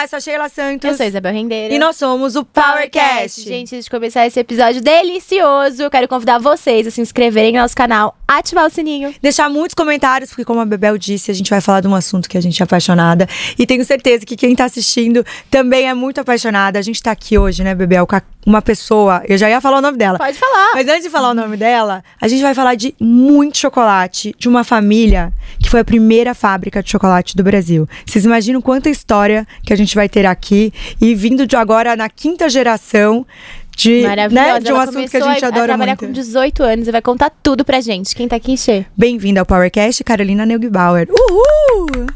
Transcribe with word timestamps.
Olá, 0.00 0.06
eu 0.06 0.08
sou 0.08 0.16
a 0.16 0.20
Sheila 0.20 0.48
Santos. 0.48 0.90
Eu 0.90 0.96
sou 0.96 1.04
a 1.04 1.08
Isabel 1.08 1.30
Rendeira. 1.30 1.74
E 1.74 1.78
nós 1.78 1.94
somos 1.94 2.34
o 2.34 2.42
PowerCast. 2.42 3.42
Gente, 3.42 3.74
antes 3.74 3.84
de 3.84 3.90
começar 3.90 4.26
esse 4.26 4.40
episódio 4.40 4.80
delicioso, 4.80 5.82
eu 5.82 5.90
quero 5.90 6.08
convidar 6.08 6.38
vocês 6.38 6.86
a 6.86 6.90
se 6.90 7.02
inscreverem 7.02 7.52
no 7.52 7.58
nosso 7.58 7.76
canal, 7.76 8.16
ativar 8.26 8.64
o 8.64 8.70
sininho. 8.70 9.14
Deixar 9.20 9.50
muitos 9.50 9.74
comentários, 9.74 10.30
porque 10.30 10.42
como 10.42 10.58
a 10.58 10.64
Bebel 10.64 10.96
disse, 10.96 11.30
a 11.30 11.34
gente 11.34 11.50
vai 11.50 11.60
falar 11.60 11.82
de 11.82 11.86
um 11.86 11.94
assunto 11.94 12.30
que 12.30 12.38
a 12.38 12.40
gente 12.40 12.62
é 12.62 12.64
apaixonada. 12.64 13.28
E 13.58 13.66
tenho 13.66 13.84
certeza 13.84 14.24
que 14.24 14.36
quem 14.36 14.56
tá 14.56 14.64
assistindo 14.64 15.22
também 15.50 15.86
é 15.86 15.92
muito 15.92 16.18
apaixonada. 16.18 16.78
A 16.78 16.82
gente 16.82 17.02
tá 17.02 17.10
aqui 17.10 17.36
hoje, 17.36 17.62
né, 17.62 17.74
Bebel, 17.74 18.06
com 18.06 18.16
uma 18.46 18.62
pessoa. 18.62 19.22
Eu 19.28 19.36
já 19.36 19.48
ia 19.48 19.60
falar 19.60 19.78
o 19.78 19.80
nome 19.80 19.98
dela. 19.98 20.18
Pode 20.18 20.38
falar. 20.38 20.72
Mas 20.74 20.88
antes 20.88 21.02
de 21.04 21.10
falar 21.10 21.30
o 21.30 21.34
nome 21.34 21.56
dela, 21.56 22.02
a 22.20 22.28
gente 22.28 22.42
vai 22.42 22.54
falar 22.54 22.74
de 22.74 22.94
muito 23.00 23.58
chocolate, 23.58 24.34
de 24.38 24.48
uma 24.48 24.64
família 24.64 25.32
que 25.58 25.68
foi 25.68 25.80
a 25.80 25.84
primeira 25.84 26.34
fábrica 26.34 26.82
de 26.82 26.90
chocolate 26.90 27.36
do 27.36 27.42
Brasil. 27.42 27.88
Vocês 28.06 28.24
imaginam 28.24 28.60
quanta 28.60 28.88
história 28.88 29.46
que 29.64 29.72
a 29.72 29.76
gente 29.76 29.94
vai 29.94 30.08
ter 30.08 30.26
aqui 30.26 30.72
e 31.00 31.14
vindo 31.14 31.46
de 31.46 31.56
agora 31.56 31.94
na 31.96 32.08
quinta 32.08 32.48
geração 32.48 33.26
de, 33.76 34.02
né, 34.30 34.60
de 34.60 34.72
um 34.72 34.74
Ela 34.76 34.84
assunto 34.84 35.10
que 35.10 35.16
a 35.16 35.20
gente 35.20 35.44
a, 35.44 35.48
adora 35.48 35.64
a 35.64 35.68
trabalhar 35.68 35.92
muito. 35.92 36.06
com 36.06 36.12
18 36.12 36.62
anos 36.62 36.88
e 36.88 36.92
vai 36.92 37.00
contar 37.00 37.30
tudo 37.42 37.64
pra 37.64 37.80
gente. 37.80 38.14
Quem 38.14 38.28
tá 38.28 38.36
aqui, 38.36 38.56
Xê? 38.56 38.84
Bem-vinda 38.96 39.40
ao 39.40 39.46
PowerCast, 39.46 40.04
Carolina 40.04 40.44
Neugbauer. 40.44 41.08
Uhul! 41.10 42.06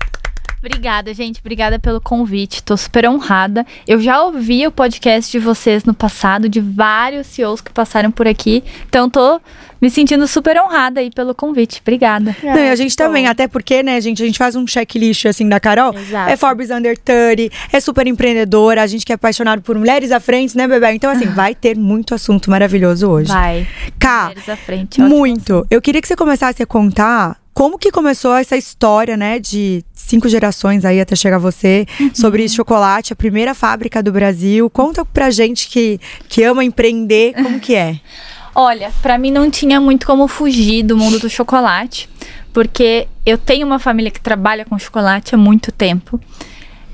Obrigada, 0.64 1.12
gente. 1.12 1.40
Obrigada 1.40 1.78
pelo 1.78 2.00
convite. 2.00 2.62
Tô 2.62 2.74
super 2.74 3.06
honrada. 3.06 3.66
Eu 3.86 4.00
já 4.00 4.22
ouvi 4.22 4.66
o 4.66 4.72
podcast 4.72 5.30
de 5.30 5.38
vocês 5.38 5.84
no 5.84 5.92
passado, 5.92 6.48
de 6.48 6.58
vários 6.58 7.26
CEOs 7.26 7.60
que 7.60 7.70
passaram 7.70 8.10
por 8.10 8.26
aqui. 8.26 8.64
Então, 8.88 9.10
tô 9.10 9.38
me 9.78 9.90
sentindo 9.90 10.26
super 10.26 10.58
honrada 10.58 11.00
aí 11.00 11.10
pelo 11.10 11.34
convite. 11.34 11.82
Obrigada. 11.82 12.34
Não, 12.42 12.56
e 12.56 12.70
a 12.70 12.76
gente 12.76 12.96
também, 12.96 13.26
até 13.26 13.46
porque, 13.46 13.82
né, 13.82 14.00
gente, 14.00 14.22
a 14.22 14.26
gente 14.26 14.38
faz 14.38 14.56
um 14.56 14.66
checklist 14.66 15.26
assim 15.26 15.46
da 15.46 15.60
Carol. 15.60 15.94
Exato. 15.94 16.30
É 16.30 16.36
Forbes 16.38 16.70
Under 16.70 16.96
30, 16.96 17.54
é 17.70 17.78
super 17.78 18.06
empreendedora, 18.06 18.82
a 18.82 18.86
gente 18.86 19.04
que 19.04 19.12
é 19.12 19.16
apaixonado 19.16 19.60
por 19.60 19.76
mulheres 19.76 20.10
à 20.10 20.18
frente, 20.18 20.56
né, 20.56 20.66
Bebel? 20.66 20.94
Então, 20.94 21.10
assim, 21.10 21.26
vai 21.26 21.54
ter 21.54 21.76
muito 21.76 22.14
assunto 22.14 22.50
maravilhoso 22.50 23.10
hoje. 23.10 23.28
Vai. 23.28 23.68
Cá, 23.98 24.28
Mulheres 24.28 24.48
à 24.48 24.56
frente. 24.56 25.02
ótimo. 25.02 25.08
muito. 25.14 25.66
Eu 25.70 25.82
queria 25.82 26.00
que 26.00 26.08
você 26.08 26.16
começasse 26.16 26.62
a 26.62 26.66
contar 26.66 27.36
como 27.54 27.78
que 27.78 27.92
começou 27.92 28.34
essa 28.34 28.56
história, 28.56 29.16
né, 29.16 29.38
de 29.38 29.84
cinco 29.94 30.28
gerações 30.28 30.84
aí 30.84 31.00
até 31.00 31.14
chegar 31.14 31.38
você, 31.38 31.86
sobre 32.12 32.46
chocolate, 32.48 33.12
a 33.12 33.16
primeira 33.16 33.54
fábrica 33.54 34.02
do 34.02 34.12
Brasil. 34.12 34.68
Conta 34.68 35.04
pra 35.04 35.30
gente 35.30 35.68
que, 35.68 36.00
que 36.28 36.42
ama 36.42 36.64
empreender, 36.64 37.32
como 37.34 37.60
que 37.60 37.74
é? 37.74 38.00
Olha, 38.54 38.92
pra 39.00 39.18
mim 39.18 39.30
não 39.30 39.50
tinha 39.50 39.80
muito 39.80 40.06
como 40.06 40.28
fugir 40.28 40.82
do 40.82 40.96
mundo 40.96 41.18
do 41.18 41.30
chocolate, 41.30 42.08
porque 42.52 43.08
eu 43.24 43.38
tenho 43.38 43.66
uma 43.66 43.78
família 43.78 44.10
que 44.10 44.20
trabalha 44.20 44.64
com 44.64 44.78
chocolate 44.78 45.34
há 45.34 45.38
muito 45.38 45.72
tempo. 45.72 46.20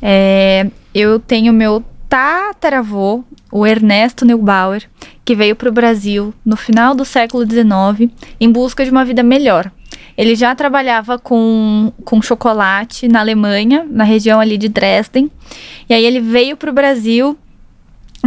É, 0.00 0.66
eu 0.94 1.19
tenho 1.19 1.53
meu 1.53 1.84
tataravô, 2.08 3.22
o 3.53 3.66
Ernesto 3.66 4.25
Neubauer, 4.25 4.88
que 5.25 5.34
veio 5.34 5.55
para 5.55 5.69
o 5.69 5.72
Brasil 5.72 6.33
no 6.44 6.56
final 6.56 6.94
do 6.94 7.05
século 7.05 7.44
XIX 7.44 8.11
em 8.41 8.50
busca 8.50 8.84
de 8.84 8.91
uma 8.91 9.05
vida 9.05 9.22
melhor. 9.22 9.70
Ele 10.16 10.34
já 10.34 10.55
trabalhava 10.55 11.19
com, 11.19 11.92
com 12.05 12.20
chocolate 12.20 13.08
na 13.08 13.20
Alemanha, 13.20 13.86
na 13.89 14.05
região 14.05 14.41
ali 14.41 14.58
de 14.58 14.69
Dresden. 14.69 15.30
E 15.89 15.94
aí 15.94 16.05
ele 16.05 16.20
veio 16.20 16.56
para 16.56 16.70
o 16.70 16.75
Brasil, 16.75 17.39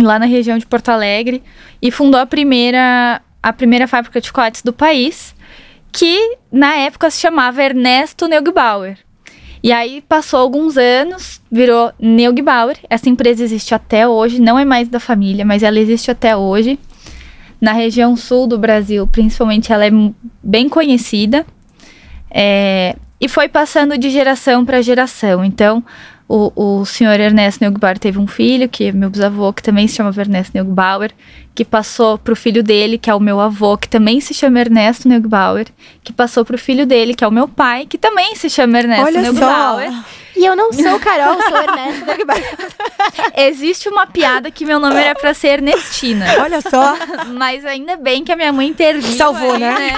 lá 0.01 0.17
na 0.17 0.25
região 0.25 0.57
de 0.57 0.65
Porto 0.65 0.89
Alegre, 0.89 1.43
e 1.81 1.91
fundou 1.91 2.19
a 2.19 2.25
primeira, 2.25 3.21
a 3.41 3.53
primeira 3.53 3.87
fábrica 3.87 4.19
de 4.19 4.27
chocolates 4.27 4.61
do 4.61 4.73
país, 4.73 5.35
que 5.91 6.37
na 6.51 6.75
época 6.75 7.09
se 7.09 7.19
chamava 7.19 7.63
Ernesto 7.63 8.27
Neugbauer. 8.27 8.97
E 9.63 9.71
aí 9.71 10.01
passou 10.01 10.41
alguns 10.41 10.75
anos, 10.75 11.41
virou 11.49 11.93
Neugbauer. 11.97 12.77
Essa 12.89 13.07
empresa 13.07 13.43
existe 13.43 13.73
até 13.73 14.05
hoje, 14.05 14.41
não 14.41 14.59
é 14.59 14.65
mais 14.65 14.89
da 14.89 14.99
família, 14.99 15.45
mas 15.45 15.63
ela 15.63 15.79
existe 15.79 16.11
até 16.11 16.35
hoje. 16.35 16.77
Na 17.61 17.71
região 17.71 18.13
sul 18.17 18.45
do 18.45 18.57
Brasil, 18.57 19.07
principalmente, 19.07 19.71
ela 19.71 19.85
é 19.85 19.91
bem 20.43 20.67
conhecida. 20.67 21.45
É, 22.33 22.95
e 23.21 23.29
foi 23.29 23.47
passando 23.47 23.97
de 23.97 24.09
geração 24.09 24.65
para 24.65 24.81
geração. 24.81 25.45
Então, 25.45 25.83
o, 26.27 26.79
o 26.79 26.85
senhor 26.85 27.19
Ernesto 27.19 27.63
Neugbauer 27.63 27.99
teve 27.99 28.17
um 28.17 28.25
filho, 28.25 28.67
que 28.67 28.85
é 28.85 28.91
meu 28.91 29.09
bisavô, 29.09 29.53
que 29.53 29.61
também 29.61 29.87
se 29.87 29.95
chama 29.95 30.13
Ernesto 30.17 30.51
Neugbauer, 30.55 31.11
que 31.53 31.63
passou 31.63 32.17
pro 32.17 32.35
filho 32.35 32.63
dele, 32.63 32.97
que 32.97 33.09
é 33.09 33.15
o 33.15 33.19
meu 33.19 33.39
avô, 33.39 33.77
que 33.77 33.87
também 33.87 34.19
se 34.19 34.33
chama 34.33 34.59
Ernesto 34.59 35.07
Neugbauer, 35.07 35.67
que 36.03 36.11
passou 36.11 36.43
pro 36.43 36.57
filho 36.57 36.85
dele, 36.85 37.13
que 37.13 37.23
é 37.23 37.27
o 37.27 37.31
meu 37.31 37.47
pai, 37.47 37.85
que 37.85 37.97
também 37.97 38.35
se 38.35 38.49
chama 38.49 38.79
Ernesto 38.79 39.05
Olha 39.05 39.21
Neugbauer. 39.21 39.91
só! 39.91 40.03
E 40.35 40.45
eu 40.45 40.55
não 40.55 40.71
sou 40.73 40.99
Carol, 40.99 41.41
sou 41.41 41.57
Ernesto. 41.57 42.05
Existe 43.37 43.89
uma 43.89 44.07
piada 44.07 44.49
que 44.49 44.65
meu 44.65 44.79
nome 44.79 44.95
era 44.95 45.15
pra 45.15 45.33
ser 45.33 45.49
Ernestina. 45.49 46.25
Olha 46.41 46.61
só! 46.61 46.95
Mas 47.33 47.65
ainda 47.65 47.95
bem 47.97 48.23
que 48.23 48.31
a 48.31 48.35
minha 48.35 48.51
mãe 48.51 48.67
interviu. 48.67 49.13
Salvou, 49.13 49.53
aí, 49.53 49.59
né? 49.59 49.95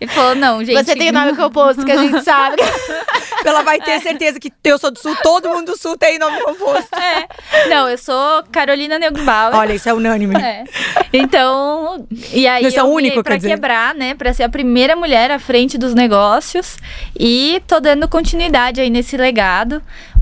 E 0.00 0.06
falou: 0.06 0.34
não, 0.34 0.64
gente. 0.64 0.82
Você 0.84 0.94
tem 0.94 1.10
o 1.10 1.12
nome 1.12 1.36
composto, 1.36 1.84
que 1.84 1.92
a 1.92 1.96
gente 1.96 2.22
sabe. 2.22 2.56
Ela 3.44 3.62
vai 3.62 3.80
ter 3.80 4.00
certeza 4.00 4.38
que 4.38 4.52
eu 4.64 4.78
sou 4.78 4.90
do 4.90 4.98
sul, 4.98 5.16
todo 5.22 5.48
mundo 5.48 5.72
do 5.72 5.78
sul 5.78 5.96
tem 5.96 6.18
nome 6.18 6.40
composto. 6.40 6.88
É. 6.96 7.68
Não, 7.68 7.88
eu 7.88 7.96
sou 7.96 8.42
Carolina 8.52 8.98
Neugbauer. 8.98 9.54
Olha, 9.56 9.72
isso 9.72 9.88
é 9.88 9.94
unânime. 9.94 10.34
É. 10.36 10.64
Então, 11.12 12.06
e 12.32 12.46
aí 12.46 12.64
Esse 12.64 12.76
é 12.76 12.80
eu 12.80 12.84
o 12.84 12.88
vim 12.88 12.94
único, 12.94 13.22
pra 13.22 13.34
quer 13.34 13.38
dizer. 13.38 13.48
quebrar, 13.50 13.94
né, 13.94 14.14
Pra 14.14 14.32
ser 14.32 14.42
a 14.42 14.48
primeira 14.48 14.94
mulher 14.96 15.30
à 15.30 15.38
frente 15.38 15.78
dos 15.78 15.94
negócios 15.94 16.76
e 17.18 17.62
tô 17.66 17.80
dando 17.80 18.08
continuidade 18.08 18.80
aí 18.80 18.90
nesse 18.90 19.16
legado. 19.16 19.67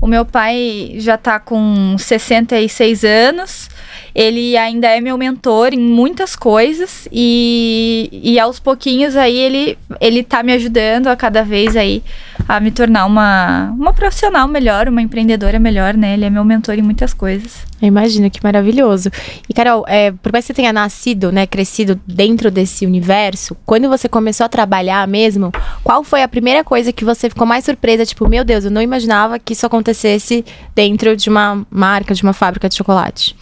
O 0.01 0.07
meu 0.07 0.25
pai 0.25 0.95
já 0.97 1.17
tá 1.17 1.39
com 1.39 1.95
66 1.97 3.03
anos. 3.03 3.69
Ele 4.13 4.57
ainda 4.57 4.87
é 4.87 4.99
meu 4.99 5.17
mentor 5.17 5.73
em 5.73 5.79
muitas 5.79 6.35
coisas 6.35 7.07
e, 7.11 8.09
e 8.11 8.39
aos 8.39 8.59
pouquinhos 8.59 9.15
aí 9.15 9.35
ele, 9.35 9.77
ele 10.01 10.23
tá 10.23 10.41
me 10.43 10.53
ajudando 10.53 11.07
a 11.07 11.15
cada 11.15 11.43
vez 11.43 11.75
aí 11.75 12.03
a 12.47 12.59
me 12.59 12.71
tornar 12.71 13.05
uma, 13.05 13.73
uma 13.77 13.93
profissional 13.93 14.47
melhor, 14.47 14.87
uma 14.87 15.01
empreendedora 15.01 15.59
melhor, 15.59 15.95
né? 15.95 16.13
Ele 16.13 16.25
é 16.25 16.29
meu 16.29 16.45
mentor 16.45 16.75
em 16.75 16.81
muitas 16.81 17.13
coisas. 17.13 17.65
Eu 17.81 17.87
imagino 17.89 18.29
que 18.31 18.39
maravilhoso. 18.41 19.09
E, 19.47 19.53
Carol, 19.53 19.85
é, 19.87 20.11
por 20.11 20.31
mais 20.31 20.45
que 20.45 20.47
você 20.47 20.53
tenha 20.53 20.71
nascido, 20.71 21.31
né, 21.31 21.45
crescido 21.45 21.99
dentro 22.07 22.49
desse 22.49 22.85
universo, 22.85 23.55
quando 23.65 23.89
você 23.89 24.07
começou 24.07 24.45
a 24.45 24.49
trabalhar 24.49 25.07
mesmo, 25.07 25.51
qual 25.83 26.03
foi 26.03 26.23
a 26.23 26.27
primeira 26.27 26.63
coisa 26.63 26.93
que 26.93 27.03
você 27.03 27.29
ficou 27.29 27.45
mais 27.45 27.65
surpresa? 27.65 28.05
Tipo, 28.05 28.27
meu 28.27 28.43
Deus, 28.43 28.65
eu 28.65 28.71
não 28.71 28.81
imaginava 28.81 29.37
que 29.37 29.53
isso 29.53 29.65
acontecesse 29.65 30.45
dentro 30.73 31.15
de 31.15 31.29
uma 31.29 31.65
marca, 31.69 32.13
de 32.13 32.23
uma 32.23 32.33
fábrica 32.33 32.69
de 32.69 32.75
chocolate. 32.75 33.35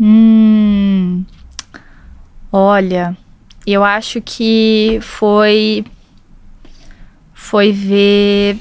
Hum. 0.00 1.24
Olha, 2.52 3.16
eu 3.66 3.84
acho 3.84 4.20
que 4.20 4.98
foi. 5.02 5.84
Foi 7.34 7.72
ver 7.72 8.58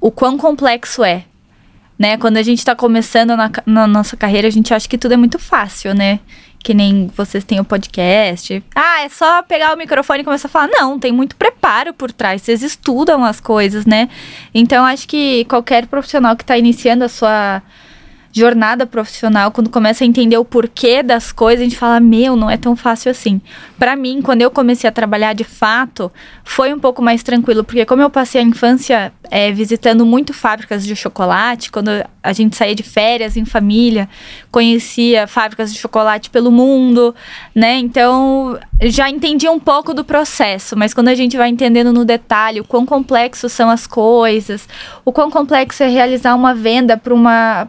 o 0.00 0.10
quão 0.10 0.36
complexo 0.36 1.04
é. 1.04 1.24
Né? 1.98 2.16
Quando 2.16 2.36
a 2.36 2.42
gente 2.42 2.64
tá 2.64 2.74
começando 2.74 3.36
na, 3.36 3.50
na 3.64 3.86
nossa 3.86 4.16
carreira, 4.16 4.48
a 4.48 4.50
gente 4.50 4.74
acha 4.74 4.88
que 4.88 4.98
tudo 4.98 5.12
é 5.12 5.16
muito 5.16 5.38
fácil, 5.38 5.94
né? 5.94 6.18
Que 6.58 6.74
nem 6.74 7.08
vocês 7.16 7.44
têm 7.44 7.60
o 7.60 7.64
podcast. 7.64 8.62
Ah, 8.74 9.02
é 9.02 9.08
só 9.08 9.42
pegar 9.42 9.72
o 9.74 9.76
microfone 9.76 10.22
e 10.22 10.24
começar 10.24 10.48
a 10.48 10.50
falar. 10.50 10.68
Não, 10.68 10.98
tem 10.98 11.12
muito 11.12 11.36
preparo 11.36 11.94
por 11.94 12.10
trás. 12.10 12.42
Vocês 12.42 12.62
estudam 12.62 13.24
as 13.24 13.40
coisas, 13.40 13.86
né? 13.86 14.08
Então, 14.52 14.84
acho 14.84 15.06
que 15.06 15.44
qualquer 15.44 15.86
profissional 15.86 16.36
que 16.36 16.44
tá 16.44 16.56
iniciando 16.58 17.04
a 17.04 17.08
sua 17.08 17.62
jornada 18.32 18.86
profissional, 18.86 19.50
quando 19.50 19.68
começa 19.68 20.02
a 20.02 20.06
entender 20.06 20.38
o 20.38 20.44
porquê 20.44 21.02
das 21.02 21.30
coisas, 21.30 21.60
a 21.60 21.64
gente 21.64 21.76
fala, 21.76 22.00
meu, 22.00 22.34
não 22.34 22.50
é 22.50 22.56
tão 22.56 22.74
fácil 22.74 23.10
assim. 23.10 23.40
Pra 23.78 23.94
mim, 23.94 24.22
quando 24.22 24.40
eu 24.40 24.50
comecei 24.50 24.88
a 24.88 24.92
trabalhar 24.92 25.34
de 25.34 25.44
fato, 25.44 26.10
foi 26.42 26.72
um 26.72 26.78
pouco 26.78 27.02
mais 27.02 27.22
tranquilo, 27.22 27.62
porque 27.62 27.84
como 27.84 28.00
eu 28.00 28.08
passei 28.08 28.40
a 28.40 28.44
infância 28.44 29.12
é, 29.30 29.52
visitando 29.52 30.06
muito 30.06 30.32
fábricas 30.32 30.84
de 30.84 30.96
chocolate, 30.96 31.70
quando 31.70 31.90
a 32.22 32.32
gente 32.32 32.56
saía 32.56 32.74
de 32.74 32.82
férias 32.82 33.36
em 33.36 33.44
família, 33.44 34.08
conhecia 34.50 35.26
fábricas 35.26 35.72
de 35.72 35.78
chocolate 35.78 36.30
pelo 36.30 36.50
mundo, 36.50 37.14
né? 37.54 37.78
Então, 37.78 38.58
já 38.82 39.10
entendi 39.10 39.48
um 39.48 39.58
pouco 39.58 39.92
do 39.92 40.04
processo, 40.04 40.76
mas 40.76 40.94
quando 40.94 41.08
a 41.08 41.14
gente 41.14 41.36
vai 41.36 41.48
entendendo 41.48 41.92
no 41.92 42.04
detalhe 42.04 42.60
o 42.60 42.64
quão 42.64 42.86
complexos 42.86 43.52
são 43.52 43.68
as 43.68 43.86
coisas, 43.86 44.68
o 45.04 45.12
quão 45.12 45.30
complexo 45.30 45.82
é 45.82 45.88
realizar 45.88 46.34
uma 46.34 46.54
venda 46.54 46.96
para 46.96 47.12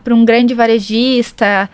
para 0.03 0.13
um 0.13 0.23
grande 0.23 0.52
varejista, 0.53 1.69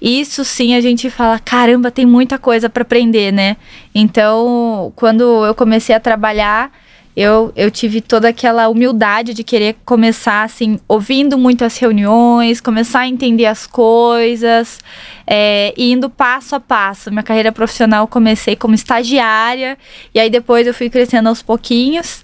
isso 0.00 0.44
sim 0.44 0.74
a 0.74 0.80
gente 0.80 1.10
fala, 1.10 1.38
caramba, 1.38 1.90
tem 1.90 2.06
muita 2.06 2.38
coisa 2.38 2.68
para 2.68 2.82
aprender, 2.82 3.32
né? 3.32 3.56
Então, 3.94 4.92
quando 4.94 5.44
eu 5.44 5.54
comecei 5.54 5.94
a 5.94 6.00
trabalhar, 6.00 6.70
eu, 7.16 7.52
eu 7.56 7.68
tive 7.68 8.00
toda 8.00 8.28
aquela 8.28 8.68
humildade 8.68 9.34
de 9.34 9.42
querer 9.42 9.74
começar, 9.84 10.44
assim, 10.44 10.78
ouvindo 10.86 11.36
muito 11.36 11.64
as 11.64 11.76
reuniões, 11.76 12.60
começar 12.60 13.00
a 13.00 13.08
entender 13.08 13.46
as 13.46 13.66
coisas, 13.66 14.78
é, 15.26 15.74
indo 15.76 16.08
passo 16.08 16.54
a 16.54 16.60
passo. 16.60 17.10
Minha 17.10 17.24
carreira 17.24 17.50
profissional 17.50 18.06
comecei 18.06 18.54
como 18.54 18.72
estagiária, 18.72 19.76
e 20.14 20.20
aí 20.20 20.30
depois 20.30 20.64
eu 20.64 20.72
fui 20.72 20.88
crescendo 20.88 21.28
aos 21.28 21.42
pouquinhos, 21.42 22.22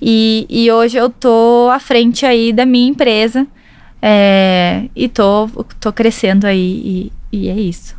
e, 0.00 0.46
e 0.50 0.70
hoje 0.70 0.98
eu 0.98 1.08
tô 1.08 1.70
à 1.72 1.78
frente 1.78 2.26
aí 2.26 2.52
da 2.52 2.66
minha 2.66 2.90
empresa, 2.90 3.46
É, 4.06 4.84
e 4.94 5.08
tô, 5.08 5.48
tô 5.80 5.90
crescendo 5.90 6.46
aí 6.46 7.10
e, 7.32 7.38
e 7.38 7.48
é 7.48 7.54
isso. 7.54 7.96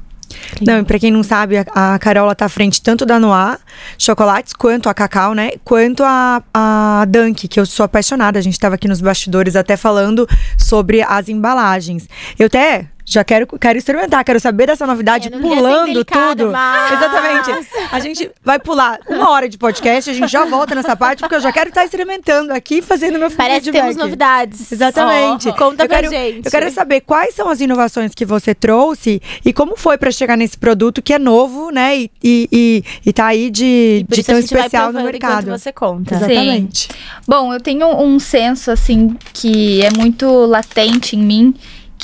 Não, 0.62 0.80
e 0.80 0.84
pra 0.84 1.00
quem 1.00 1.10
não 1.10 1.24
sabe, 1.24 1.58
a, 1.58 1.96
a 1.96 1.98
Carola 1.98 2.36
tá 2.36 2.46
à 2.46 2.50
frente 2.50 2.80
tanto 2.80 3.08
da 3.08 3.20
Noir 3.20 3.58
Chocolates, 3.98 4.54
quanto 4.54 4.88
a 4.88 4.94
Cacau, 4.94 5.34
né? 5.34 5.54
Quanto 5.64 6.04
a, 6.04 6.44
a 6.54 7.06
Dunk, 7.08 7.48
que 7.48 7.60
eu 7.60 7.66
sou 7.66 7.84
apaixonada. 7.84 8.38
A 8.38 8.42
gente 8.42 8.60
tava 8.60 8.76
aqui 8.76 8.88
nos 8.88 9.02
bastidores 9.02 9.56
até 9.56 9.76
falando 9.76 10.28
sobre 10.60 11.02
as 11.02 11.28
embalagens. 11.28 12.08
Eu 12.38 12.46
até 12.46 12.88
já 13.08 13.24
quero, 13.24 13.46
quero 13.46 13.78
experimentar, 13.78 14.24
quero 14.26 14.40
saber 14.40 14.66
dessa 14.68 14.88
novidade, 14.88 15.30
ser 15.30 15.38
pulando 15.40 16.04
tudo. 16.04 16.52
mas- 16.52 16.92
Exatamente. 16.94 17.68
A 17.92 18.00
gente 18.00 18.32
vai 18.44 18.58
pular 18.60 19.00
uma 19.08 19.30
hora 19.30 19.48
de 19.48 19.58
podcast, 19.58 20.10
a 20.10 20.14
gente 20.14 20.28
já 20.32 20.44
volta 20.46 20.74
nessa 20.74 20.96
parte, 20.96 21.20
porque 21.20 21.36
eu 21.36 21.40
já 21.40 21.52
quero 21.52 21.70
estar 21.70 21.86
experimentando 21.86 22.52
aqui, 22.52 22.82
fazendo 22.82 23.20
meu 23.20 23.30
Parece 23.30 23.60
que 23.60 23.66
feedback. 23.66 23.82
temos 23.82 23.96
novidades. 23.98 24.72
Exatamente. 24.72 25.50
Ó, 25.50 25.54
conta 25.54 25.84
eu 25.84 25.88
pra 25.88 26.00
quero, 26.02 26.10
gente. 26.10 26.46
Eu 26.46 26.52
quero 26.52 26.72
saber 26.72 27.02
quais 27.02 27.36
são 27.36 27.48
as 27.48 27.62
inovações 27.62 28.14
que 28.16 28.26
você 28.26 28.56
trouxe 28.56 29.22
e 29.46 29.54
como 29.54 29.78
foi 29.78 29.98
pra 29.98 30.12
chegar 30.12 30.36
nesse 30.36 30.58
produto 30.58 31.02
que 31.02 31.14
é 31.14 31.20
novo, 31.20 31.70
né? 31.70 31.96
E, 31.98 32.12
e, 32.24 32.50
e, 32.52 32.84
e 33.06 33.14
tá 33.14 33.28
aí 33.28 33.50
de, 33.52 34.06
de 34.10 34.24
tão 34.24 34.40
especial 34.40 34.92
no 34.92 35.04
mercado. 35.04 35.52
você 35.52 35.72
conta. 35.72 36.16
Exatamente. 36.16 36.90
Bom, 37.28 37.54
eu 37.54 37.60
tenho 37.60 37.88
um 38.02 38.20
senso, 38.20 38.72
assim, 38.72 39.16
que 39.34 39.84
é 39.86 39.90
muito 39.96 40.28
latente 40.46 41.16
em 41.16 41.20
mim, 41.24 41.54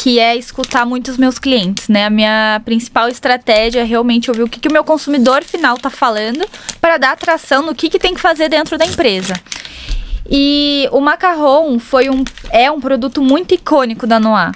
que 0.01 0.17
é 0.17 0.35
escutar 0.35 0.83
muito 0.83 1.11
os 1.11 1.17
meus 1.17 1.37
clientes, 1.37 1.87
né? 1.87 2.07
A 2.07 2.09
minha 2.09 2.59
principal 2.65 3.07
estratégia 3.07 3.81
é 3.81 3.83
realmente 3.83 4.31
ouvir 4.31 4.41
o 4.41 4.49
que, 4.49 4.59
que 4.59 4.67
o 4.67 4.71
meu 4.71 4.83
consumidor 4.83 5.43
final 5.43 5.77
tá 5.77 5.91
falando 5.91 6.43
para 6.81 6.97
dar 6.97 7.11
atração 7.11 7.61
no 7.61 7.75
que, 7.75 7.87
que 7.87 7.99
tem 7.99 8.15
que 8.15 8.19
fazer 8.19 8.49
dentro 8.49 8.79
da 8.79 8.85
empresa. 8.85 9.39
E 10.27 10.89
o 10.91 10.99
macarrão 10.99 11.77
foi 11.77 12.09
um, 12.09 12.23
é 12.49 12.71
um 12.71 12.81
produto 12.81 13.21
muito 13.21 13.53
icônico 13.53 14.07
da 14.07 14.19
Noir. 14.19 14.53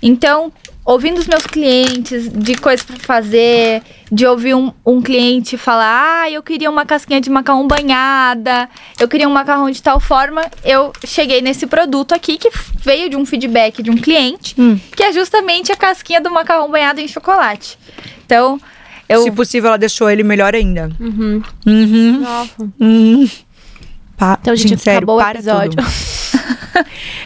Então, 0.00 0.52
ouvindo 0.84 1.18
os 1.18 1.26
meus 1.26 1.44
clientes, 1.46 2.28
de 2.30 2.54
coisas 2.56 2.84
para 2.84 2.96
fazer, 2.96 3.82
de 4.12 4.26
ouvir 4.26 4.54
um, 4.54 4.70
um 4.84 5.00
cliente 5.00 5.56
falar, 5.56 6.22
ah, 6.24 6.30
eu 6.30 6.42
queria 6.42 6.70
uma 6.70 6.84
casquinha 6.84 7.20
de 7.20 7.30
macarrão 7.30 7.66
banhada, 7.66 8.68
eu 9.00 9.08
queria 9.08 9.26
um 9.28 9.32
macarrão 9.32 9.70
de 9.70 9.82
tal 9.82 9.98
forma, 9.98 10.44
eu 10.64 10.92
cheguei 11.06 11.40
nesse 11.40 11.66
produto 11.66 12.12
aqui 12.12 12.36
que 12.36 12.50
veio 12.80 13.08
de 13.08 13.16
um 13.16 13.24
feedback 13.24 13.82
de 13.82 13.90
um 13.90 13.96
cliente, 13.96 14.54
Hum. 14.58 14.78
que 14.94 15.02
é 15.02 15.12
justamente 15.12 15.72
a 15.72 15.76
casquinha 15.76 16.20
do 16.20 16.30
macarrão 16.30 16.70
banhado 16.70 17.00
em 17.00 17.08
chocolate. 17.08 17.78
Então, 18.26 18.60
eu 19.08 19.22
Se 19.22 19.30
possível, 19.30 19.68
ela 19.68 19.78
deixou 19.78 20.10
ele 20.10 20.22
melhor 20.22 20.54
ainda. 20.54 20.90
Uhum. 21.00 21.42
Uhum. 21.66 22.20
Nossa. 22.20 22.70
Uhum. 22.80 23.28
Pa- 24.16 24.38
Então, 24.40 24.54
gente, 24.56 24.78
sério, 24.80 24.98
acabou 24.98 25.16
o 25.18 25.22
episódio. 25.30 25.78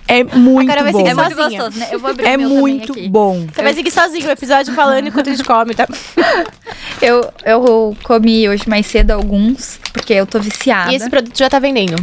É 0.07 0.25
muito 0.25 0.71
A 0.71 0.73
cara 0.75 0.83
vai 0.83 0.93
bom. 0.93 0.99
seguir 0.99 1.11
é 1.11 1.15
muito 1.15 1.35
sozinha. 1.37 1.61
gostoso, 1.63 1.79
né? 1.79 1.89
Eu 1.93 1.99
vou 1.99 2.11
abrir 2.11 2.25
o 2.25 2.29
É 2.29 2.37
muito 2.37 2.93
aqui. 2.93 3.09
bom. 3.09 3.47
Você 3.53 3.63
vai 3.63 3.75
seguir 3.75 3.91
sozinho 3.91 4.27
o 4.27 4.31
episódio 4.31 4.75
falando 4.75 5.07
enquanto 5.09 5.29
a 5.29 5.31
gente 5.35 5.45
come, 5.45 5.75
tá? 5.75 5.87
Eu, 7.01 7.31
eu 7.45 7.97
comi 8.03 8.49
hoje 8.49 8.69
mais 8.69 8.87
cedo 8.87 9.13
alguns, 9.13 9.79
porque 9.93 10.13
eu 10.15 10.27
tô 10.27 10.41
viciada. 10.41 10.93
E 10.93 10.97
esse 10.97 11.09
produto 11.09 11.37
já 11.39 11.49
tá 11.49 11.59
vendendo. 11.59 11.95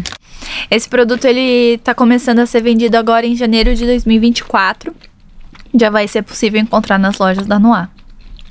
Esse 0.72 0.88
produto 0.88 1.26
ele 1.26 1.78
tá 1.80 1.94
começando 1.94 2.40
a 2.40 2.46
ser 2.46 2.62
vendido 2.62 2.96
agora 2.98 3.26
em 3.26 3.36
janeiro 3.36 3.76
de 3.76 3.86
2024. 3.86 4.96
Já 5.78 5.90
vai 5.90 6.08
ser 6.08 6.22
possível 6.22 6.62
encontrar 6.62 6.98
nas 6.98 7.18
lojas 7.18 7.46
da 7.46 7.60
Noir. 7.60 7.90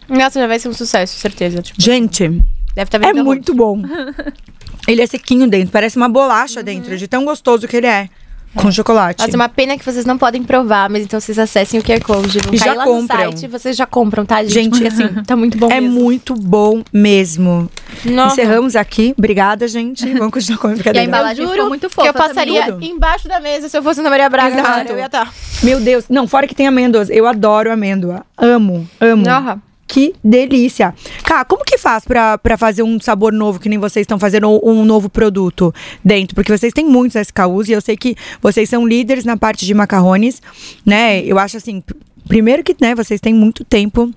Nossa, 0.09 0.39
já 0.41 0.47
vai 0.47 0.59
ser 0.59 0.69
um 0.69 0.75
sucesso, 0.75 1.19
certeza. 1.19 1.63
Tipo, 1.63 1.81
Gente, 1.81 2.43
deve 2.75 2.89
estar 2.89 2.99
é 2.99 3.01
vendendo 3.07 3.25
muito 3.25 3.55
bom. 3.55 3.83
Ele 4.87 5.01
é 5.01 5.07
sequinho 5.07 5.49
dentro, 5.49 5.71
parece 5.73 5.97
uma 5.97 6.09
bolacha 6.09 6.63
dentro, 6.63 6.97
de 6.99 7.09
tão 7.09 7.25
gostoso 7.25 7.67
que 7.67 7.77
ele 7.77 7.87
é. 7.87 8.09
Com 8.55 8.71
chocolate. 8.71 9.21
Nossa, 9.21 9.35
é 9.35 9.37
uma 9.37 9.49
pena 9.49 9.77
que 9.77 9.85
vocês 9.85 10.05
não 10.07 10.17
podem 10.17 10.41
provar, 10.45 10.89
mas 10.89 11.03
então 11.03 11.19
vocês 11.19 11.37
acessem 11.41 11.81
o 11.81 11.83
QR 11.83 12.01
Code. 12.05 12.39
Vão 12.39 12.55
E 12.55 12.59
cair 12.59 12.69
já 12.69 12.75
lá 12.75 12.85
compram. 12.85 13.31
no 13.33 13.37
site, 13.37 13.49
vocês 13.51 13.77
já 13.77 13.85
compram, 13.85 14.25
tá, 14.25 14.45
gente? 14.45 14.53
Gente, 14.53 14.71
Porque 14.71 14.87
assim, 14.87 15.09
tá 15.27 15.35
muito 15.35 15.59
bom 15.59 15.69
É 15.73 15.81
mesmo. 15.81 16.01
muito 16.01 16.35
bom 16.35 16.85
mesmo. 16.93 17.69
Nossa. 18.05 18.35
Encerramos 18.41 18.77
aqui. 18.77 19.13
Obrigada, 19.19 19.67
gente. 19.67 20.07
Vamos 20.13 20.33
continuar 20.33 20.61
E 20.61 20.71
a 20.71 20.75
brincadeira. 20.75 21.05
embalagem 21.09 21.43
Eu 21.43 21.49
ficou 21.49 21.57
juro 21.63 21.69
muito 21.69 21.89
que 21.89 21.95
fofa 21.97 22.07
eu 22.09 22.15
passaria 22.15 22.67
tudo. 22.67 22.85
embaixo 22.85 23.27
da 23.27 23.41
mesa 23.41 23.69
se 23.69 23.77
eu 23.77 23.83
fosse 23.83 24.01
na 24.01 24.09
Maria 24.11 24.31
Braga 24.31 24.57
Exato. 24.61 24.93
Eu 24.93 24.99
ia 24.99 25.07
estar. 25.07 25.35
Meu 25.63 25.81
Deus. 25.81 26.05
Não, 26.09 26.29
fora 26.29 26.47
que 26.47 26.55
tem 26.55 26.69
amêndoas. 26.69 27.11
Eu 27.11 27.27
adoro 27.27 27.73
amêndoa. 27.73 28.25
Amo, 28.39 28.89
amo. 29.01 29.29
Aham. 29.29 29.61
Que 29.95 30.13
delícia. 30.25 30.93
Cá, 31.23 31.45
como 31.45 31.65
que 31.65 31.79
faz 31.79 32.05
pra, 32.05 32.37
pra 32.37 32.57
fazer 32.59 32.83
um 32.83 32.99
sabor 32.99 33.33
novo, 33.33 33.61
que 33.61 33.69
nem 33.69 33.79
vocês 33.79 34.03
estão 34.03 34.19
fazendo, 34.19 34.51
ou 34.51 34.71
um 34.73 34.85
novo 34.85 35.09
produto 35.09 35.73
dentro? 36.05 36.35
Porque 36.35 36.51
vocês 36.51 36.73
têm 36.73 36.85
muitos 36.85 37.15
SKUs 37.15 37.69
e 37.69 37.73
eu 37.73 37.81
sei 37.81 37.97
que 37.97 38.17
vocês 38.43 38.69
são 38.69 38.85
líderes 38.85 39.25
na 39.25 39.37
parte 39.37 39.65
de 39.65 39.73
macarrones, 39.73 40.43
né? 40.85 41.21
Eu 41.25 41.39
acho 41.39 41.59
assim, 41.59 41.81
pr- 41.81 41.95
primeiro 42.27 42.65
que, 42.65 42.75
né, 42.81 42.93
vocês 42.93 43.21
têm 43.21 43.33
muito 43.33 43.63
tempo 43.65 44.11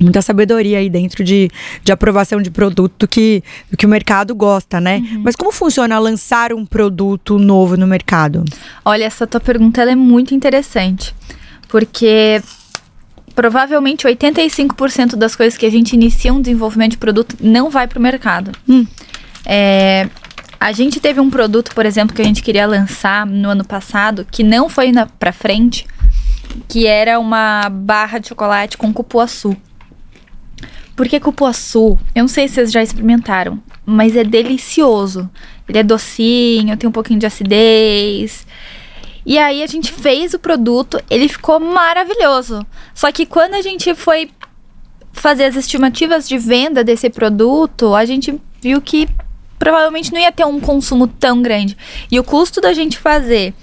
muita 0.00 0.22
sabedoria 0.22 0.78
aí 0.78 0.88
dentro 0.88 1.22
de, 1.22 1.50
de 1.84 1.92
aprovação 1.92 2.40
de 2.40 2.50
produto 2.50 3.06
que, 3.06 3.44
que 3.76 3.84
o 3.84 3.88
mercado 3.88 4.34
gosta, 4.34 4.80
né? 4.80 5.02
Mas 5.22 5.36
como 5.36 5.52
funciona 5.52 5.98
lançar 5.98 6.50
um 6.54 6.64
produto 6.64 7.38
novo 7.38 7.76
no 7.76 7.86
mercado? 7.86 8.42
Olha, 8.84 9.04
essa 9.04 9.26
tua 9.26 9.38
pergunta 9.38 9.82
é 9.82 9.94
muito 9.94 10.34
interessante. 10.34 11.14
Porque 11.68 12.40
provavelmente 13.34 14.06
85% 14.06 15.16
das 15.16 15.34
coisas 15.34 15.58
que 15.58 15.66
a 15.66 15.70
gente 15.70 15.94
inicia 15.94 16.32
um 16.32 16.40
desenvolvimento 16.40 16.92
de 16.92 16.98
produto 16.98 17.36
não 17.40 17.68
vai 17.70 17.86
para 17.86 17.98
o 17.98 18.02
mercado. 18.02 18.52
Hum. 18.68 18.86
É, 19.44 20.08
a 20.58 20.72
gente 20.72 21.00
teve 21.00 21.20
um 21.20 21.28
produto, 21.28 21.74
por 21.74 21.84
exemplo, 21.84 22.14
que 22.14 22.22
a 22.22 22.24
gente 22.24 22.42
queria 22.42 22.66
lançar 22.66 23.26
no 23.26 23.50
ano 23.50 23.64
passado, 23.64 24.26
que 24.30 24.42
não 24.42 24.68
foi 24.68 24.92
na, 24.92 25.06
pra 25.06 25.32
frente, 25.32 25.86
que 26.68 26.86
era 26.86 27.18
uma 27.18 27.68
barra 27.68 28.18
de 28.18 28.28
chocolate 28.28 28.78
com 28.78 28.92
cupuaçu. 28.92 29.56
Por 30.96 31.08
que 31.08 31.18
cupuaçu? 31.18 31.98
Eu 32.14 32.22
não 32.22 32.28
sei 32.28 32.46
se 32.46 32.54
vocês 32.54 32.72
já 32.72 32.82
experimentaram, 32.82 33.60
mas 33.84 34.16
é 34.16 34.22
delicioso. 34.22 35.28
Ele 35.68 35.78
é 35.78 35.82
docinho, 35.82 36.76
tem 36.76 36.88
um 36.88 36.92
pouquinho 36.92 37.18
de 37.18 37.26
acidez. 37.26 38.46
E 39.26 39.38
aí 39.38 39.62
a 39.62 39.66
gente 39.66 39.92
fez 39.92 40.34
o 40.34 40.38
produto, 40.38 41.00
ele 41.08 41.28
ficou 41.28 41.58
maravilhoso. 41.58 42.64
Só 42.94 43.10
que 43.10 43.24
quando 43.24 43.54
a 43.54 43.62
gente 43.62 43.94
foi 43.94 44.30
fazer 45.12 45.44
as 45.44 45.56
estimativas 45.56 46.28
de 46.28 46.36
venda 46.36 46.84
desse 46.84 47.08
produto, 47.08 47.94
a 47.94 48.04
gente 48.04 48.38
viu 48.60 48.82
que 48.82 49.08
provavelmente 49.58 50.12
não 50.12 50.20
ia 50.20 50.32
ter 50.32 50.44
um 50.44 50.60
consumo 50.60 51.06
tão 51.06 51.40
grande. 51.40 51.76
E 52.10 52.20
o 52.20 52.24
custo 52.24 52.60
da 52.60 52.74
gente 52.74 52.98
fazer, 52.98 53.54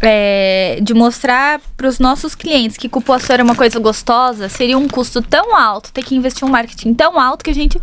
é, 0.00 0.78
de 0.82 0.94
mostrar 0.94 1.60
para 1.76 1.86
os 1.86 1.98
nossos 1.98 2.34
clientes 2.34 2.76
que 2.76 2.88
cupuaçu 2.88 3.32
era 3.32 3.44
uma 3.44 3.54
coisa 3.54 3.78
gostosa, 3.78 4.48
seria 4.48 4.78
um 4.78 4.88
custo 4.88 5.20
tão 5.20 5.54
alto, 5.54 5.92
ter 5.92 6.02
que 6.02 6.14
investir 6.14 6.46
um 6.46 6.50
marketing 6.50 6.94
tão 6.94 7.20
alto 7.20 7.44
que 7.44 7.50
a 7.50 7.54
gente 7.54 7.78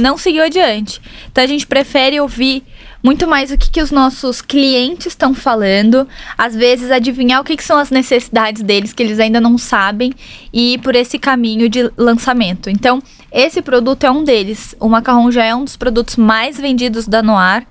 não 0.00 0.16
seguiu 0.16 0.42
adiante. 0.42 1.00
Então 1.30 1.44
a 1.44 1.46
gente 1.46 1.66
prefere 1.66 2.18
ouvir 2.18 2.64
muito 3.02 3.26
mais 3.26 3.50
o 3.50 3.58
que, 3.58 3.68
que 3.68 3.82
os 3.82 3.90
nossos 3.90 4.40
clientes 4.40 5.08
estão 5.08 5.34
falando, 5.34 6.06
às 6.38 6.54
vezes 6.54 6.90
adivinhar 6.90 7.40
o 7.40 7.44
que, 7.44 7.56
que 7.56 7.64
são 7.64 7.76
as 7.76 7.90
necessidades 7.90 8.62
deles 8.62 8.92
que 8.92 9.02
eles 9.02 9.18
ainda 9.18 9.40
não 9.40 9.58
sabem 9.58 10.12
e 10.52 10.74
ir 10.74 10.78
por 10.78 10.94
esse 10.94 11.18
caminho 11.18 11.68
de 11.68 11.90
lançamento. 11.96 12.70
Então, 12.70 13.02
esse 13.32 13.60
produto 13.60 14.04
é 14.04 14.10
um 14.10 14.22
deles. 14.22 14.76
O 14.78 14.88
macarrão 14.88 15.32
já 15.32 15.44
é 15.44 15.54
um 15.54 15.64
dos 15.64 15.76
produtos 15.76 16.16
mais 16.16 16.60
vendidos 16.60 17.08
da 17.08 17.22
Noir. 17.22 17.66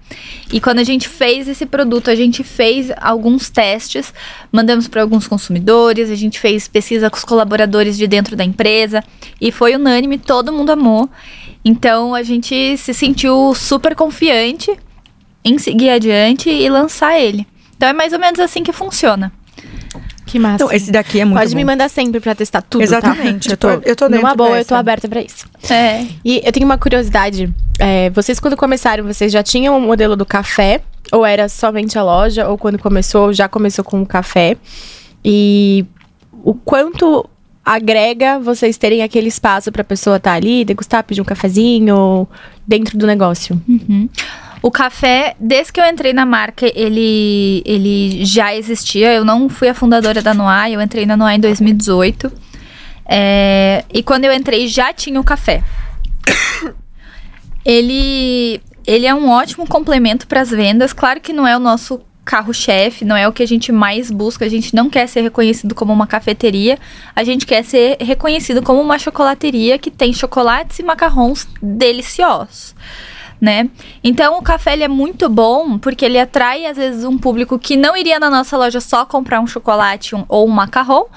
E 0.51 0.60
quando 0.60 0.80
a 0.80 0.84
gente 0.84 1.08
fez 1.08 1.48
esse 1.48 1.66
produto, 1.66 2.10
a 2.10 2.16
gente 2.16 2.44
fez 2.44 2.92
alguns 3.00 3.50
testes, 3.50 4.13
mandamos 4.51 4.88
para 4.88 5.01
alguns 5.01 5.28
consumidores, 5.28 6.10
a 6.10 6.16
gente 6.16 6.40
fez 6.40 6.68
pesquisa 6.68 7.10
com 7.10 7.16
os 7.16 7.24
colaboradores 7.24 7.98
de 7.98 8.08
dentro 8.08 8.36
da 8.36 8.44
empresa 8.44 9.04
e 9.40 9.51
foi 9.51 9.75
unânime, 9.75 10.18
todo 10.18 10.51
mundo 10.51 10.72
amou. 10.72 11.10
Então 11.63 12.13
a 12.15 12.24
gente 12.24 12.75
se 12.77 12.94
sentiu 12.94 13.53
super 13.56 13.96
confiante 13.96 14.75
em 15.44 15.58
seguir 15.58 15.89
adiante 15.89 16.50
e 16.50 16.70
lançar 16.70 17.20
ele. 17.20 17.46
Então 17.77 17.89
é 17.89 17.94
mais 17.94 18.13
ou 18.13 18.20
menos 18.20 18.39
assim 18.39 18.63
que 18.63 18.72
funciona. 18.72 19.32
Que 20.25 20.39
massa. 20.39 20.56
Então, 20.63 20.72
esse 20.72 20.91
daqui 20.91 21.20
é 21.20 21.25
muito 21.25 21.38
Pode 21.38 21.51
bom. 21.51 21.58
me 21.58 21.65
mandar 21.65 21.89
sempre 21.89 22.20
pra 22.22 22.34
testar 22.34 22.62
tudo, 22.62 22.82
Exatamente, 22.84 23.50
tá? 23.50 23.53
eu 23.53 23.58
tô- 23.58 23.89
eu 23.89 23.96
tô 23.96 24.08
dentro 24.08 24.22
Numa 24.24 24.34
boa, 24.36 24.51
eu 24.51 24.56
dessa. 24.58 24.70
tô 24.70 24.75
aberta 24.75 25.10
pra 25.10 25.22
isso. 25.22 25.46
É. 25.70 26.06
E 26.24 26.41
eu 26.46 26.51
tenho 26.53 26.65
uma 26.65 26.77
curiosidade. 26.77 27.53
É, 27.77 28.10
vocês, 28.12 28.39
quando 28.39 28.56
começaram, 28.56 29.03
vocês 29.03 29.30
já 29.32 29.44
tinham 29.44 29.77
o 29.77 29.82
modelo 29.82 30.15
do 30.15 30.25
café? 30.25 30.82
Ou 31.12 31.25
era 31.25 31.50
somente 31.50 31.98
a 32.00 32.03
loja? 32.03 32.48
Ou 32.48 32.58
quando 32.58 32.80
começou, 32.80 33.34
já 33.34 33.50
começou 33.50 33.84
com 33.84 34.01
o 34.01 34.06
café? 34.06 34.56
E 35.25 35.86
o 36.44 36.53
quanto 36.53 37.27
agrega 37.74 38.38
vocês 38.38 38.78
terem 38.78 39.01
aquele 39.01 39.30
espaço 39.30 39.72
pra 39.72 39.82
pessoa 39.82 40.18
estar 40.18 40.34
ali, 40.34 40.66
degustar, 40.66 41.06
pedir 41.06 41.22
um 41.22 41.25
cafezinho 41.25 42.28
dentro 42.68 42.98
do 42.98 43.08
negócio? 43.08 43.62
O 44.62 44.70
café, 44.70 45.36
desde 45.40 45.72
que 45.72 45.80
eu 45.80 45.86
entrei 45.86 46.12
na 46.12 46.25
marca, 46.25 46.70
ele, 46.75 47.63
ele 47.66 48.25
já 48.25 48.54
existia. 48.54 49.13
Eu 49.13 49.24
não 49.24 49.48
fui 49.48 49.70
a 49.70 49.74
fundadora 49.74 50.22
da 50.22 50.34
Noir, 50.34 50.74
eu 50.74 50.82
entrei 50.82 51.06
na 51.06 51.16
Noir 51.16 51.38
em 51.38 51.40
2018. 51.40 52.32
É, 53.06 53.86
e 53.92 54.04
quando 54.04 54.25
eu 54.25 54.34
entrei, 54.34 54.68
já 54.68 54.92
tinha 54.92 55.20
o 55.20 55.24
café. 55.24 55.63
ele, 57.63 58.62
ele 58.86 59.06
é 59.06 59.16
um 59.16 59.30
ótimo 59.30 59.66
complemento 59.66 60.28
para 60.28 60.42
as 60.42 60.51
vendas. 60.51 60.92
Claro 60.92 61.22
que 61.22 61.32
não 61.32 61.48
é 61.48 61.56
o 61.56 61.60
nosso 61.60 62.01
carro-chefe, 62.24 63.04
não 63.04 63.16
é 63.16 63.28
o 63.28 63.34
que 63.34 63.44
a 63.44 63.48
gente 63.48 63.72
mais 63.72 64.12
busca. 64.12 64.46
A 64.46 64.50
gente 64.50 64.75
não 64.75 64.90
quer 64.90 65.08
ser 65.08 65.22
reconhecido 65.22 65.74
como 65.74 65.92
uma 65.92 66.08
cafeteria, 66.08 66.78
a 67.16 67.24
gente 67.24 67.46
quer 67.46 67.63
ser 67.63 67.98
reconhecido 68.00 68.62
como 68.62 68.80
uma 68.80 69.00
chocolateria 69.00 69.78
que 69.78 69.90
tem 69.90 70.13
chocolates 70.13 70.80
e 70.80 70.84
macarrons 70.84 71.48
deliciosos. 71.62 72.75
Né? 73.40 73.70
Então 74.04 74.38
o 74.38 74.42
café 74.44 74.74
ele 74.74 74.84
é 74.84 74.88
muito 74.88 75.28
bom 75.28 75.80
porque 75.80 76.06
ele 76.06 76.20
atrai 76.20 76.68
às 76.68 76.78
vezes 76.78 77.04
um 77.04 77.18
público 77.18 77.58
que 77.58 77.75
não 77.75 77.98
iria 77.98 78.20
na 78.20 78.30
nossa 78.30 78.56
loja 78.56 78.80
só 78.80 79.04
comprar 79.04 79.42
um 79.42 79.48
chocolate 79.48 80.16
um, 80.16 80.24
ou 80.30 80.48
um 80.48 80.51
macarrão. 80.51 81.08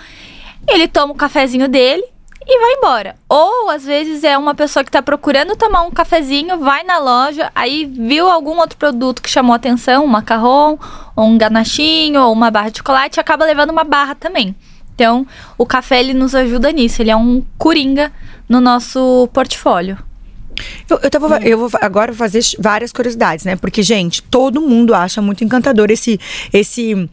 Ele 0.67 0.89
toma 0.89 1.13
o 1.13 1.17
cafezinho 1.17 1.69
dele 1.69 2.14
e 2.47 2.61
vai 2.61 2.73
embora. 2.75 3.17
Ou 3.29 3.71
às 3.71 3.85
vezes 3.85 4.23
é 4.25 4.37
uma 4.37 4.55
pessoa 4.55 4.85
que 4.85 4.89
está 4.89 5.03
procurando 5.03 5.57
tomar 5.57 5.83
um 5.83 5.91
cafezinho, 5.91 6.59
vai 6.59 6.83
na 6.85 6.99
loja, 6.99 7.51
aí 7.55 7.87
viu 7.87 8.29
algum 8.29 8.59
outro 8.59 8.77
produto 8.77 9.23
que 9.23 9.31
chamou 9.31 9.55
atenção, 9.55 10.05
um 10.05 10.09
macarrão, 10.09 10.79
ou 11.17 11.25
um 11.25 11.39
ganachinho, 11.39 12.21
ou 12.21 12.33
uma 12.33 12.51
barra 12.51 12.71
de 12.71 12.79
chocolate, 12.79 13.21
acaba 13.21 13.45
levando 13.45 13.71
uma 13.71 13.85
barra 13.85 14.15
também. 14.15 14.55
Então, 14.95 15.27
o 15.59 15.67
café 15.67 15.99
ele 16.01 16.15
nos 16.15 16.35
ajuda 16.35 16.71
nisso, 16.71 17.03
ele 17.03 17.11
é 17.11 17.17
um 17.17 17.43
coringa 17.59 18.13
no 18.49 18.61
nosso 18.61 19.29
portfólio. 19.33 19.99
Eu, 20.89 21.01
eu, 21.03 21.11
tava, 21.11 21.39
eu 21.39 21.59
vou 21.59 21.71
agora 21.81 22.13
fazer 22.13 22.41
várias 22.61 22.93
curiosidades, 22.93 23.45
né? 23.45 23.57
Porque, 23.57 23.83
gente, 23.83 24.23
todo 24.23 24.61
mundo 24.61 24.95
acha 24.95 25.21
muito 25.21 25.43
encantador 25.43 25.91
esse, 25.91 26.21
esse 26.53 27.09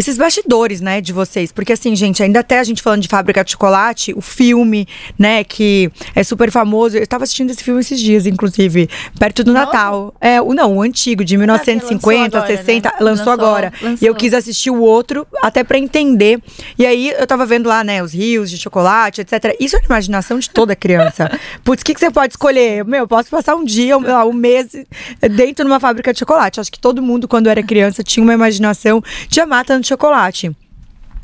esses 0.00 0.16
bastidores, 0.16 0.80
né, 0.80 1.00
de 1.00 1.12
vocês. 1.12 1.52
Porque 1.52 1.74
assim, 1.74 1.94
gente, 1.94 2.22
ainda 2.22 2.40
até 2.40 2.58
a 2.58 2.64
gente 2.64 2.82
falando 2.82 3.02
de 3.02 3.08
fábrica 3.08 3.44
de 3.44 3.52
chocolate, 3.52 4.14
o 4.16 4.20
filme, 4.20 4.88
né, 5.18 5.44
que 5.44 5.90
é 6.14 6.24
super 6.24 6.50
famoso. 6.50 6.96
Eu 6.96 7.02
estava 7.02 7.24
assistindo 7.24 7.50
esse 7.50 7.62
filme 7.62 7.80
esses 7.80 8.00
dias, 8.00 8.26
inclusive, 8.26 8.88
perto 9.18 9.44
do 9.44 9.52
Nossa. 9.52 9.66
Natal. 9.66 10.14
É, 10.20 10.40
o 10.40 10.54
não, 10.54 10.78
o 10.78 10.82
antigo, 10.82 11.22
de 11.22 11.36
1950, 11.36 12.38
ah, 12.38 12.40
agora, 12.40 12.56
60, 12.56 12.88
né? 12.88 12.94
lançou, 12.98 13.26
lançou, 13.26 13.32
agora. 13.32 13.72
Lançou. 13.82 13.98
E 14.00 14.06
eu 14.06 14.14
quis 14.14 14.32
assistir 14.32 14.70
o 14.70 14.80
outro 14.80 15.26
até 15.42 15.62
para 15.62 15.78
entender. 15.78 16.40
E 16.78 16.86
aí 16.86 17.10
eu 17.10 17.26
tava 17.26 17.44
vendo 17.44 17.68
lá, 17.68 17.84
né, 17.84 18.02
os 18.02 18.14
rios 18.14 18.50
de 18.50 18.56
chocolate, 18.56 19.20
etc. 19.20 19.54
Isso 19.60 19.76
é 19.76 19.80
a 19.80 19.84
imaginação 19.84 20.38
de 20.38 20.48
toda 20.48 20.74
criança. 20.74 21.30
Putz, 21.62 21.82
o 21.82 21.84
que, 21.84 21.92
que 21.92 22.00
você 22.00 22.10
pode 22.10 22.32
escolher? 22.32 22.84
Meu, 22.86 23.00
eu 23.00 23.08
posso 23.08 23.28
passar 23.28 23.54
um 23.54 23.64
dia, 23.64 23.98
um, 23.98 24.28
um 24.28 24.32
mês 24.32 24.68
dentro 25.30 25.64
de 25.64 25.70
uma 25.70 25.78
fábrica 25.78 26.10
de 26.10 26.18
chocolate. 26.18 26.58
Acho 26.58 26.72
que 26.72 26.80
todo 26.80 27.02
mundo, 27.02 27.28
quando 27.28 27.48
era 27.48 27.62
criança, 27.62 28.02
tinha 28.02 28.24
uma 28.24 28.32
imaginação 28.32 29.02
de 29.28 29.40
amar 29.40 29.64
tanto 29.64 29.89
chocolate. 29.90 30.50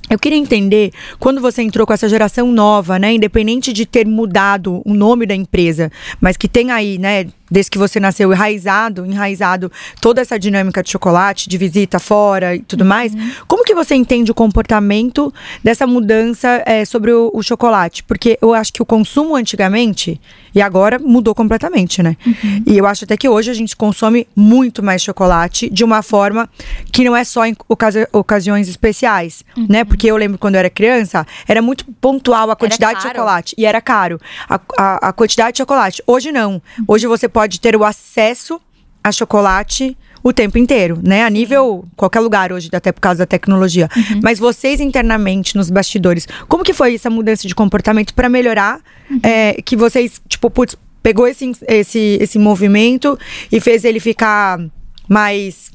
Eu 0.09 0.19
queria 0.19 0.39
entender, 0.39 0.93
quando 1.19 1.41
você 1.41 1.63
entrou 1.63 1.85
com 1.85 1.93
essa 1.93 2.09
geração 2.09 2.53
nova, 2.53 2.97
né, 2.97 3.13
independente 3.13 3.73
de 3.73 3.85
ter 3.85 4.07
mudado 4.07 4.81
o 4.85 4.95
nome 4.95 5.27
da 5.27 5.35
empresa, 5.35 5.91
mas 6.21 6.37
que 6.37 6.47
tem 6.47 6.71
aí, 6.71 6.97
né, 6.97 7.27
desde 7.51 7.71
que 7.71 7.79
você 7.79 8.01
nasceu, 8.01 8.33
enraizado, 8.33 9.07
enraizado 9.07 9.71
toda 10.01 10.21
essa 10.21 10.39
dinâmica 10.39 10.83
de 10.83 10.91
chocolate, 10.91 11.49
de 11.49 11.59
visita 11.59 11.99
fora 11.99 12.57
e 12.57 12.61
tudo 12.61 12.85
mais. 12.85 13.15
Uhum. 13.15 13.31
Como 13.47 13.65
que 13.65 13.75
você 13.75 13.95
entende 13.95 14.31
o 14.31 14.35
comportamento 14.35 15.33
dessa 15.63 15.87
mudança 15.87 16.63
é, 16.67 16.85
sobre 16.85 17.13
o, 17.13 17.31
o, 17.33 17.43
chocolate? 17.43 18.03
Porque 18.03 18.39
eu 18.41 18.55
acho 18.55 18.73
que 18.73 18.83
o 18.83 18.87
consumo 18.87 19.37
antigamente 19.37 20.21
e 20.55 20.63
agora 20.63 20.99
mudou 20.99 21.35
completamente, 21.35 22.03
né? 22.03 22.17
Uhum. 22.27 22.63
E 22.67 22.79
eu 22.79 22.87
acho 22.87 23.05
até 23.05 23.17
que 23.17 23.29
hoje 23.29 23.51
a 23.51 23.55
gente 23.55 23.77
consome 23.77 24.27
muito 24.35 24.83
mais 24.83 25.03
chocolate 25.03 25.69
de 25.69 25.85
uma 25.85 26.03
forma 26.03 26.49
que 26.91 27.05
não 27.05 27.15
é 27.15 27.25
só 27.25 27.45
em 27.45 27.55
ocasi 27.69 28.07
ocasiões 28.13 28.69
especiais, 28.69 29.45
uhum. 29.57 29.67
né? 29.69 29.85
Porque 29.85 30.07
eu 30.07 30.17
lembro 30.17 30.39
quando 30.39 30.55
eu 30.55 30.61
era 30.61 30.71
criança, 30.71 31.27
era 31.47 31.61
muito 31.61 31.85
pontual 32.01 32.51
a 32.51 32.57
quantidade 32.57 33.01
de 33.01 33.09
chocolate 33.09 33.55
e 33.59 33.67
era 33.67 33.81
caro. 33.81 34.19
A, 34.49 34.61
a, 34.79 35.09
a 35.09 35.13
quantidade 35.13 35.53
de 35.53 35.59
chocolate. 35.59 36.03
Hoje 36.07 36.33
não. 36.33 36.55
Uhum. 36.55 36.85
Hoje 36.89 37.07
você 37.07 37.29
pode 37.37 37.61
ter 37.61 37.77
o 37.77 37.85
acesso 37.85 38.59
a 39.05 39.13
chocolate 39.13 39.95
o 40.23 40.33
tempo 40.33 40.57
inteiro, 40.57 40.99
né? 41.03 41.23
A 41.23 41.29
nível 41.29 41.85
qualquer 41.95 42.21
lugar 42.21 42.51
hoje, 42.51 42.71
até 42.73 42.91
por 42.91 43.01
causa 43.03 43.19
da 43.19 43.27
tecnologia. 43.27 43.91
Uhum. 43.95 44.21
Mas 44.23 44.39
vocês 44.39 44.81
internamente 44.81 45.55
nos 45.55 45.69
bastidores, 45.69 46.27
como 46.49 46.65
que 46.65 46.73
foi 46.73 46.95
essa 46.95 47.11
mudança 47.11 47.47
de 47.47 47.55
comportamento 47.55 48.15
para 48.15 48.31
melhorar? 48.31 48.81
Uhum. 49.11 49.21
É, 49.23 49.61
que 49.63 49.77
vocês, 49.77 50.19
tipo, 50.27 50.49
putz, 50.49 50.77
pegou 51.03 51.29
esse, 51.29 51.53
esse, 51.69 52.17
esse 52.23 52.39
movimento 52.39 53.19
e 53.53 53.61
fez 53.61 53.85
ele 53.85 54.01
ficar 54.01 54.59
mais 55.07 55.71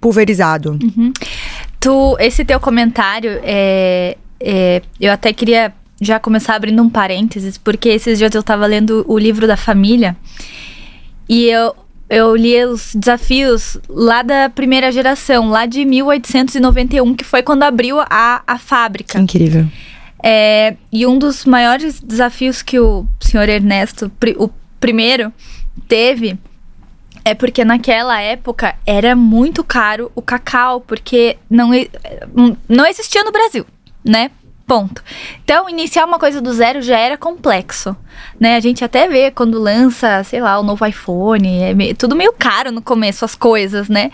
pulverizado. 0.00 0.80
Uhum. 0.82 1.12
Tu, 1.78 2.16
esse 2.18 2.44
teu 2.44 2.58
comentário, 2.58 3.38
é, 3.44 4.16
é, 4.40 4.82
eu 5.00 5.12
até 5.12 5.32
queria 5.32 5.72
já 6.00 6.18
começar 6.18 6.56
abrindo 6.56 6.82
um 6.82 6.90
parênteses, 6.90 7.56
porque 7.56 7.88
esses 7.88 8.18
dias 8.18 8.34
eu 8.34 8.40
estava 8.40 8.66
lendo 8.66 9.04
o 9.08 9.16
livro 9.16 9.46
da 9.46 9.56
família 9.56 10.16
e 11.28 11.44
eu, 11.46 11.74
eu 12.08 12.34
li 12.34 12.64
os 12.64 12.94
desafios 12.94 13.78
lá 13.88 14.22
da 14.22 14.48
primeira 14.48 14.90
geração, 14.90 15.50
lá 15.50 15.66
de 15.66 15.84
1891, 15.84 17.14
que 17.14 17.24
foi 17.24 17.42
quando 17.42 17.62
abriu 17.62 18.00
a, 18.00 18.42
a 18.46 18.58
fábrica. 18.58 19.18
Incrível. 19.18 19.66
É, 20.22 20.76
e 20.90 21.06
um 21.06 21.18
dos 21.18 21.44
maiores 21.44 22.00
desafios 22.00 22.62
que 22.62 22.78
o 22.80 23.06
senhor 23.20 23.48
Ernesto, 23.48 24.10
o 24.36 24.50
primeiro, 24.80 25.32
teve 25.86 26.38
é 27.24 27.34
porque 27.34 27.64
naquela 27.64 28.20
época 28.20 28.74
era 28.86 29.14
muito 29.14 29.62
caro 29.62 30.10
o 30.14 30.22
cacau, 30.22 30.80
porque 30.80 31.36
não, 31.50 31.70
não 32.68 32.86
existia 32.86 33.22
no 33.22 33.30
Brasil, 33.30 33.66
né? 34.02 34.30
Ponto. 34.68 35.02
Então, 35.42 35.66
iniciar 35.66 36.04
uma 36.04 36.18
coisa 36.18 36.42
do 36.42 36.52
zero 36.52 36.82
já 36.82 36.98
era 36.98 37.16
complexo, 37.16 37.96
né? 38.38 38.54
A 38.54 38.60
gente 38.60 38.84
até 38.84 39.08
vê 39.08 39.30
quando 39.30 39.58
lança, 39.58 40.22
sei 40.24 40.42
lá, 40.42 40.60
o 40.60 40.62
novo 40.62 40.84
iPhone, 40.84 41.62
é 41.62 41.72
meio, 41.72 41.96
tudo 41.96 42.14
meio 42.14 42.34
caro 42.38 42.70
no 42.70 42.82
começo 42.82 43.24
as 43.24 43.34
coisas, 43.34 43.88
né? 43.88 44.10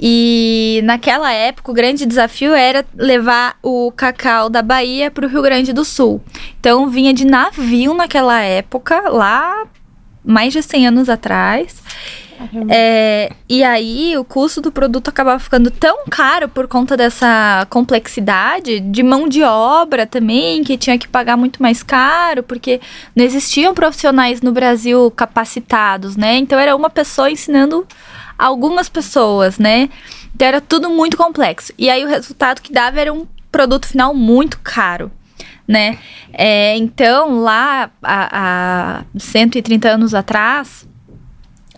E 0.00 0.80
naquela 0.84 1.30
época 1.30 1.70
o 1.70 1.74
grande 1.74 2.06
desafio 2.06 2.54
era 2.54 2.86
levar 2.96 3.58
o 3.62 3.92
cacau 3.92 4.48
da 4.48 4.62
Bahia 4.62 5.10
para 5.10 5.26
o 5.26 5.28
Rio 5.28 5.42
Grande 5.42 5.74
do 5.74 5.84
Sul. 5.84 6.22
Então 6.58 6.88
vinha 6.88 7.12
de 7.12 7.26
navio 7.26 7.92
naquela 7.92 8.40
época, 8.40 9.10
lá 9.10 9.66
mais 10.24 10.54
de 10.54 10.62
100 10.62 10.88
anos 10.88 11.08
atrás. 11.10 11.82
É, 12.68 13.32
e 13.48 13.62
aí 13.62 14.16
o 14.16 14.24
custo 14.24 14.60
do 14.60 14.72
produto 14.72 15.08
acabava 15.08 15.38
ficando 15.38 15.70
tão 15.70 16.04
caro 16.10 16.48
por 16.48 16.66
conta 16.66 16.96
dessa 16.96 17.66
complexidade 17.70 18.80
de 18.80 19.02
mão 19.02 19.28
de 19.28 19.42
obra 19.42 20.06
também, 20.06 20.62
que 20.62 20.76
tinha 20.76 20.98
que 20.98 21.08
pagar 21.08 21.36
muito 21.36 21.62
mais 21.62 21.82
caro, 21.82 22.42
porque 22.42 22.80
não 23.14 23.24
existiam 23.24 23.74
profissionais 23.74 24.42
no 24.42 24.52
Brasil 24.52 25.10
capacitados, 25.10 26.16
né? 26.16 26.36
Então 26.36 26.58
era 26.58 26.74
uma 26.74 26.90
pessoa 26.90 27.30
ensinando 27.30 27.86
algumas 28.38 28.88
pessoas, 28.88 29.58
né? 29.58 29.88
Então 30.34 30.48
era 30.48 30.60
tudo 30.60 30.90
muito 30.90 31.16
complexo. 31.16 31.72
E 31.78 31.88
aí 31.90 32.04
o 32.04 32.08
resultado 32.08 32.60
que 32.60 32.72
dava 32.72 33.00
era 33.00 33.12
um 33.12 33.26
produto 33.50 33.86
final 33.86 34.14
muito 34.14 34.58
caro 34.62 35.10
né? 35.66 35.98
É, 36.32 36.76
então, 36.76 37.40
lá 37.40 37.90
há, 38.02 39.00
há 39.02 39.04
130 39.18 39.88
anos 39.88 40.14
atrás, 40.14 40.86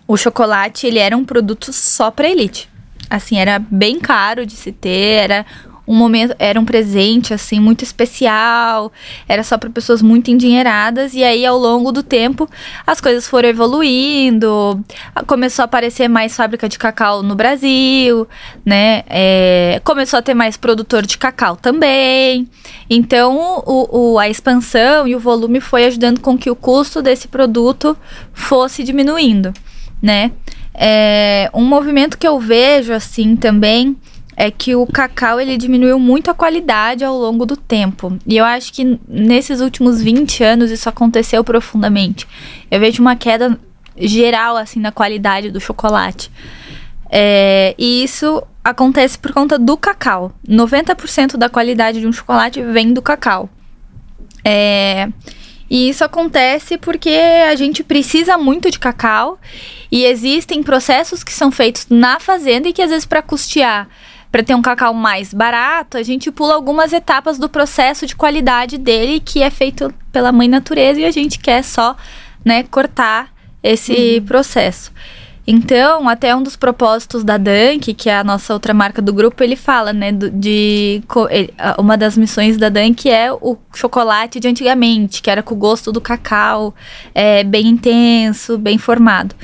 o 0.06 0.16
chocolate 0.16 0.86
ele 0.86 0.98
era 0.98 1.16
um 1.16 1.24
produto 1.24 1.72
só 1.72 2.10
para 2.10 2.28
elite. 2.28 2.68
Assim, 3.08 3.38
era 3.38 3.58
bem 3.58 3.98
caro 3.98 4.46
de 4.46 4.54
se 4.54 4.72
ter, 4.72 5.22
era 5.22 5.46
um 5.86 5.94
momento, 5.94 6.34
era 6.38 6.58
um 6.58 6.64
presente 6.64 7.34
assim 7.34 7.60
muito 7.60 7.82
especial, 7.84 8.90
era 9.28 9.42
só 9.42 9.58
para 9.58 9.68
pessoas 9.68 10.00
muito 10.00 10.30
endinheiradas 10.30 11.14
e 11.14 11.22
aí 11.22 11.44
ao 11.44 11.58
longo 11.58 11.92
do 11.92 12.02
tempo 12.02 12.48
as 12.86 13.00
coisas 13.00 13.28
foram 13.28 13.50
evoluindo, 13.50 14.82
começou 15.26 15.62
a 15.62 15.66
aparecer 15.66 16.08
mais 16.08 16.34
fábrica 16.34 16.68
de 16.68 16.78
cacau 16.78 17.22
no 17.22 17.34
Brasil, 17.34 18.26
né? 18.64 19.04
É, 19.08 19.80
começou 19.84 20.18
a 20.18 20.22
ter 20.22 20.34
mais 20.34 20.56
produtor 20.56 21.04
de 21.04 21.18
cacau 21.18 21.56
também. 21.56 22.48
Então 22.88 23.62
o, 23.66 24.14
o, 24.14 24.18
a 24.18 24.28
expansão 24.28 25.06
e 25.06 25.14
o 25.14 25.20
volume 25.20 25.60
foi 25.60 25.84
ajudando 25.84 26.20
com 26.20 26.38
que 26.38 26.50
o 26.50 26.56
custo 26.56 27.02
desse 27.02 27.28
produto 27.28 27.96
fosse 28.32 28.82
diminuindo 28.82 29.52
né? 30.04 30.32
É, 30.74 31.50
um 31.54 31.64
movimento 31.64 32.18
que 32.18 32.28
eu 32.28 32.38
vejo 32.38 32.92
assim 32.92 33.36
também 33.36 33.96
é 34.36 34.50
que 34.50 34.74
o 34.74 34.86
cacau 34.86 35.40
ele 35.40 35.56
diminuiu 35.56 35.98
muito 35.98 36.30
a 36.30 36.34
qualidade 36.34 37.02
ao 37.02 37.16
longo 37.16 37.46
do 37.46 37.56
tempo. 37.56 38.18
E 38.26 38.36
eu 38.36 38.44
acho 38.44 38.70
que 38.70 38.98
nesses 39.08 39.62
últimos 39.62 40.02
20 40.02 40.44
anos 40.44 40.70
isso 40.70 40.90
aconteceu 40.90 41.42
profundamente. 41.42 42.28
Eu 42.70 42.80
vejo 42.80 43.00
uma 43.00 43.16
queda 43.16 43.58
geral 43.96 44.58
assim 44.58 44.78
na 44.78 44.92
qualidade 44.92 45.50
do 45.50 45.58
chocolate. 45.58 46.30
É, 47.08 47.74
e 47.78 48.04
isso 48.04 48.42
acontece 48.62 49.18
por 49.18 49.32
conta 49.32 49.58
do 49.58 49.78
cacau. 49.78 50.32
90% 50.46 51.38
da 51.38 51.48
qualidade 51.48 52.00
de 52.00 52.06
um 52.06 52.12
chocolate 52.12 52.60
vem 52.60 52.92
do 52.92 53.00
cacau. 53.00 53.48
É, 54.44 55.08
e 55.70 55.88
isso 55.88 56.04
acontece 56.04 56.76
porque 56.76 57.10
a 57.48 57.54
gente 57.56 57.82
precisa 57.82 58.36
muito 58.36 58.70
de 58.70 58.78
cacau 58.78 59.38
e 59.94 60.04
existem 60.06 60.60
processos 60.60 61.22
que 61.22 61.32
são 61.32 61.52
feitos 61.52 61.86
na 61.88 62.18
fazenda 62.18 62.68
e 62.68 62.72
que 62.72 62.82
às 62.82 62.90
vezes 62.90 63.06
para 63.06 63.22
custear 63.22 63.88
para 64.32 64.42
ter 64.42 64.52
um 64.52 64.60
cacau 64.60 64.92
mais 64.92 65.32
barato, 65.32 65.96
a 65.96 66.02
gente 66.02 66.32
pula 66.32 66.54
algumas 66.54 66.92
etapas 66.92 67.38
do 67.38 67.48
processo 67.48 68.04
de 68.04 68.16
qualidade 68.16 68.76
dele 68.76 69.20
que 69.20 69.40
é 69.40 69.50
feito 69.50 69.94
pela 70.10 70.32
mãe 70.32 70.48
natureza 70.48 70.98
e 70.98 71.04
a 71.04 71.12
gente 71.12 71.38
quer 71.38 71.62
só, 71.62 71.96
né, 72.44 72.64
cortar 72.64 73.32
esse 73.62 74.16
uhum. 74.18 74.26
processo. 74.26 74.90
Então, 75.46 76.08
até 76.08 76.34
um 76.34 76.42
dos 76.42 76.56
propósitos 76.56 77.22
da 77.22 77.36
Dunk, 77.36 77.94
que 77.94 78.10
é 78.10 78.18
a 78.18 78.24
nossa 78.24 78.52
outra 78.52 78.74
marca 78.74 79.00
do 79.00 79.12
grupo, 79.12 79.44
ele 79.44 79.54
fala, 79.54 79.92
né, 79.92 80.10
de 80.10 81.00
uma 81.78 81.96
das 81.96 82.16
missões 82.16 82.56
da 82.56 82.68
Dunk 82.68 83.08
é 83.08 83.32
o 83.32 83.56
chocolate 83.72 84.40
de 84.40 84.48
antigamente, 84.48 85.22
que 85.22 85.30
era 85.30 85.44
com 85.44 85.54
o 85.54 85.58
gosto 85.58 85.92
do 85.92 86.00
cacau, 86.00 86.74
é, 87.14 87.44
bem 87.44 87.68
intenso, 87.68 88.58
bem 88.58 88.78
formado. 88.78 89.36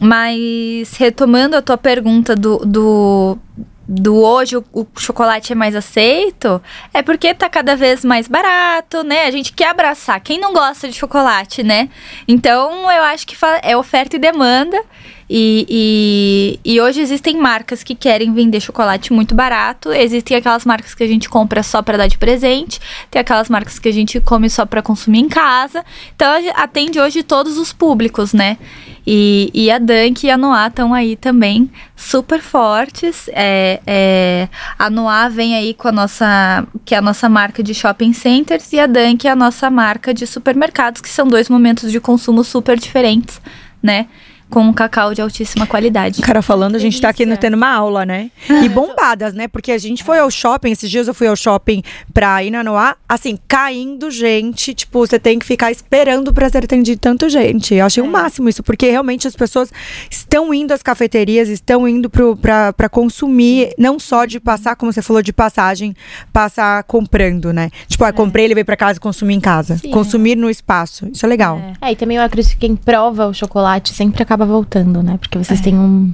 Mas 0.00 0.94
retomando 0.96 1.56
a 1.56 1.62
tua 1.62 1.76
pergunta 1.76 2.34
do, 2.34 2.56
do, 2.58 3.38
do 3.86 4.16
hoje 4.16 4.56
o, 4.56 4.64
o 4.72 4.86
chocolate 4.98 5.52
é 5.52 5.54
mais 5.54 5.76
aceito, 5.76 6.62
é 6.94 7.02
porque 7.02 7.34
tá 7.34 7.50
cada 7.50 7.76
vez 7.76 8.02
mais 8.02 8.26
barato, 8.26 9.04
né? 9.04 9.24
A 9.26 9.30
gente 9.30 9.52
quer 9.52 9.68
abraçar. 9.68 10.18
Quem 10.20 10.40
não 10.40 10.54
gosta 10.54 10.88
de 10.88 10.94
chocolate, 10.94 11.62
né? 11.62 11.90
Então 12.26 12.90
eu 12.90 13.02
acho 13.02 13.26
que 13.26 13.36
é 13.62 13.76
oferta 13.76 14.16
e 14.16 14.18
demanda. 14.18 14.82
E, 15.32 16.58
e, 16.64 16.72
e 16.72 16.80
hoje 16.80 17.00
existem 17.00 17.36
marcas 17.36 17.84
que 17.84 17.94
querem 17.94 18.34
vender 18.34 18.58
chocolate 18.60 19.12
muito 19.12 19.32
barato. 19.32 19.92
Existem 19.92 20.36
aquelas 20.36 20.64
marcas 20.64 20.92
que 20.92 21.04
a 21.04 21.06
gente 21.06 21.28
compra 21.28 21.62
só 21.62 21.80
para 21.80 21.96
dar 21.96 22.08
de 22.08 22.18
presente. 22.18 22.80
Tem 23.08 23.20
aquelas 23.20 23.48
marcas 23.48 23.78
que 23.78 23.88
a 23.88 23.92
gente 23.92 24.18
come 24.18 24.50
só 24.50 24.66
para 24.66 24.82
consumir 24.82 25.20
em 25.20 25.28
casa. 25.28 25.84
Então 26.16 26.28
atende 26.56 26.98
hoje 26.98 27.22
todos 27.22 27.58
os 27.58 27.72
públicos, 27.72 28.32
né? 28.32 28.58
E, 29.06 29.52
e 29.54 29.70
a 29.70 29.78
Dunk 29.78 30.26
e 30.26 30.30
a 30.30 30.36
Noah 30.36 30.66
estão 30.66 30.92
aí 30.92 31.14
também 31.14 31.70
super 31.94 32.40
fortes. 32.40 33.30
É, 33.32 33.80
é, 33.86 34.48
a 34.76 34.90
Noah 34.90 35.28
vem 35.28 35.54
aí 35.54 35.74
com 35.74 35.86
a 35.86 35.92
nossa, 35.92 36.66
que 36.84 36.92
é 36.92 36.98
a 36.98 37.02
nossa 37.02 37.28
marca 37.28 37.62
de 37.62 37.72
shopping 37.72 38.12
centers, 38.12 38.72
e 38.72 38.80
a 38.80 38.86
Dunk 38.88 39.28
é 39.28 39.30
a 39.30 39.36
nossa 39.36 39.70
marca 39.70 40.12
de 40.12 40.26
supermercados, 40.26 41.00
que 41.00 41.08
são 41.08 41.28
dois 41.28 41.48
momentos 41.48 41.92
de 41.92 42.00
consumo 42.00 42.42
super 42.42 42.76
diferentes, 42.76 43.40
né? 43.80 44.08
Com 44.50 44.62
um 44.62 44.72
cacau 44.72 45.14
de 45.14 45.22
altíssima 45.22 45.66
qualidade. 45.66 46.20
Cara, 46.22 46.42
falando, 46.42 46.74
a 46.74 46.78
gente 46.78 47.00
tá 47.00 47.08
aqui 47.08 47.18
delícia. 47.24 47.36
no- 47.36 47.40
tendo 47.40 47.54
uma 47.54 47.72
aula, 47.72 48.04
né? 48.04 48.30
E 48.48 48.68
bombadas, 48.68 49.32
né? 49.32 49.46
Porque 49.48 49.70
a 49.72 49.78
gente 49.78 50.02
foi 50.02 50.18
ao 50.18 50.30
shopping, 50.30 50.72
esses 50.72 50.90
dias 50.90 51.06
eu 51.08 51.14
fui 51.14 51.26
ao 51.28 51.36
shopping 51.36 51.82
pra 52.12 52.42
ir 52.42 52.50
na 52.50 52.64
Noá, 52.64 52.96
assim, 53.08 53.38
caindo 53.46 54.10
gente. 54.10 54.74
Tipo, 54.74 54.98
você 55.06 55.18
tem 55.18 55.38
que 55.38 55.46
ficar 55.46 55.70
esperando 55.70 56.32
pra 56.34 56.48
ser 56.50 56.64
atendido 56.64 57.00
tanto 57.00 57.28
gente. 57.28 57.74
Eu 57.74 57.86
achei 57.86 58.02
o 58.02 58.06
máximo 58.06 58.48
isso, 58.48 58.62
porque 58.62 58.90
realmente 58.90 59.28
as 59.28 59.36
pessoas 59.36 59.70
estão 60.10 60.52
indo 60.52 60.72
às 60.72 60.82
cafeterias, 60.82 61.48
estão 61.48 61.86
indo 61.86 62.10
pro, 62.10 62.36
pra, 62.36 62.72
pra 62.72 62.88
consumir, 62.88 63.72
não 63.78 63.98
só 63.98 64.24
de 64.24 64.40
passar, 64.40 64.74
como 64.76 64.92
você 64.92 65.00
falou, 65.02 65.22
de 65.22 65.32
passagem, 65.32 65.94
passar 66.32 66.82
comprando, 66.84 67.52
né? 67.52 67.70
Tipo, 67.86 68.04
ah, 68.04 68.12
comprei, 68.12 68.48
levei 68.48 68.64
pra 68.64 68.76
casa 68.76 68.98
e 68.98 69.00
consumi 69.00 69.34
em 69.34 69.40
casa. 69.40 69.78
Sim. 69.78 69.90
Consumir 69.90 70.36
no 70.36 70.50
espaço. 70.50 71.08
Isso 71.12 71.24
é 71.24 71.28
legal. 71.28 71.60
É, 71.80 71.92
e 71.92 71.96
também 71.96 72.16
eu 72.16 72.22
acredito 72.22 72.52
que 72.52 72.58
quem 72.58 72.74
prova 72.76 73.26
o 73.26 73.34
chocolate 73.34 73.94
sempre 73.94 74.22
acaba 74.22 74.39
voltando, 74.44 75.02
né? 75.02 75.18
Porque 75.18 75.38
vocês 75.38 75.60
têm 75.60 75.78
um 75.78 76.12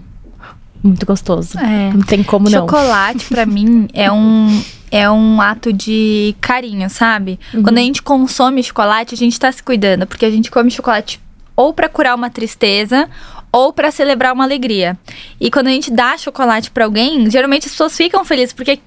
muito 0.83 1.05
gostoso. 1.05 1.59
É. 1.59 1.93
Não 1.93 2.03
tem 2.03 2.23
como 2.23 2.49
não. 2.49 2.61
Chocolate, 2.61 3.27
pra 3.27 3.45
mim, 3.47 3.89
é 3.93 4.11
um, 4.11 4.63
é 4.91 5.11
um 5.11 5.41
ato 5.41 5.73
de 5.73 6.35
carinho, 6.41 6.89
sabe? 6.89 7.39
Uhum. 7.53 7.63
Quando 7.63 7.79
a 7.79 7.81
gente 7.81 8.03
consome 8.03 8.63
chocolate, 8.63 9.15
a 9.15 9.19
gente 9.19 9.39
tá 9.39 9.51
se 9.51 9.63
cuidando, 9.63 10.07
porque 10.07 10.25
a 10.25 10.31
gente 10.31 10.51
come 10.51 10.71
chocolate 10.71 11.21
ou 11.55 11.73
pra 11.73 11.89
curar 11.89 12.15
uma 12.15 12.31
tristeza 12.31 13.09
ou 13.51 13.73
pra 13.73 13.91
celebrar 13.91 14.33
uma 14.33 14.45
alegria. 14.45 14.97
E 15.41 15.51
quando 15.51 15.69
a 15.69 15.71
gente 15.71 15.91
dá 15.91 16.17
chocolate 16.19 16.71
pra 16.71 16.85
alguém, 16.85 17.29
geralmente 17.31 17.67
as 17.67 17.73
pessoas 17.73 17.97
ficam 17.97 18.25
felizes, 18.25 18.53
porque 18.53 18.79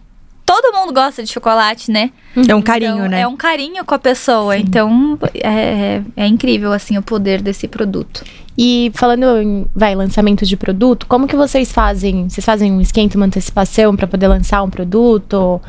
todo 0.46 0.76
mundo 0.76 0.94
gosta 0.94 1.24
de 1.24 1.32
chocolate, 1.32 1.92
né? 1.92 2.12
É 2.48 2.56
um 2.56 2.62
carinho, 2.62 2.96
Então, 2.96 3.08
né? 3.08 3.22
É 3.22 3.28
um 3.28 3.36
carinho 3.36 3.84
com 3.86 3.96
a 3.96 4.00
pessoa. 4.00 4.58
Então, 4.58 5.18
é, 5.36 6.02
é 6.16 6.28
incrível, 6.28 6.72
assim, 6.72 6.98
o 6.98 7.04
poder 7.04 7.42
desse 7.42 7.68
produto. 7.68 8.24
E 8.62 8.92
falando 8.94 9.38
em, 9.38 9.66
vai, 9.74 9.96
lançamento 9.96 10.46
de 10.46 10.58
produto, 10.58 11.08
como 11.08 11.26
que 11.26 11.36
vocês 11.38 11.72
fazem? 11.72 12.28
Vocês 12.28 12.44
fazem 12.44 12.70
um 12.74 12.82
esquenta, 12.82 13.16
uma 13.16 13.26
antecipação 13.26 13.96
pra 13.96 14.06
poder 14.06 14.28
lançar 14.28 14.62
um 14.64 14.70
produto? 14.70 15.62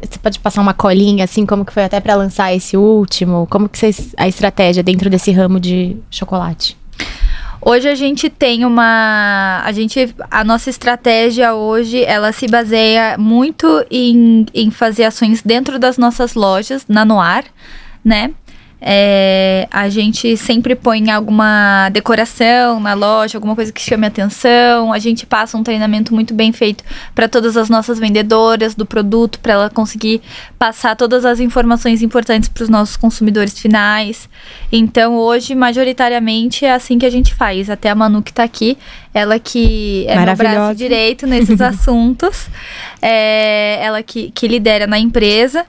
Você 0.00 0.20
pode 0.22 0.38
passar 0.38 0.60
uma 0.60 0.72
colinha, 0.72 1.24
assim, 1.24 1.44
como 1.44 1.64
que 1.64 1.72
foi 1.72 1.82
até 1.82 1.98
pra 1.98 2.14
lançar 2.14 2.54
esse 2.54 2.76
último? 2.76 3.44
Como 3.50 3.68
que 3.68 3.76
vocês, 3.76 4.14
a 4.16 4.28
estratégia 4.28 4.84
dentro 4.84 5.10
desse 5.10 5.32
ramo 5.32 5.58
de 5.58 5.96
chocolate? 6.08 6.76
Hoje 7.60 7.88
a 7.88 7.96
gente 7.96 8.30
tem 8.30 8.64
uma. 8.64 9.60
A 9.64 9.72
gente. 9.72 10.14
A 10.30 10.44
nossa 10.44 10.70
estratégia 10.70 11.54
hoje, 11.54 12.04
ela 12.04 12.30
se 12.30 12.46
baseia 12.46 13.18
muito 13.18 13.84
em, 13.90 14.46
em 14.54 14.70
fazer 14.70 15.02
ações 15.02 15.42
dentro 15.42 15.76
das 15.76 15.98
nossas 15.98 16.34
lojas, 16.34 16.84
na 16.88 17.04
Noir, 17.04 17.46
né? 18.04 18.30
É, 18.80 19.66
a 19.72 19.88
gente 19.88 20.36
sempre 20.36 20.76
põe 20.76 21.10
alguma 21.10 21.88
decoração 21.90 22.78
na 22.78 22.94
loja, 22.94 23.36
alguma 23.36 23.56
coisa 23.56 23.72
que 23.72 23.80
chame 23.80 24.06
atenção. 24.06 24.92
A 24.92 24.98
gente 24.98 25.26
passa 25.26 25.56
um 25.56 25.64
treinamento 25.64 26.14
muito 26.14 26.32
bem 26.32 26.52
feito 26.52 26.84
para 27.14 27.28
todas 27.28 27.56
as 27.56 27.68
nossas 27.68 27.98
vendedoras 27.98 28.74
do 28.74 28.86
produto, 28.86 29.40
para 29.40 29.54
ela 29.54 29.70
conseguir 29.70 30.22
passar 30.58 30.94
todas 30.94 31.24
as 31.24 31.40
informações 31.40 32.02
importantes 32.02 32.48
para 32.48 32.62
os 32.62 32.68
nossos 32.68 32.96
consumidores 32.96 33.58
finais. 33.58 34.28
Então, 34.70 35.16
hoje, 35.16 35.54
majoritariamente, 35.54 36.64
é 36.64 36.72
assim 36.72 36.98
que 36.98 37.06
a 37.06 37.10
gente 37.10 37.34
faz. 37.34 37.68
Até 37.68 37.90
a 37.90 37.94
Manu 37.94 38.22
que 38.22 38.32
tá 38.32 38.44
aqui, 38.44 38.78
ela 39.12 39.38
que 39.40 40.06
é 40.08 40.24
meu 40.24 40.36
braço 40.36 40.76
direito 40.76 41.26
nesses 41.26 41.60
assuntos. 41.62 42.48
É, 43.02 43.84
ela 43.84 44.02
que, 44.04 44.30
que 44.30 44.46
lidera 44.46 44.86
na 44.86 44.98
empresa. 44.98 45.66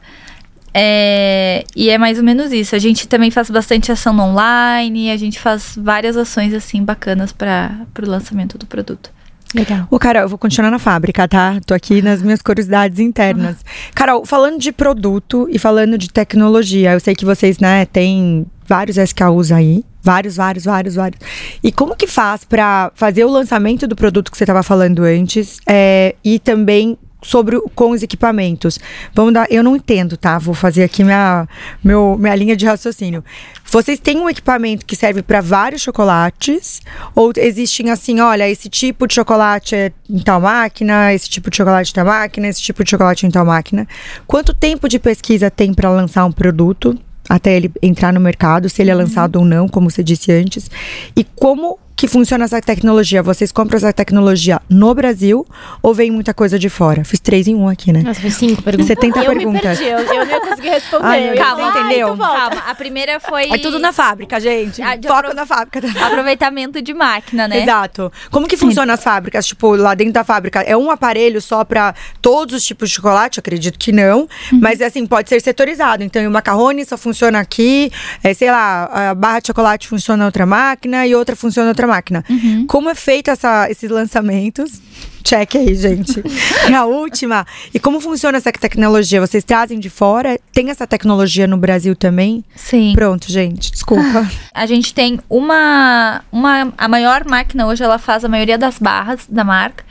É, 0.73 1.63
e 1.75 1.89
é 1.89 1.97
mais 1.97 2.17
ou 2.17 2.23
menos 2.23 2.51
isso. 2.51 2.75
A 2.75 2.79
gente 2.79 3.07
também 3.07 3.31
faz 3.31 3.49
bastante 3.49 3.91
ação 3.91 4.17
online, 4.19 5.11
a 5.11 5.17
gente 5.17 5.39
faz 5.39 5.73
várias 5.77 6.15
ações 6.17 6.53
assim 6.53 6.83
bacanas 6.83 7.31
para 7.31 7.85
o 8.01 8.05
lançamento 8.05 8.57
do 8.57 8.65
produto. 8.65 9.11
Legal. 9.53 9.87
Ô, 9.89 9.97
Carol, 9.97 10.23
eu 10.23 10.29
vou 10.29 10.37
continuar 10.37 10.69
na 10.69 10.77
fábrica, 10.77 11.27
tá? 11.27 11.59
Tô 11.65 11.73
aqui 11.73 12.01
nas 12.01 12.21
minhas 12.21 12.41
curiosidades 12.41 12.99
internas. 12.99 13.57
Carol, 13.95 14.23
falando 14.25 14.59
de 14.59 14.71
produto 14.71 15.47
e 15.49 15.57
falando 15.57 15.97
de 15.97 16.09
tecnologia, 16.09 16.93
eu 16.93 16.99
sei 16.99 17.15
que 17.15 17.25
vocês, 17.25 17.57
né, 17.57 17.85
têm 17.85 18.45
vários 18.67 18.97
SKUs 18.97 19.51
aí. 19.51 19.83
Vários, 20.01 20.37
vários, 20.37 20.65
vários, 20.65 20.95
vários. 20.95 21.19
E 21.61 21.71
como 21.71 21.95
que 21.95 22.07
faz 22.07 22.43
pra 22.45 22.91
fazer 22.95 23.25
o 23.25 23.29
lançamento 23.29 23.87
do 23.87 23.95
produto 23.95 24.31
que 24.31 24.37
você 24.37 24.45
tava 24.45 24.63
falando 24.63 25.03
antes 25.03 25.59
é, 25.67 26.15
e 26.23 26.39
também 26.39 26.97
sobre 27.21 27.59
com 27.75 27.91
os 27.91 28.03
equipamentos? 28.03 28.79
Vamos 29.13 29.33
dar, 29.33 29.47
eu 29.49 29.63
não 29.63 29.75
entendo, 29.75 30.17
tá? 30.17 30.37
Vou 30.37 30.53
fazer 30.53 30.83
aqui 30.83 31.03
minha, 31.03 31.47
meu, 31.83 32.17
minha 32.17 32.35
linha 32.35 32.55
de 32.55 32.65
raciocínio. 32.65 33.23
Vocês 33.71 33.99
têm 33.99 34.17
um 34.17 34.29
equipamento 34.29 34.85
que 34.85 34.95
serve 34.95 35.21
para 35.21 35.41
vários 35.41 35.81
chocolates? 35.81 36.81
Ou 37.13 37.31
existem 37.37 37.91
assim, 37.91 38.19
olha, 38.19 38.49
esse 38.49 38.69
tipo 38.69 39.07
de 39.07 39.13
chocolate 39.13 39.75
é 39.75 39.91
em 40.09 40.19
tal 40.19 40.41
máquina, 40.41 41.13
esse 41.13 41.29
tipo 41.29 41.49
de 41.49 41.57
chocolate 41.57 41.91
em 41.91 41.93
tal 41.93 42.05
máquina, 42.05 42.47
esse 42.47 42.61
tipo 42.61 42.83
de 42.83 42.89
chocolate 42.89 43.25
em 43.25 43.31
tal 43.31 43.45
máquina? 43.45 43.87
Quanto 44.25 44.53
tempo 44.53 44.89
de 44.89 44.97
pesquisa 44.97 45.51
tem 45.51 45.73
para 45.73 45.89
lançar 45.89 46.25
um 46.25 46.31
produto? 46.31 46.97
Até 47.29 47.55
ele 47.55 47.71
entrar 47.79 48.11
no 48.11 48.19
mercado, 48.19 48.67
se 48.69 48.81
ele 48.81 48.89
é 48.89 48.95
lançado 48.95 49.35
ou 49.35 49.45
não, 49.45 49.67
como 49.67 49.91
você 49.91 50.03
disse 50.03 50.31
antes. 50.31 50.71
E 51.15 51.23
como 51.23 51.77
que 51.99 52.07
funciona 52.07 52.45
essa 52.45 52.61
tecnologia? 52.61 53.21
Vocês 53.21 53.51
compram 53.51 53.75
essa 53.75 53.91
tecnologia 53.91 54.61
no 54.69 54.95
Brasil 54.95 55.45
ou 55.81 55.93
vem 55.93 56.09
muita 56.09 56.33
coisa 56.33 56.57
de 56.57 56.69
fora? 56.69 57.03
Fiz 57.03 57.19
três 57.19 57.45
em 57.45 57.53
um 57.55 57.67
aqui, 57.67 57.91
né? 57.91 58.01
Nossa, 58.01 58.21
foi 58.21 58.31
cinco 58.31 58.63
perguntas. 58.63 58.87
70 58.87 59.19
eu 59.19 59.25
perguntas. 59.33 59.53
me 59.53 59.59
perdi, 59.61 59.83
eu, 59.83 59.99
eu 59.99 60.25
não 60.25 60.31
ia 60.31 60.39
conseguir 60.39 60.69
responder. 60.69 61.05
Ai, 61.05 61.35
falar, 61.37 61.69
entendeu? 61.81 62.15
Calma, 62.15 62.63
a 62.69 62.73
primeira 62.73 63.19
foi 63.19 63.51
É 63.51 63.57
tudo 63.57 63.79
na 63.79 63.91
fábrica, 63.91 64.39
gente. 64.39 64.81
Ah, 64.81 64.97
Foco 65.01 65.13
apro- 65.13 65.33
na 65.35 65.45
fábrica. 65.45 65.81
aproveitamento 66.05 66.81
de 66.81 66.93
máquina, 66.93 67.49
né? 67.49 67.63
Exato. 67.63 68.09
Como 68.31 68.47
que 68.47 68.55
funciona 68.55 68.93
as 68.93 69.03
fábricas? 69.03 69.45
Tipo, 69.45 69.75
lá 69.75 69.93
dentro 69.93 70.13
da 70.13 70.23
fábrica, 70.23 70.61
é 70.61 70.77
um 70.77 70.89
aparelho 70.89 71.41
só 71.41 71.65
pra 71.65 71.93
todos 72.21 72.55
os 72.55 72.63
tipos 72.63 72.87
de 72.87 72.95
chocolate? 72.95 73.41
Acredito 73.41 73.77
que 73.77 73.91
não. 73.91 74.25
Mas, 74.53 74.81
assim, 74.81 75.05
pode 75.05 75.27
ser 75.27 75.41
setorizado. 75.41 76.01
Então, 76.01 76.25
o 76.25 76.31
macarrone 76.31 76.85
só 76.85 76.97
funciona 76.97 77.41
aqui. 77.41 77.91
É, 78.23 78.33
sei 78.33 78.49
lá, 78.49 79.09
a 79.09 79.13
barra 79.13 79.41
de 79.41 79.47
chocolate 79.47 79.85
funciona 79.85 80.19
na 80.19 80.25
outra 80.27 80.45
máquina 80.45 81.05
e 81.05 81.13
outra 81.13 81.35
funciona 81.35 81.65
na 81.65 81.71
outra 81.71 81.88
máquina. 81.89 82.23
Como 82.67 82.89
é 82.89 82.95
feita 82.95 83.31
essa, 83.31 83.69
esses 83.69 83.89
lançamentos? 83.89 84.81
Check 85.23 85.55
aí, 85.55 85.75
gente. 85.75 86.23
a 86.73 86.85
última. 86.85 87.45
E 87.73 87.79
como 87.79 87.99
funciona 87.99 88.37
essa 88.37 88.51
tecnologia? 88.51 89.19
Vocês 89.19 89.43
trazem 89.43 89.79
de 89.79 89.89
fora? 89.89 90.39
Tem 90.53 90.69
essa 90.69 90.87
tecnologia 90.87 91.45
no 91.45 91.57
Brasil 91.57 91.95
também? 91.95 92.43
Sim. 92.55 92.93
Pronto, 92.95 93.31
gente. 93.31 93.71
Desculpa. 93.71 94.27
A 94.53 94.65
gente 94.65 94.93
tem 94.93 95.19
uma, 95.29 96.23
uma. 96.31 96.73
A 96.77 96.87
maior 96.87 97.25
máquina 97.25 97.67
hoje, 97.67 97.83
ela 97.83 97.97
faz 97.97 98.23
a 98.23 98.29
maioria 98.29 98.57
das 98.57 98.79
barras 98.79 99.25
da 99.27 99.43
marca. 99.43 99.83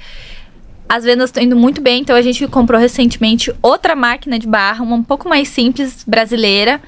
As 0.89 1.05
vendas 1.05 1.29
estão 1.29 1.43
indo 1.43 1.55
muito 1.55 1.83
bem, 1.83 2.01
então 2.01 2.17
a 2.17 2.23
gente 2.23 2.47
comprou 2.49 2.81
recentemente 2.81 3.53
outra 3.61 3.95
máquina 3.95 4.39
de 4.39 4.47
barra, 4.47 4.83
uma 4.83 4.97
um 4.97 5.03
pouco 5.03 5.29
mais 5.29 5.49
simples, 5.49 6.03
brasileira. 6.07 6.81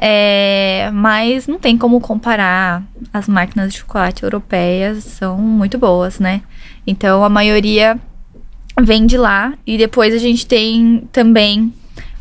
É, 0.00 0.90
mas 0.92 1.46
não 1.48 1.58
tem 1.58 1.76
como 1.76 2.00
comparar. 2.00 2.82
As 3.12 3.26
máquinas 3.28 3.72
de 3.72 3.78
chocolate 3.80 4.22
europeias 4.22 5.02
são 5.04 5.36
muito 5.38 5.76
boas, 5.76 6.20
né? 6.20 6.42
Então 6.86 7.24
a 7.24 7.28
maioria 7.28 7.98
vem 8.80 9.06
de 9.06 9.16
lá. 9.16 9.54
E 9.66 9.76
depois 9.76 10.14
a 10.14 10.18
gente 10.18 10.46
tem 10.46 11.02
também 11.10 11.72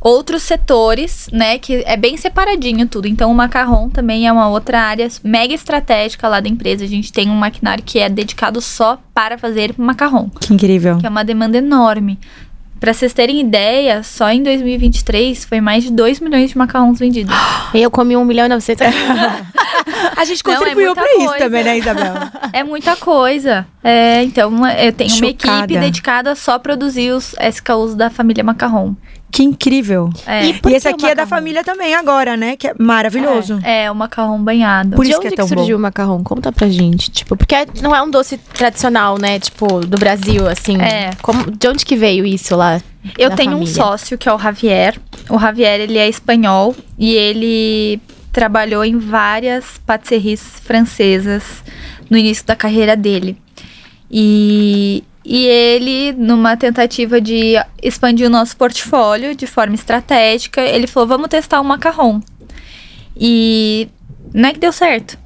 outros 0.01 0.43
setores, 0.43 1.27
né? 1.31 1.57
Que 1.59 1.83
é 1.85 1.95
bem 1.97 2.17
separadinho 2.17 2.87
tudo. 2.87 3.07
Então, 3.07 3.31
o 3.31 3.35
macarrão 3.35 3.89
também 3.89 4.27
é 4.27 4.31
uma 4.31 4.47
outra 4.49 4.79
área 4.81 5.07
mega 5.23 5.53
estratégica 5.53 6.27
lá 6.27 6.39
da 6.39 6.47
empresa. 6.49 6.83
A 6.83 6.87
gente 6.87 7.11
tem 7.11 7.29
um 7.29 7.35
maquinário 7.35 7.83
que 7.83 7.99
é 7.99 8.07
dedicado 8.09 8.61
só 8.61 8.99
para 9.13 9.37
fazer 9.37 9.73
macarrão, 9.77 10.29
Que 10.39 10.53
incrível. 10.53 10.97
que 10.97 11.05
é 11.05 11.09
uma 11.09 11.23
demanda 11.23 11.57
enorme. 11.57 12.17
Pra 12.79 12.93
vocês 12.93 13.13
terem 13.13 13.39
ideia, 13.39 14.03
só 14.03 14.29
em 14.29 14.43
2023 14.43 15.45
foi 15.45 15.59
mais 15.59 15.83
de 15.83 15.91
2 15.91 16.19
milhões 16.19 16.51
de 16.51 16.57
macarrões 16.57 16.99
vendidos. 16.99 17.35
Eu 17.73 17.89
comi 17.89 18.15
um 18.15 18.23
milhão 18.23 18.45
e 18.45 18.49
novecentos. 18.49 18.85
A 20.15 20.25
gente 20.25 20.41
é 20.45 20.55
contribuiu 20.55 20.93
pra 20.93 21.05
isso 21.17 21.37
também, 21.37 21.63
né, 21.63 21.77
Isabel? 21.77 22.13
É 22.53 22.63
muita 22.63 22.95
coisa. 22.95 23.67
É, 23.83 24.23
então, 24.23 24.51
eu 24.79 24.93
tenho 24.93 25.11
uma 25.11 25.17
Chocada. 25.29 25.63
equipe 25.63 25.79
dedicada 25.79 26.33
só 26.33 26.53
a 26.53 26.59
produzir 26.59 27.11
os 27.11 27.35
SKUs 27.51 27.93
da 27.93 28.09
família 28.09 28.43
Macarrão. 28.43 28.97
Que 29.37 29.43
incrível. 29.43 30.09
É, 30.25 30.47
E 30.47 30.49
e 30.49 30.73
esse 30.73 30.89
que 30.89 30.95
aqui 30.95 31.05
é 31.05 31.13
da 31.13 31.27
família 31.27 31.63
também 31.63 31.93
agora, 31.93 32.35
né? 32.35 32.55
Que 32.55 32.69
é 32.69 32.73
maravilhoso. 32.75 33.59
é 33.63 33.89
o 33.91 33.93
macarrão 33.93 34.43
banhado. 34.43 34.95
Por 34.95 35.05
de 35.05 35.11
isso 35.11 35.19
onde 35.19 35.27
que 35.27 35.27
é 35.27 35.29
que, 35.29 35.37
tão 35.37 35.47
surgiu 35.47 35.77
bom. 35.77 35.79
o 35.79 35.83
macarrão? 35.83 36.23
Conta 36.23 36.51
pra 36.51 36.67
gente. 36.67 37.11
Tipo, 37.11 37.37
porque 37.37 37.55
não 37.83 37.95
é 37.95 38.01
um 38.01 38.09
doce 38.09 38.39
tradicional, 38.39 39.19
né? 39.19 39.39
Tipo, 39.39 39.81
do 39.85 39.95
Brasil, 39.95 40.47
assim. 40.47 40.81
É. 40.81 41.11
Como, 41.21 41.51
de 41.51 41.67
onde 41.67 41.85
que 41.85 41.95
veio 41.95 42.25
isso 42.25 42.55
lá? 42.55 42.81
Eu 43.15 43.29
tenho 43.35 43.51
um 43.51 43.57
família? 43.59 43.75
sócio 43.75 44.17
que 44.17 44.27
é 44.27 44.33
o 44.33 44.39
Javier. 44.39 44.99
O 45.29 45.37
Javier, 45.37 45.81
ele 45.81 45.99
é 45.99 46.09
espanhol 46.09 46.75
e 46.97 47.13
ele 47.13 48.01
trabalhou 48.33 48.83
em 48.83 48.97
várias 48.97 49.77
patisseries 49.85 50.41
francesas 50.63 51.43
no 52.09 52.17
início 52.17 52.43
da 52.43 52.55
carreira 52.55 52.95
dele. 52.95 53.37
E, 54.09 55.03
e 55.29 55.45
ele, 55.45 56.13
numa 56.13 56.55
tentativa 56.55 57.19
de 57.19 57.55
expandir 57.83 58.25
o 58.25 58.29
nosso 58.29 58.55
portfólio 58.55 59.35
de 59.35 59.45
forma 59.45 59.75
estratégica, 59.75 60.61
ele 60.61 60.87
falou: 60.87 61.05
vamos 61.05 61.27
testar 61.27 61.59
o 61.59 61.65
macarrão. 61.65 62.23
E 63.13 63.89
não 64.33 64.47
é 64.47 64.53
que 64.53 64.59
deu 64.59 64.71
certo. 64.71 65.19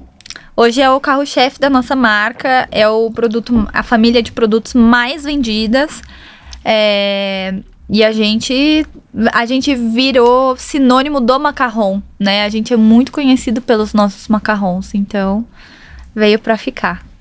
Hoje 0.56 0.82
é 0.82 0.90
o 0.90 0.98
carro-chefe 0.98 1.60
da 1.60 1.70
nossa 1.70 1.94
marca, 1.94 2.68
é 2.72 2.88
o 2.88 3.12
produto, 3.12 3.68
a 3.72 3.84
família 3.84 4.20
de 4.20 4.32
produtos 4.32 4.74
mais 4.74 5.22
vendidas. 5.22 6.02
É, 6.64 7.54
e 7.88 8.02
a 8.02 8.10
gente, 8.10 8.84
a 9.32 9.46
gente 9.46 9.72
virou 9.72 10.56
sinônimo 10.56 11.20
do 11.20 11.38
macarrão, 11.38 12.02
né? 12.18 12.44
A 12.44 12.48
gente 12.48 12.74
é 12.74 12.76
muito 12.76 13.12
conhecido 13.12 13.62
pelos 13.62 13.94
nossos 13.94 14.26
macarrons, 14.26 14.96
então 14.96 15.46
veio 16.12 16.40
pra 16.40 16.58
ficar. 16.58 17.11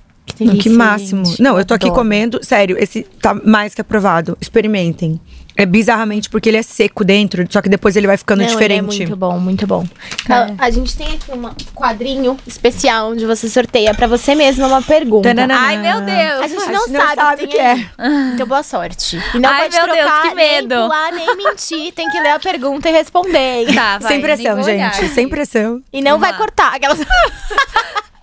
Que, 0.42 0.48
Não, 0.48 0.54
que 0.56 0.64
delícia, 0.70 0.86
máximo. 0.86 1.24
gente. 1.26 1.40
Não, 1.42 1.60
eu 1.60 1.64
tô 1.64 1.76
aqui 1.76 1.86
Adoro. 1.86 2.02
comendo. 2.02 2.44
Sério, 2.44 2.76
esse 2.80 3.04
tá 3.22 3.34
mais 3.34 3.76
que 3.76 3.82
aprovado. 3.82 4.36
Experimentem. 4.42 5.20
É 5.56 5.66
bizarramente 5.66 6.30
porque 6.30 6.50
ele 6.50 6.58
é 6.58 6.64
seco 6.64 7.04
dentro, 7.04 7.46
só 7.50 7.62
que 7.62 7.68
depois 7.70 7.96
ele 7.96 8.08
vai 8.08 8.16
ficando 8.18 8.40
Não, 8.40 8.46
ele 8.46 8.54
diferente. 8.54 8.96
É 9.04 9.06
muito 9.06 9.16
bom, 9.18 9.38
muito 9.40 9.68
bom. 9.68 9.86
Então, 10.24 10.56
A 10.58 10.72
gente 10.72 10.96
tem 10.98 11.08
aqui 11.08 11.32
um 11.32 11.44
quadrinho 11.76 12.38
especial 12.48 13.12
onde 13.12 13.26
você 13.26 13.48
sorteia 13.50 13.94
pra 13.94 14.08
você 14.08 14.34
mesma 14.34 14.66
uma 14.66 14.82
pergunta. 14.82 15.30
Ai, 15.52 15.78
meu 15.78 16.02
Deus! 16.02 16.42
A 16.42 16.48
gente 16.48 16.64
A 16.64 16.72
não, 16.72 16.80
gente 16.80 16.92
não 16.94 17.00
sabe, 17.00 17.16
sabe 17.16 17.34
o 17.36 17.38
que 17.48 17.48
que 17.48 17.58
tem 17.58 17.66
aí. 17.68 17.90
Então, 18.34 18.48
boa 18.48 18.64
sorte. 18.64 19.22
E 19.36 19.40
não 19.40 19.50
Ai, 19.50 19.64
pode 19.70 19.76
meu 19.76 19.86
Deus, 19.86 19.98
trocar, 20.00 20.22
que 20.30 20.34
nem 20.36 20.62
medo. 20.62 20.76
pular, 20.76 21.12
nem 21.12 21.38
mentir. 21.38 21.94
Tem 21.94 22.10
que 22.10 22.20
ler 22.20 22.30
a 22.30 22.40
pergunta 22.40 22.90
e 22.90 22.92
responder. 22.94 23.76
Tá, 23.76 24.00
vai, 24.00 24.08
Sem 24.14 24.18
nem 24.18 24.22
pressão, 24.22 24.56
gente. 24.64 24.74
olhar. 24.74 24.94
Sem 25.10 25.30
pressão. 25.30 25.82
E 25.94 26.02
não 26.02 26.12
Vamos 26.12 26.22
vai 26.22 26.32
lá. 26.32 26.38
cortar. 26.38 26.76
Aquelas... 26.76 26.98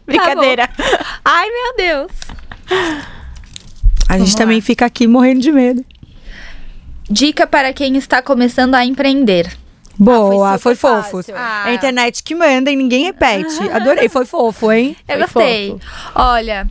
Brincadeira. 0.09 0.68
Ai, 1.25 1.49
meu 1.49 1.77
Deus! 1.77 2.12
A 4.09 4.14
gente 4.14 4.18
Vamos 4.21 4.35
também 4.35 4.57
lá. 4.59 4.62
fica 4.62 4.87
aqui 4.87 5.07
morrendo 5.07 5.40
de 5.40 5.53
medo. 5.53 5.85
Dica 7.11 7.47
para 7.47 7.73
quem 7.73 7.97
está 7.97 8.21
começando 8.23 8.75
a 8.75 8.85
empreender. 8.85 9.51
Boa, 9.99 10.55
Ah, 10.55 10.59
foi 10.59 10.75
foi, 10.75 11.03
fofo. 11.03 11.33
Ah. 11.35 11.64
É 11.66 11.71
a 11.71 11.75
internet 11.75 12.23
que 12.23 12.35
manda 12.35 12.71
e 12.71 12.77
ninguém 12.77 13.05
repete. 13.05 13.57
Adorei, 13.73 14.09
foi 14.09 14.25
fofo, 14.25 14.71
hein? 14.73 14.97
Eu 15.09 15.27
Foi 15.29 15.42
gostei. 15.42 15.71
fofo. 15.71 15.85
Olha, 16.14 16.66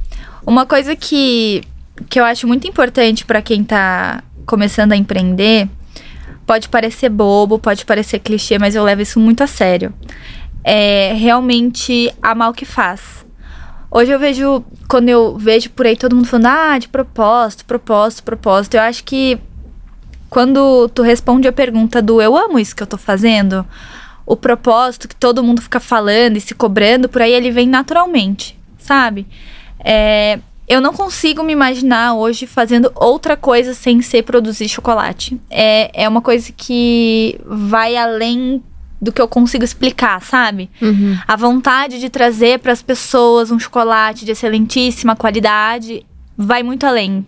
uma 0.45 0.65
coisa 0.65 0.95
que, 0.95 1.61
que 2.09 2.19
eu 2.19 2.23
acho 2.25 2.47
muito 2.47 2.67
importante 2.67 3.25
para 3.25 3.41
quem 3.41 3.63
tá 3.63 4.23
começando 4.45 4.93
a 4.93 4.97
empreender, 4.97 5.67
pode 6.45 6.69
parecer 6.69 7.09
bobo, 7.09 7.59
pode 7.59 7.85
parecer 7.85 8.19
clichê, 8.19 8.57
mas 8.57 8.75
eu 8.75 8.83
levo 8.83 9.01
isso 9.01 9.19
muito 9.19 9.43
a 9.43 9.47
sério. 9.47 9.93
É 10.63 11.13
realmente 11.13 12.13
amar 12.21 12.49
o 12.49 12.53
que 12.53 12.65
faz. 12.65 13.25
Hoje 13.89 14.11
eu 14.11 14.19
vejo, 14.19 14.63
quando 14.87 15.09
eu 15.09 15.37
vejo 15.37 15.69
por 15.69 15.85
aí 15.85 15.95
todo 15.95 16.15
mundo 16.15 16.27
falando, 16.27 16.47
ah, 16.47 16.77
de 16.77 16.89
propósito, 16.89 17.65
propósito, 17.65 18.23
propósito, 18.23 18.75
eu 18.75 18.81
acho 18.81 19.03
que 19.03 19.39
quando 20.29 20.89
tu 20.89 21.01
responde 21.01 21.47
a 21.47 21.53
pergunta 21.53 22.01
do 22.01 22.21
eu 22.21 22.35
amo 22.35 22.59
isso 22.59 22.75
que 22.75 22.83
eu 22.83 22.87
tô 22.87 22.97
fazendo, 22.97 23.65
o 24.25 24.35
propósito 24.35 25.07
que 25.07 25.15
todo 25.15 25.41
mundo 25.41 25.61
fica 25.61 25.79
falando 25.79 26.35
e 26.35 26.41
se 26.41 26.53
cobrando, 26.53 27.07
por 27.07 27.21
aí 27.21 27.31
ele 27.31 27.49
vem 27.49 27.67
naturalmente, 27.67 28.59
sabe? 28.77 29.25
É, 29.79 30.39
eu 30.67 30.81
não 30.81 30.91
consigo 30.91 31.41
me 31.43 31.53
imaginar 31.53 32.13
hoje 32.13 32.45
fazendo 32.45 32.91
outra 32.93 33.37
coisa 33.37 33.73
sem 33.73 34.01
ser 34.01 34.23
produzir 34.23 34.67
chocolate. 34.67 35.39
É, 35.49 36.03
é 36.03 36.09
uma 36.09 36.21
coisa 36.21 36.51
que 36.55 37.39
vai 37.45 37.95
além 37.95 38.61
do 39.01 39.11
que 39.11 39.21
eu 39.21 39.27
consigo 39.27 39.63
explicar, 39.63 40.21
sabe? 40.21 40.69
Uhum. 40.81 41.17
A 41.27 41.35
vontade 41.35 41.99
de 41.99 42.09
trazer 42.09 42.59
para 42.59 42.71
as 42.71 42.81
pessoas 42.81 43.51
um 43.51 43.59
chocolate 43.59 44.25
de 44.25 44.31
excelentíssima 44.31 45.15
qualidade 45.15 46.05
vai 46.37 46.63
muito 46.63 46.85
além. 46.85 47.25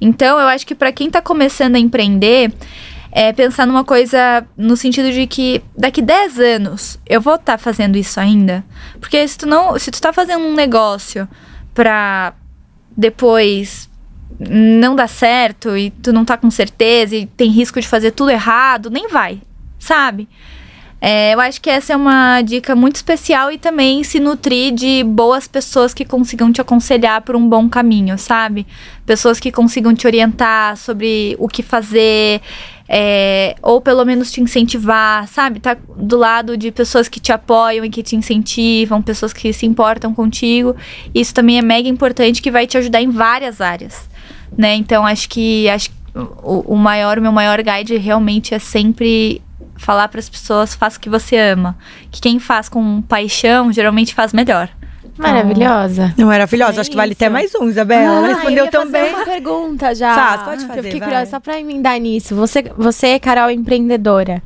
Então, 0.00 0.38
eu 0.38 0.48
acho 0.48 0.66
que 0.66 0.74
para 0.74 0.92
quem 0.92 1.10
tá 1.10 1.20
começando 1.20 1.76
a 1.76 1.78
empreender, 1.78 2.52
é 3.12 3.32
pensar 3.32 3.66
numa 3.66 3.84
coisa 3.84 4.44
no 4.56 4.76
sentido 4.76 5.12
de 5.12 5.26
que 5.26 5.62
daqui 5.76 6.00
10 6.00 6.40
anos 6.40 6.98
eu 7.06 7.20
vou 7.20 7.34
estar 7.34 7.58
fazendo 7.58 7.96
isso 7.96 8.18
ainda. 8.18 8.64
Porque 8.98 9.26
se 9.28 9.36
tu 9.36 9.46
não, 9.46 9.78
se 9.78 9.90
tu 9.90 10.00
tá 10.00 10.12
fazendo 10.12 10.44
um 10.44 10.54
negócio 10.54 11.28
pra 11.74 12.32
depois 12.96 13.90
não 14.40 14.96
dar 14.96 15.08
certo 15.08 15.76
e 15.76 15.90
tu 15.90 16.12
não 16.12 16.24
tá 16.24 16.36
com 16.38 16.50
certeza 16.50 17.14
e 17.14 17.26
tem 17.26 17.50
risco 17.50 17.80
de 17.80 17.86
fazer 17.86 18.12
tudo 18.12 18.30
errado, 18.30 18.90
nem 18.90 19.08
vai, 19.08 19.40
sabe? 19.78 20.26
É, 21.04 21.34
eu 21.34 21.40
acho 21.40 21.60
que 21.60 21.68
essa 21.68 21.94
é 21.94 21.96
uma 21.96 22.40
dica 22.42 22.76
muito 22.76 22.94
especial 22.94 23.50
e 23.50 23.58
também 23.58 24.04
se 24.04 24.20
nutrir 24.20 24.72
de 24.72 25.02
boas 25.02 25.48
pessoas 25.48 25.92
que 25.92 26.04
consigam 26.04 26.52
te 26.52 26.60
aconselhar 26.60 27.22
por 27.22 27.34
um 27.34 27.48
bom 27.48 27.68
caminho, 27.68 28.16
sabe? 28.16 28.64
Pessoas 29.04 29.40
que 29.40 29.50
consigam 29.50 29.92
te 29.92 30.06
orientar 30.06 30.76
sobre 30.76 31.34
o 31.40 31.48
que 31.48 31.60
fazer, 31.60 32.40
é, 32.88 33.56
ou 33.60 33.80
pelo 33.80 34.04
menos 34.04 34.30
te 34.30 34.40
incentivar, 34.40 35.26
sabe? 35.26 35.58
Tá 35.58 35.76
do 35.96 36.16
lado 36.16 36.56
de 36.56 36.70
pessoas 36.70 37.08
que 37.08 37.18
te 37.18 37.32
apoiam 37.32 37.84
e 37.84 37.90
que 37.90 38.04
te 38.04 38.14
incentivam, 38.14 39.02
pessoas 39.02 39.32
que 39.32 39.52
se 39.52 39.66
importam 39.66 40.14
contigo. 40.14 40.76
Isso 41.12 41.34
também 41.34 41.58
é 41.58 41.62
mega 41.62 41.88
importante 41.88 42.40
que 42.40 42.48
vai 42.48 42.64
te 42.64 42.78
ajudar 42.78 43.02
em 43.02 43.10
várias 43.10 43.60
áreas, 43.60 44.08
né? 44.56 44.76
Então 44.76 45.04
acho 45.04 45.28
que 45.28 45.68
acho 45.68 45.90
o, 46.14 46.74
o 46.74 46.76
maior, 46.76 47.18
meu 47.20 47.32
maior 47.32 47.60
guide 47.60 47.96
realmente 47.96 48.54
é 48.54 48.60
sempre 48.60 49.42
falar 49.82 50.08
para 50.08 50.20
as 50.20 50.28
pessoas 50.28 50.74
faça 50.74 50.96
o 50.98 51.00
que 51.00 51.10
você 51.10 51.36
ama, 51.36 51.76
que 52.10 52.20
quem 52.20 52.38
faz 52.38 52.68
com 52.68 53.02
paixão 53.02 53.72
geralmente 53.72 54.14
faz 54.14 54.32
melhor. 54.32 54.68
Maravilhosa. 55.18 56.14
Não, 56.16 56.26
maravilhosa. 56.28 56.78
É 56.78 56.80
Acho 56.80 56.90
que 56.90 56.96
vale 56.96 57.12
até 57.12 57.28
mais 57.28 57.54
um, 57.54 57.68
Isabela. 57.68 58.02
Ela 58.02 58.26
Ah, 58.26 58.30
eu 58.30 58.34
respondeu 58.34 58.68
tão 58.70 58.82
fazer 58.82 58.92
bem. 59.02 59.14
uma 59.14 59.24
pergunta 59.24 59.94
já. 59.94 60.14
Você 60.38 60.44
pode 60.44 60.62
Eu 60.62 60.68
fazer, 60.68 60.82
fiquei 60.84 61.00
vai. 61.00 61.08
curiosa, 61.08 61.30
só 61.30 61.40
pra 61.40 61.60
emendar 61.60 61.98
nisso. 62.00 62.34
Você, 62.34 62.64
você 62.76 63.18
Carol, 63.18 63.48
é 63.50 63.52
empreendedora. 63.52 64.42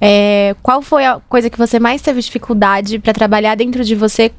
É, 0.00 0.54
qual 0.62 0.82
foi 0.82 1.04
a 1.04 1.20
coisa 1.28 1.50
que 1.50 1.58
você 1.58 1.80
mais 1.80 2.00
teve 2.00 2.20
dificuldade 2.20 2.98
pra 2.98 3.12
trabalhar 3.12 3.54
dentro 3.56 3.82
de 3.84 3.94
você, 3.94 4.30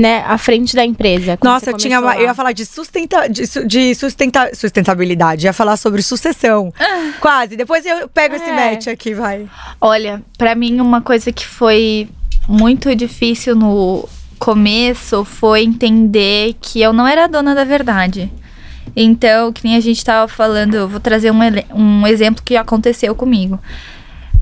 né, 0.00 0.24
à 0.26 0.38
frente 0.38 0.74
da 0.74 0.84
empresa? 0.84 1.38
Nossa, 1.42 1.70
eu 1.70 1.76
tinha. 1.76 2.00
uma- 2.00 2.16
Eu 2.16 2.22
ia 2.22 2.34
falar 2.34 2.52
de, 2.52 2.64
sustenta, 2.64 3.28
de, 3.28 3.42
de 3.66 3.94
sustenta, 3.94 4.50
sustentabilidade. 4.54 5.46
Ia 5.46 5.52
falar 5.52 5.76
sobre 5.76 6.02
sucessão. 6.02 6.72
Quase. 7.20 7.56
Depois 7.56 7.84
eu 7.84 8.08
pego 8.08 8.34
esse 8.34 8.48
É. 8.48 8.54
match 8.70 8.86
aqui, 8.88 9.12
vai. 9.14 9.46
Olha, 9.80 10.22
pra 10.38 10.54
mim 10.54 10.80
uma 10.80 11.00
coisa 11.02 11.30
que 11.30 11.46
foi 11.46 12.08
muito 12.48 12.94
difícil 12.96 13.54
no 13.54 14.08
começo 14.38 15.24
foi 15.24 15.62
entender 15.64 16.54
que 16.60 16.80
eu 16.80 16.92
não 16.92 17.06
era 17.06 17.24
a 17.24 17.26
dona 17.26 17.54
da 17.54 17.62
verdade. 17.64 18.32
Então, 18.96 19.52
que 19.52 19.62
nem 19.64 19.76
a 19.76 19.80
gente 19.80 20.04
tava 20.04 20.26
falando, 20.26 20.74
eu 20.74 20.88
vou 20.88 20.98
trazer 20.98 21.30
um, 21.30 21.38
um 21.74 22.06
exemplo 22.06 22.42
que 22.44 22.56
aconteceu 22.56 23.14
comigo. 23.14 23.60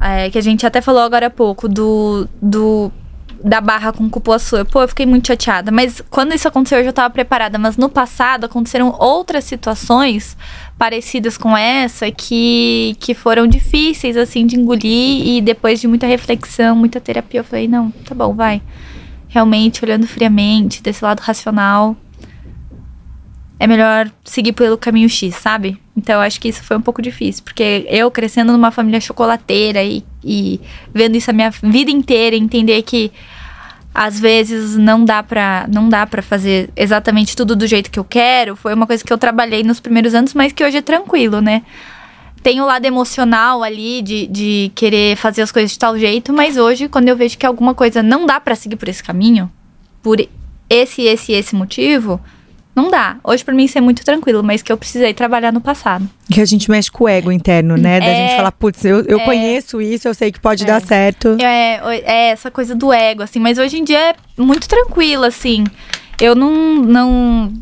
É, 0.00 0.30
que 0.30 0.38
a 0.38 0.40
gente 0.40 0.64
até 0.64 0.80
falou 0.80 1.02
agora 1.02 1.26
há 1.26 1.30
pouco 1.30 1.68
do, 1.68 2.28
do 2.40 2.90
da 3.42 3.60
barra 3.60 3.92
com 3.92 4.08
cupuaçu. 4.08 4.64
Pô, 4.66 4.82
eu 4.82 4.88
fiquei 4.88 5.06
muito 5.06 5.26
chateada. 5.26 5.70
Mas 5.70 6.02
quando 6.10 6.34
isso 6.34 6.48
aconteceu, 6.48 6.78
eu 6.78 6.84
já 6.84 6.92
tava 6.92 7.10
preparada. 7.10 7.58
Mas 7.58 7.76
no 7.76 7.88
passado 7.88 8.44
aconteceram 8.44 8.94
outras 8.98 9.44
situações 9.44 10.36
parecidas 10.76 11.36
com 11.36 11.56
essa 11.56 12.10
que, 12.10 12.96
que 13.00 13.14
foram 13.14 13.46
difíceis, 13.46 14.16
assim, 14.16 14.46
de 14.46 14.56
engolir. 14.56 15.26
E 15.26 15.40
depois 15.40 15.80
de 15.80 15.88
muita 15.88 16.06
reflexão, 16.06 16.74
muita 16.74 17.00
terapia, 17.00 17.40
eu 17.40 17.44
falei, 17.44 17.68
não, 17.68 17.90
tá 17.90 18.14
bom, 18.14 18.34
vai. 18.34 18.60
Realmente, 19.28 19.84
olhando 19.84 20.06
friamente, 20.06 20.82
desse 20.82 21.04
lado 21.04 21.20
racional, 21.20 21.96
é 23.60 23.66
melhor 23.66 24.10
seguir 24.24 24.52
pelo 24.52 24.78
caminho 24.78 25.08
X, 25.08 25.34
sabe? 25.34 25.78
Então 25.96 26.16
eu 26.16 26.20
acho 26.20 26.40
que 26.40 26.48
isso 26.48 26.62
foi 26.62 26.76
um 26.76 26.80
pouco 26.80 27.02
difícil, 27.02 27.42
porque 27.42 27.84
eu 27.88 28.10
crescendo 28.10 28.52
numa 28.52 28.70
família 28.70 29.00
chocolateira 29.00 29.82
e, 29.82 30.04
e 30.22 30.60
vendo 30.94 31.16
isso 31.16 31.30
a 31.30 31.32
minha 31.32 31.50
vida 31.50 31.90
inteira, 31.90 32.36
entender 32.36 32.82
que 32.82 33.10
às 33.92 34.20
vezes 34.20 34.76
não 34.76 35.04
dá 35.04 35.24
para 35.24 35.66
não 35.68 35.88
dá 35.88 36.06
para 36.06 36.22
fazer 36.22 36.70
exatamente 36.76 37.34
tudo 37.34 37.56
do 37.56 37.66
jeito 37.66 37.90
que 37.90 37.98
eu 37.98 38.04
quero, 38.04 38.54
foi 38.54 38.72
uma 38.72 38.86
coisa 38.86 39.02
que 39.02 39.12
eu 39.12 39.18
trabalhei 39.18 39.64
nos 39.64 39.80
primeiros 39.80 40.14
anos, 40.14 40.34
mas 40.34 40.52
que 40.52 40.62
hoje 40.62 40.76
é 40.76 40.82
tranquilo, 40.82 41.40
né? 41.40 41.62
Tem 42.40 42.60
o 42.60 42.64
lado 42.66 42.84
emocional 42.84 43.64
ali 43.64 44.00
de, 44.00 44.28
de 44.28 44.70
querer 44.76 45.16
fazer 45.16 45.42
as 45.42 45.50
coisas 45.50 45.72
de 45.72 45.78
tal 45.78 45.98
jeito, 45.98 46.32
mas 46.32 46.56
hoje, 46.56 46.88
quando 46.88 47.08
eu 47.08 47.16
vejo 47.16 47.36
que 47.36 47.44
alguma 47.44 47.74
coisa 47.74 48.00
não 48.00 48.24
dá 48.24 48.38
para 48.38 48.54
seguir 48.54 48.76
por 48.76 48.88
esse 48.88 49.02
caminho, 49.02 49.50
por 50.00 50.24
esse, 50.70 51.02
esse, 51.02 51.32
esse 51.32 51.56
motivo, 51.56 52.20
não 52.82 52.90
dá. 52.90 53.16
Hoje, 53.24 53.44
pra 53.44 53.54
mim, 53.54 53.64
isso 53.64 53.76
é 53.76 53.80
muito 53.80 54.04
tranquilo, 54.04 54.42
mas 54.42 54.62
que 54.62 54.70
eu 54.72 54.76
precisei 54.76 55.12
trabalhar 55.12 55.52
no 55.52 55.60
passado. 55.60 56.08
Que 56.30 56.40
a 56.40 56.44
gente 56.44 56.70
mexe 56.70 56.90
com 56.90 57.04
o 57.04 57.08
ego 57.08 57.30
interno, 57.32 57.76
né? 57.76 57.98
Da 58.00 58.06
É. 58.06 58.14
gente 58.28 58.36
falar, 58.36 58.52
putz, 58.52 58.84
eu, 58.84 59.00
eu 59.06 59.18
É. 59.20 59.24
conheço 59.24 59.80
isso, 59.80 60.06
eu 60.08 60.14
sei 60.14 60.30
que 60.32 60.40
pode 60.40 60.64
dar 60.64 60.80
certo. 60.80 61.36
É, 61.40 61.80
é 62.04 62.30
essa 62.30 62.50
coisa 62.50 62.74
do 62.74 62.92
ego, 62.92 63.22
assim, 63.22 63.38
mas 63.40 63.58
hoje 63.58 63.78
em 63.78 63.84
dia 63.84 63.98
é 64.10 64.14
muito 64.36 64.68
tranquilo, 64.68 65.24
assim. 65.24 65.64
Eu 66.20 66.34
não. 66.34 66.52
não 66.76 67.52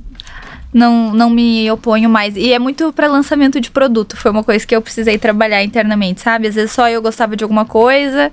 não, 0.75 1.15
não 1.15 1.31
me 1.31 1.71
oponho 1.71 2.07
mais. 2.11 2.37
E 2.37 2.53
é 2.53 2.59
muito 2.59 2.93
pra 2.93 3.07
lançamento 3.07 3.59
de 3.59 3.71
produto. 3.71 4.15
Foi 4.15 4.31
uma 4.31 4.45
coisa 4.45 4.67
que 4.67 4.77
eu 4.77 4.83
precisei 4.83 5.17
trabalhar 5.17 5.65
internamente, 5.65 6.21
sabe? 6.21 6.49
Às 6.49 6.55
vezes 6.55 6.73
só 6.73 6.87
eu 6.91 7.01
gostava 7.01 7.35
de 7.35 7.43
alguma 7.43 7.65
coisa. 7.65 8.31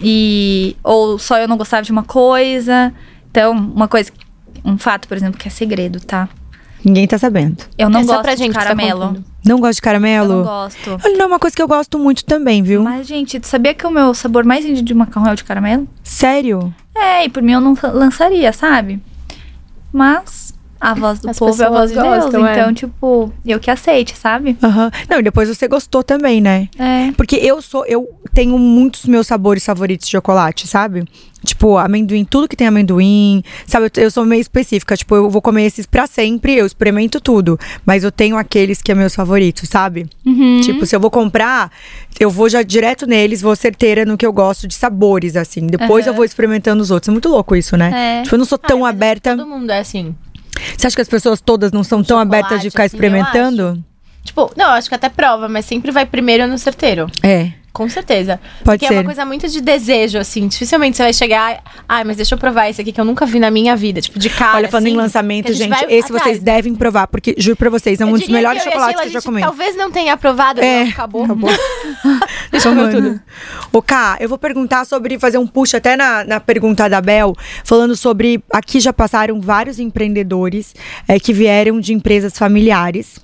E. 0.00 0.76
Ou 0.84 1.18
só 1.18 1.38
eu 1.38 1.48
não 1.48 1.56
gostava 1.56 1.82
de 1.82 1.90
uma 1.90 2.04
coisa. 2.04 2.92
Então, 3.30 3.52
uma 3.52 3.88
coisa. 3.88 4.12
Um 4.64 4.76
fato, 4.78 5.08
por 5.08 5.16
exemplo, 5.16 5.38
que 5.38 5.48
é 5.48 5.50
segredo, 5.50 6.00
tá? 6.00 6.28
Ninguém 6.84 7.06
tá 7.06 7.16
sabendo. 7.16 7.64
Eu 7.78 7.88
não 7.88 8.00
É 8.00 8.04
gosto 8.04 8.22
pra 8.22 8.34
de 8.34 8.38
gente 8.40 8.48
que 8.52 8.54
tá 8.58 8.62
caramelo. 8.64 9.00
comprando. 9.00 9.24
Não 9.44 9.58
gosta 9.60 9.72
de 9.74 9.78
eu 9.78 9.82
caramelo? 9.84 10.34
não 10.36 10.42
gosto. 10.44 10.90
Olha, 11.04 11.16
não 11.16 11.24
é 11.24 11.26
uma 11.26 11.38
coisa 11.38 11.54
que 11.54 11.62
eu 11.62 11.68
gosto 11.68 11.98
muito 11.98 12.24
também, 12.24 12.62
viu? 12.62 12.82
Mas, 12.82 13.06
gente, 13.06 13.38
tu 13.38 13.46
sabia 13.46 13.72
que 13.72 13.86
o 13.86 13.90
meu 13.90 14.12
sabor 14.14 14.44
mais 14.44 14.64
vendido 14.64 14.86
de 14.86 14.94
macarrão 14.94 15.28
é 15.28 15.32
o 15.32 15.36
de 15.36 15.44
caramelo? 15.44 15.86
Sério? 16.02 16.74
É, 16.94 17.24
e 17.24 17.28
por 17.28 17.42
mim 17.42 17.52
eu 17.52 17.60
não 17.60 17.76
lançaria, 17.94 18.52
sabe? 18.52 19.00
Mas 19.92 20.51
a 20.82 20.94
voz 20.94 21.20
do 21.20 21.30
As 21.30 21.38
povo 21.38 21.62
é 21.62 21.66
a 21.66 21.70
voz 21.70 21.92
de 21.92 21.96
Deus. 21.96 22.24
gostam, 22.24 22.44
é. 22.44 22.52
Então, 22.52 22.74
tipo, 22.74 23.32
eu 23.46 23.60
que 23.60 23.70
aceite, 23.70 24.18
sabe? 24.18 24.56
Aham. 24.60 24.90
Não, 25.08 25.20
e 25.20 25.22
depois 25.22 25.48
você 25.48 25.68
gostou 25.68 26.02
também, 26.02 26.40
né? 26.40 26.68
É. 26.76 27.12
Porque 27.12 27.36
eu 27.36 27.62
sou, 27.62 27.86
eu 27.86 28.08
tenho 28.34 28.58
muitos 28.58 29.04
meus 29.04 29.28
sabores 29.28 29.64
favoritos 29.64 30.06
de 30.06 30.10
chocolate, 30.10 30.66
sabe? 30.66 31.04
Tipo, 31.44 31.76
amendoim, 31.76 32.24
tudo 32.24 32.48
que 32.48 32.56
tem 32.56 32.66
amendoim, 32.66 33.42
sabe? 33.64 33.90
Eu, 33.96 34.02
eu 34.04 34.10
sou 34.10 34.24
meio 34.24 34.40
específica, 34.40 34.96
tipo, 34.96 35.14
eu 35.14 35.30
vou 35.30 35.40
comer 35.40 35.64
esses 35.64 35.86
pra 35.86 36.06
sempre, 36.08 36.56
eu 36.56 36.66
experimento 36.66 37.20
tudo. 37.20 37.58
Mas 37.86 38.02
eu 38.02 38.10
tenho 38.10 38.36
aqueles 38.36 38.82
que 38.82 38.90
é 38.90 38.94
meus 38.94 39.14
favoritos, 39.14 39.68
sabe? 39.68 40.06
Uhum. 40.26 40.60
Tipo, 40.62 40.84
se 40.84 40.96
eu 40.96 41.00
vou 41.00 41.10
comprar, 41.10 41.70
eu 42.18 42.28
vou 42.28 42.48
já 42.48 42.62
direto 42.62 43.06
neles, 43.06 43.40
vou 43.40 43.54
certeira 43.54 44.04
no 44.04 44.16
que 44.16 44.26
eu 44.26 44.32
gosto 44.32 44.66
de 44.66 44.74
sabores, 44.74 45.36
assim. 45.36 45.66
Depois 45.66 46.06
eu 46.08 46.14
vou 46.14 46.24
experimentando 46.24 46.82
os 46.82 46.90
outros. 46.90 47.08
É 47.08 47.12
muito 47.12 47.28
louco 47.28 47.54
isso, 47.54 47.76
né? 47.76 48.18
É. 48.20 48.22
Tipo, 48.22 48.34
eu 48.34 48.38
não 48.38 48.46
sou 48.46 48.58
tão 48.58 48.84
aberta. 48.84 49.36
Todo 49.36 49.48
mundo 49.48 49.70
é 49.70 49.78
assim. 49.80 50.14
Você 50.76 50.86
acha 50.86 50.96
que 50.96 51.02
as 51.02 51.08
pessoas 51.08 51.40
todas 51.40 51.72
não 51.72 51.84
são 51.84 52.02
tão 52.02 52.18
Chocolate, 52.18 52.44
abertas 52.44 52.62
de 52.62 52.70
ficar 52.70 52.84
assim, 52.84 52.96
experimentando? 52.96 53.82
Tipo, 54.24 54.52
não, 54.56 54.70
acho 54.70 54.88
que 54.88 54.94
até 54.94 55.08
prova, 55.08 55.48
mas 55.48 55.64
sempre 55.64 55.90
vai 55.90 56.06
primeiro 56.06 56.46
no 56.46 56.56
certeiro. 56.58 57.06
É, 57.22 57.52
Com 57.72 57.88
certeza. 57.88 58.38
pode 58.64 58.80
Porque 58.80 58.84
é 58.84 58.88
ser. 58.88 58.94
uma 58.94 59.04
coisa 59.04 59.24
muito 59.24 59.48
de 59.48 59.60
desejo, 59.60 60.18
assim. 60.18 60.46
Dificilmente 60.46 60.96
você 60.96 61.02
vai 61.04 61.12
chegar. 61.12 61.62
Ai, 61.88 62.04
mas 62.04 62.16
deixa 62.16 62.34
eu 62.34 62.38
provar 62.38 62.68
esse 62.68 62.80
aqui 62.80 62.92
que 62.92 63.00
eu 63.00 63.04
nunca 63.04 63.24
vi 63.24 63.38
na 63.38 63.50
minha 63.50 63.74
vida. 63.74 64.00
Tipo, 64.00 64.18
de 64.18 64.28
cara. 64.28 64.58
Olha, 64.58 64.68
falando 64.68 64.86
assim, 64.86 64.94
em 64.94 64.96
lançamento, 64.96 65.52
gente 65.52 65.68
gente, 65.78 65.84
esse 65.92 66.06
atrás. 66.06 66.22
vocês 66.22 66.38
devem 66.38 66.74
provar, 66.74 67.06
porque 67.06 67.34
juro 67.38 67.56
pra 67.56 67.70
vocês, 67.70 68.00
é 68.00 68.04
um 68.04 68.10
Eu 68.10 68.18
dos 68.18 68.28
melhores 68.28 68.62
que 68.62 68.68
chocolates 68.68 69.00
que 69.00 69.08
eu 69.08 69.12
já 69.12 69.22
comi. 69.22 69.40
Talvez 69.40 69.74
não 69.76 69.90
tenha 69.90 70.12
aprovado, 70.12 70.60
É, 70.60 70.84
não, 70.84 70.90
acabou. 70.90 71.24
acabou. 71.24 71.50
Deixa 72.52 72.68
eu 72.68 72.90
tudo. 72.90 73.20
Ô, 73.72 73.80
Ká, 73.80 74.18
eu 74.20 74.28
vou 74.28 74.36
perguntar 74.38 74.84
sobre, 74.84 75.18
fazer 75.18 75.38
um 75.38 75.46
push 75.46 75.74
até 75.74 75.96
na, 75.96 76.24
na 76.24 76.40
pergunta 76.40 76.88
da 76.88 77.00
Bel, 77.00 77.34
falando 77.64 77.96
sobre. 77.96 78.42
Aqui 78.52 78.80
já 78.80 78.92
passaram 78.92 79.40
vários 79.40 79.78
empreendedores 79.78 80.74
é, 81.08 81.18
que 81.18 81.32
vieram 81.32 81.80
de 81.80 81.94
empresas 81.94 82.36
familiares. 82.36 83.18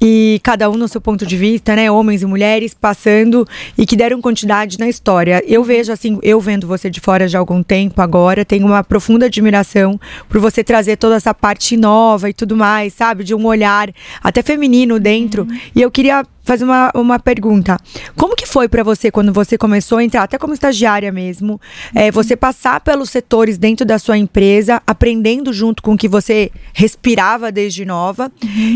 E 0.00 0.38
cada 0.42 0.68
um 0.68 0.74
no 0.74 0.86
seu 0.86 1.00
ponto 1.00 1.24
de 1.24 1.36
vista, 1.36 1.74
né? 1.74 1.90
Homens 1.90 2.22
e 2.22 2.26
mulheres 2.26 2.74
passando 2.74 3.46
e 3.76 3.86
que 3.86 3.96
deram 3.96 4.20
quantidade 4.20 4.78
na 4.78 4.88
história. 4.88 5.42
Eu 5.46 5.64
vejo, 5.64 5.92
assim, 5.92 6.18
eu 6.22 6.40
vendo 6.40 6.66
você 6.66 6.90
de 6.90 7.00
fora 7.00 7.26
já 7.26 7.38
há 7.38 7.40
algum 7.40 7.62
tempo 7.62 8.02
agora, 8.02 8.44
tenho 8.44 8.66
uma 8.66 8.84
profunda 8.84 9.26
admiração 9.26 9.98
por 10.28 10.40
você 10.40 10.62
trazer 10.62 10.96
toda 10.96 11.16
essa 11.16 11.32
parte 11.32 11.76
nova 11.76 12.28
e 12.28 12.34
tudo 12.34 12.56
mais, 12.56 12.92
sabe? 12.92 13.24
De 13.24 13.34
um 13.34 13.46
olhar 13.46 13.90
até 14.22 14.42
feminino 14.42 15.00
dentro. 15.00 15.46
E 15.74 15.80
eu 15.80 15.90
queria 15.90 16.24
fazer 16.50 16.64
uma, 16.64 16.90
uma 16.96 17.18
pergunta. 17.20 17.76
Como 18.16 18.34
que 18.34 18.44
foi 18.44 18.68
pra 18.68 18.82
você 18.82 19.08
quando 19.08 19.32
você 19.32 19.56
começou 19.56 19.98
a 19.98 20.04
entrar, 20.04 20.24
até 20.24 20.36
como 20.36 20.52
estagiária 20.52 21.12
mesmo, 21.12 21.60
é, 21.94 22.10
você 22.10 22.34
passar 22.34 22.80
pelos 22.80 23.08
setores 23.08 23.56
dentro 23.56 23.86
da 23.86 24.00
sua 24.00 24.18
empresa, 24.18 24.82
aprendendo 24.84 25.52
junto 25.52 25.80
com 25.80 25.92
o 25.92 25.96
que 25.96 26.08
você 26.08 26.50
respirava 26.72 27.52
desde 27.52 27.84
nova? 27.84 28.32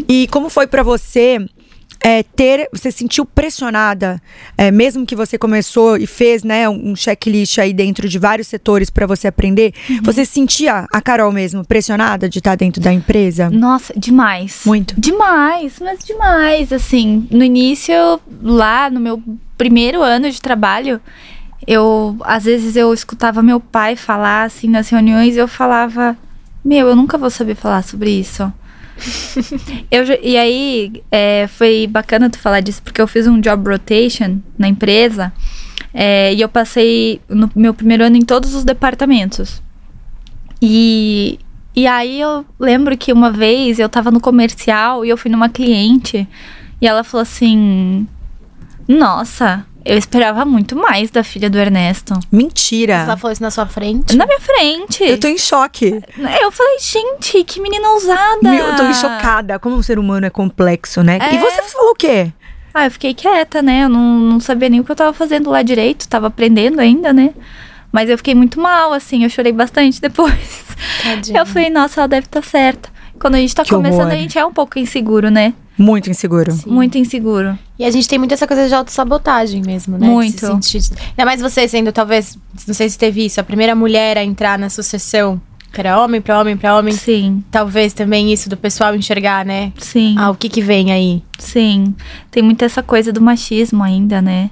E 0.08 0.28
como 0.30 0.48
foi 0.48 0.68
pra 0.68 0.84
você 0.84 1.44
é, 2.04 2.22
ter, 2.22 2.68
você 2.70 2.92
se 2.92 2.98
sentiu 2.98 3.24
pressionada, 3.24 4.20
é, 4.58 4.70
mesmo 4.70 5.06
que 5.06 5.16
você 5.16 5.38
começou 5.38 5.96
e 5.96 6.06
fez, 6.06 6.44
né, 6.44 6.68
um 6.68 6.94
checklist 6.94 7.58
aí 7.58 7.72
dentro 7.72 8.06
de 8.06 8.18
vários 8.18 8.46
setores 8.46 8.90
pra 8.90 9.06
você 9.06 9.28
aprender, 9.28 9.72
você 10.02 10.22
se 10.26 10.32
sentia 10.32 10.86
a 10.92 11.00
Carol 11.00 11.32
mesmo 11.32 11.64
pressionada 11.64 12.28
de 12.28 12.40
estar 12.40 12.56
dentro 12.56 12.82
da 12.82 12.92
empresa? 12.92 13.48
Nossa, 13.48 13.94
demais. 13.96 14.60
Muito. 14.66 14.94
Demais, 15.00 15.76
mas 15.80 16.04
demais. 16.04 16.74
Assim, 16.74 17.26
no 17.30 17.42
início, 17.42 18.20
lá 18.42 18.90
no 18.90 19.00
meu 19.00 19.22
primeiro 19.56 20.02
ano 20.02 20.30
de 20.30 20.42
trabalho, 20.42 21.00
eu, 21.66 22.18
às 22.20 22.44
vezes, 22.44 22.76
eu 22.76 22.92
escutava 22.92 23.42
meu 23.42 23.58
pai 23.58 23.96
falar, 23.96 24.42
assim, 24.42 24.68
nas 24.68 24.90
reuniões, 24.90 25.36
e 25.36 25.38
eu 25.38 25.48
falava, 25.48 26.14
meu, 26.62 26.86
eu 26.86 26.94
nunca 26.94 27.16
vou 27.16 27.30
saber 27.30 27.54
falar 27.54 27.82
sobre 27.82 28.10
isso. 28.10 28.52
Eu, 29.90 30.04
e 30.22 30.36
aí, 30.36 31.02
é, 31.10 31.46
foi 31.48 31.86
bacana 31.86 32.30
tu 32.30 32.38
falar 32.38 32.60
disso, 32.60 32.82
porque 32.82 33.00
eu 33.00 33.06
fiz 33.06 33.26
um 33.26 33.40
job 33.40 33.70
rotation 33.70 34.38
na 34.58 34.68
empresa, 34.68 35.32
é, 35.92 36.34
e 36.34 36.40
eu 36.40 36.48
passei 36.48 37.20
no 37.28 37.50
meu 37.54 37.72
primeiro 37.74 38.04
ano 38.04 38.16
em 38.16 38.24
todos 38.24 38.54
os 38.54 38.64
departamentos. 38.64 39.62
E, 40.60 41.38
e 41.74 41.86
aí 41.86 42.20
eu 42.20 42.44
lembro 42.58 42.96
que 42.96 43.12
uma 43.12 43.30
vez 43.30 43.78
eu 43.78 43.88
tava 43.88 44.10
no 44.10 44.20
comercial 44.20 45.04
e 45.04 45.10
eu 45.10 45.16
fui 45.16 45.30
numa 45.30 45.48
cliente 45.48 46.26
e 46.80 46.86
ela 46.86 47.04
falou 47.04 47.22
assim: 47.22 48.06
Nossa, 48.88 49.66
eu 49.84 49.96
esperava 49.98 50.44
muito 50.44 50.74
mais 50.76 51.10
da 51.10 51.22
filha 51.22 51.48
do 51.50 51.58
Ernesto. 51.58 52.18
Mentira. 52.32 52.94
Ela 52.94 53.16
falou 53.16 53.32
isso 53.32 53.42
na 53.42 53.50
sua 53.50 53.66
frente. 53.66 54.16
Na 54.16 54.24
minha 54.26 54.40
frente. 54.40 55.04
Eu 55.04 55.18
tô 55.20 55.28
em 55.28 55.38
choque. 55.38 56.00
Eu 56.42 56.50
falei, 56.52 56.78
gente, 56.80 57.44
que 57.44 57.60
menina 57.60 57.88
ousada. 57.90 58.38
Meu, 58.42 58.66
eu 58.68 58.76
tô 58.76 58.92
chocada. 58.94 59.58
Como 59.58 59.76
o 59.76 59.82
ser 59.82 59.98
humano 59.98 60.26
é 60.26 60.30
complexo, 60.30 61.02
né? 61.02 61.18
E 61.32 61.36
É. 61.36 61.38
você 61.38 61.62
falou 61.62 61.90
o 61.90 61.94
quê? 61.94 62.32
Ah, 62.72 62.86
eu 62.86 62.90
fiquei 62.90 63.14
quieta, 63.14 63.62
né? 63.62 63.84
Eu 63.84 63.88
não, 63.88 64.00
não 64.18 64.40
sabia 64.40 64.68
nem 64.68 64.80
o 64.80 64.84
que 64.84 64.90
eu 64.90 64.96
tava 64.96 65.12
fazendo 65.12 65.48
lá 65.50 65.62
direito, 65.62 66.08
tava 66.08 66.26
aprendendo 66.26 66.80
ainda, 66.80 67.12
né? 67.12 67.32
Mas 67.92 68.10
eu 68.10 68.16
fiquei 68.16 68.34
muito 68.34 68.58
mal, 68.60 68.92
assim, 68.92 69.22
eu 69.22 69.30
chorei 69.30 69.52
bastante 69.52 70.00
depois. 70.02 70.64
Tadinha. 71.04 71.38
Eu 71.40 71.46
falei, 71.46 71.70
nossa, 71.70 72.00
ela 72.00 72.08
deve 72.08 72.26
estar 72.26 72.42
certa. 72.42 72.88
Quando 73.20 73.36
a 73.36 73.38
gente 73.38 73.54
tá 73.54 73.62
Que 73.62 73.70
começando, 73.70 74.00
horror. 74.00 74.12
a 74.12 74.16
gente 74.16 74.36
é 74.36 74.44
um 74.44 74.52
pouco 74.52 74.76
inseguro, 74.78 75.30
né? 75.30 75.54
Muito 75.76 76.08
inseguro. 76.10 76.52
Sim. 76.52 76.70
Muito 76.70 76.96
inseguro. 76.98 77.58
E 77.78 77.84
a 77.84 77.90
gente 77.90 78.06
tem 78.08 78.18
muito 78.18 78.32
essa 78.32 78.46
coisa 78.46 78.68
de 78.68 78.74
autossabotagem 78.74 79.60
mesmo, 79.62 79.98
né? 79.98 80.06
Muito. 80.06 80.34
De 80.58 80.64
se 80.66 80.80
sentir- 80.80 80.98
Ainda 81.10 81.24
mais 81.24 81.40
você 81.40 81.66
sendo, 81.66 81.90
talvez, 81.92 82.38
não 82.66 82.74
sei 82.74 82.88
se 82.88 82.96
teve 82.96 83.24
isso, 83.26 83.40
a 83.40 83.44
primeira 83.44 83.74
mulher 83.74 84.16
a 84.16 84.22
entrar 84.24 84.56
na 84.58 84.70
sucessão, 84.70 85.40
que 85.72 85.80
era 85.80 86.00
homem 86.00 86.20
pra 86.20 86.40
homem 86.40 86.56
pra 86.56 86.76
homem. 86.78 86.94
Sim, 86.94 87.42
Talvez 87.50 87.92
também 87.92 88.32
isso 88.32 88.48
do 88.48 88.56
pessoal 88.56 88.94
enxergar, 88.94 89.44
né? 89.44 89.72
sim. 89.76 90.14
Ah, 90.16 90.30
o 90.30 90.34
que 90.36 90.48
que 90.48 90.62
vem 90.62 90.92
aí? 90.92 91.22
Sim, 91.40 91.92
tem 92.30 92.42
muito 92.42 92.64
essa 92.64 92.80
coisa 92.82 93.12
do 93.12 93.20
machismo 93.20 93.82
ainda, 93.82 94.22
né? 94.22 94.50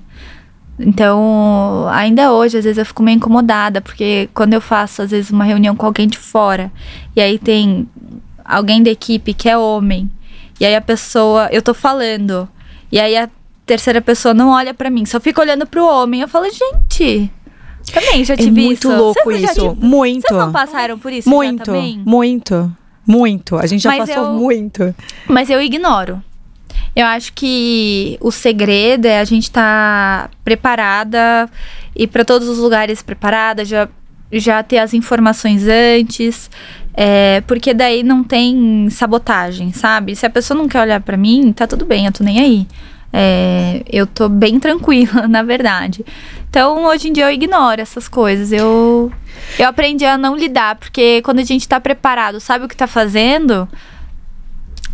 Então, 0.78 1.86
ainda 1.90 2.32
hoje, 2.32 2.58
às 2.58 2.64
vezes 2.64 2.78
eu 2.78 2.86
fico 2.86 3.02
meio 3.02 3.16
incomodada, 3.16 3.80
porque 3.80 4.28
quando 4.34 4.54
eu 4.54 4.60
faço, 4.60 5.02
às 5.02 5.10
vezes, 5.10 5.30
uma 5.30 5.44
reunião 5.44 5.76
com 5.76 5.86
alguém 5.86 6.08
de 6.08 6.18
fora, 6.18 6.72
e 7.14 7.20
aí 7.20 7.38
tem 7.38 7.88
alguém 8.44 8.82
da 8.82 8.90
equipe 8.90 9.32
que 9.34 9.48
é 9.48 9.56
homem, 9.56 10.10
e 10.62 10.66
aí 10.66 10.76
a 10.76 10.80
pessoa, 10.80 11.48
eu 11.50 11.60
tô 11.60 11.74
falando, 11.74 12.48
e 12.92 13.00
aí 13.00 13.16
a 13.16 13.28
terceira 13.66 14.00
pessoa 14.00 14.32
não 14.32 14.50
olha 14.50 14.72
pra 14.72 14.88
mim, 14.90 15.04
só 15.04 15.18
fica 15.18 15.40
olhando 15.40 15.66
pro 15.66 15.84
homem. 15.84 16.20
Eu 16.20 16.28
falo, 16.28 16.46
gente, 16.48 17.28
também 17.92 18.24
já 18.24 18.34
É 18.34 18.36
tive 18.36 18.62
muito 18.62 18.88
isso. 18.88 18.96
louco 18.96 19.20
Vocês 19.24 19.50
isso. 19.50 19.74
Muito. 19.80 20.28
Vocês 20.28 20.38
não 20.40 20.52
passaram 20.52 20.96
por 20.98 21.12
isso 21.12 21.28
Muito. 21.28 21.72
Muito. 22.06 22.76
Muito. 23.04 23.56
A 23.56 23.66
gente 23.66 23.82
já 23.82 23.90
Mas 23.90 24.08
passou 24.08 24.24
eu- 24.26 24.32
muito. 24.34 24.94
Mas 25.26 25.50
eu 25.50 25.60
ignoro. 25.60 26.22
Eu 26.94 27.06
acho 27.06 27.32
que 27.32 28.16
o 28.20 28.30
segredo 28.30 29.06
é 29.06 29.18
a 29.18 29.24
gente 29.24 29.44
estar 29.44 30.30
preparada 30.44 31.48
e 31.96 32.06
para 32.06 32.24
todos 32.24 32.48
os 32.48 32.58
lugares 32.58 33.02
preparada, 33.02 33.64
já, 33.64 33.88
já 34.30 34.62
ter 34.62 34.78
as 34.78 34.94
informações 34.94 35.64
antes, 35.66 36.48
É, 36.94 37.40
porque 37.46 37.72
daí 37.72 38.02
não 38.02 38.22
tem 38.22 38.88
sabotagem, 38.90 39.72
sabe? 39.72 40.14
Se 40.14 40.26
a 40.26 40.30
pessoa 40.30 40.56
não 40.58 40.68
quer 40.68 40.80
olhar 40.82 41.00
pra 41.00 41.16
mim, 41.16 41.52
tá 41.52 41.66
tudo 41.66 41.84
bem, 41.86 42.06
eu 42.06 42.12
tô 42.12 42.22
nem 42.22 42.38
aí. 42.40 42.66
É, 43.14 43.82
eu 43.90 44.06
tô 44.06 44.28
bem 44.28 44.58
tranquila, 44.60 45.26
na 45.28 45.42
verdade. 45.42 46.04
Então, 46.48 46.84
hoje 46.84 47.08
em 47.08 47.12
dia 47.12 47.24
eu 47.24 47.30
ignoro 47.30 47.80
essas 47.80 48.08
coisas. 48.08 48.52
Eu, 48.52 49.10
eu 49.58 49.68
aprendi 49.68 50.04
a 50.04 50.18
não 50.18 50.36
lidar, 50.36 50.76
porque 50.76 51.22
quando 51.22 51.38
a 51.38 51.44
gente 51.44 51.66
tá 51.66 51.80
preparado, 51.80 52.40
sabe 52.40 52.64
o 52.64 52.68
que 52.68 52.76
tá 52.76 52.86
fazendo, 52.86 53.66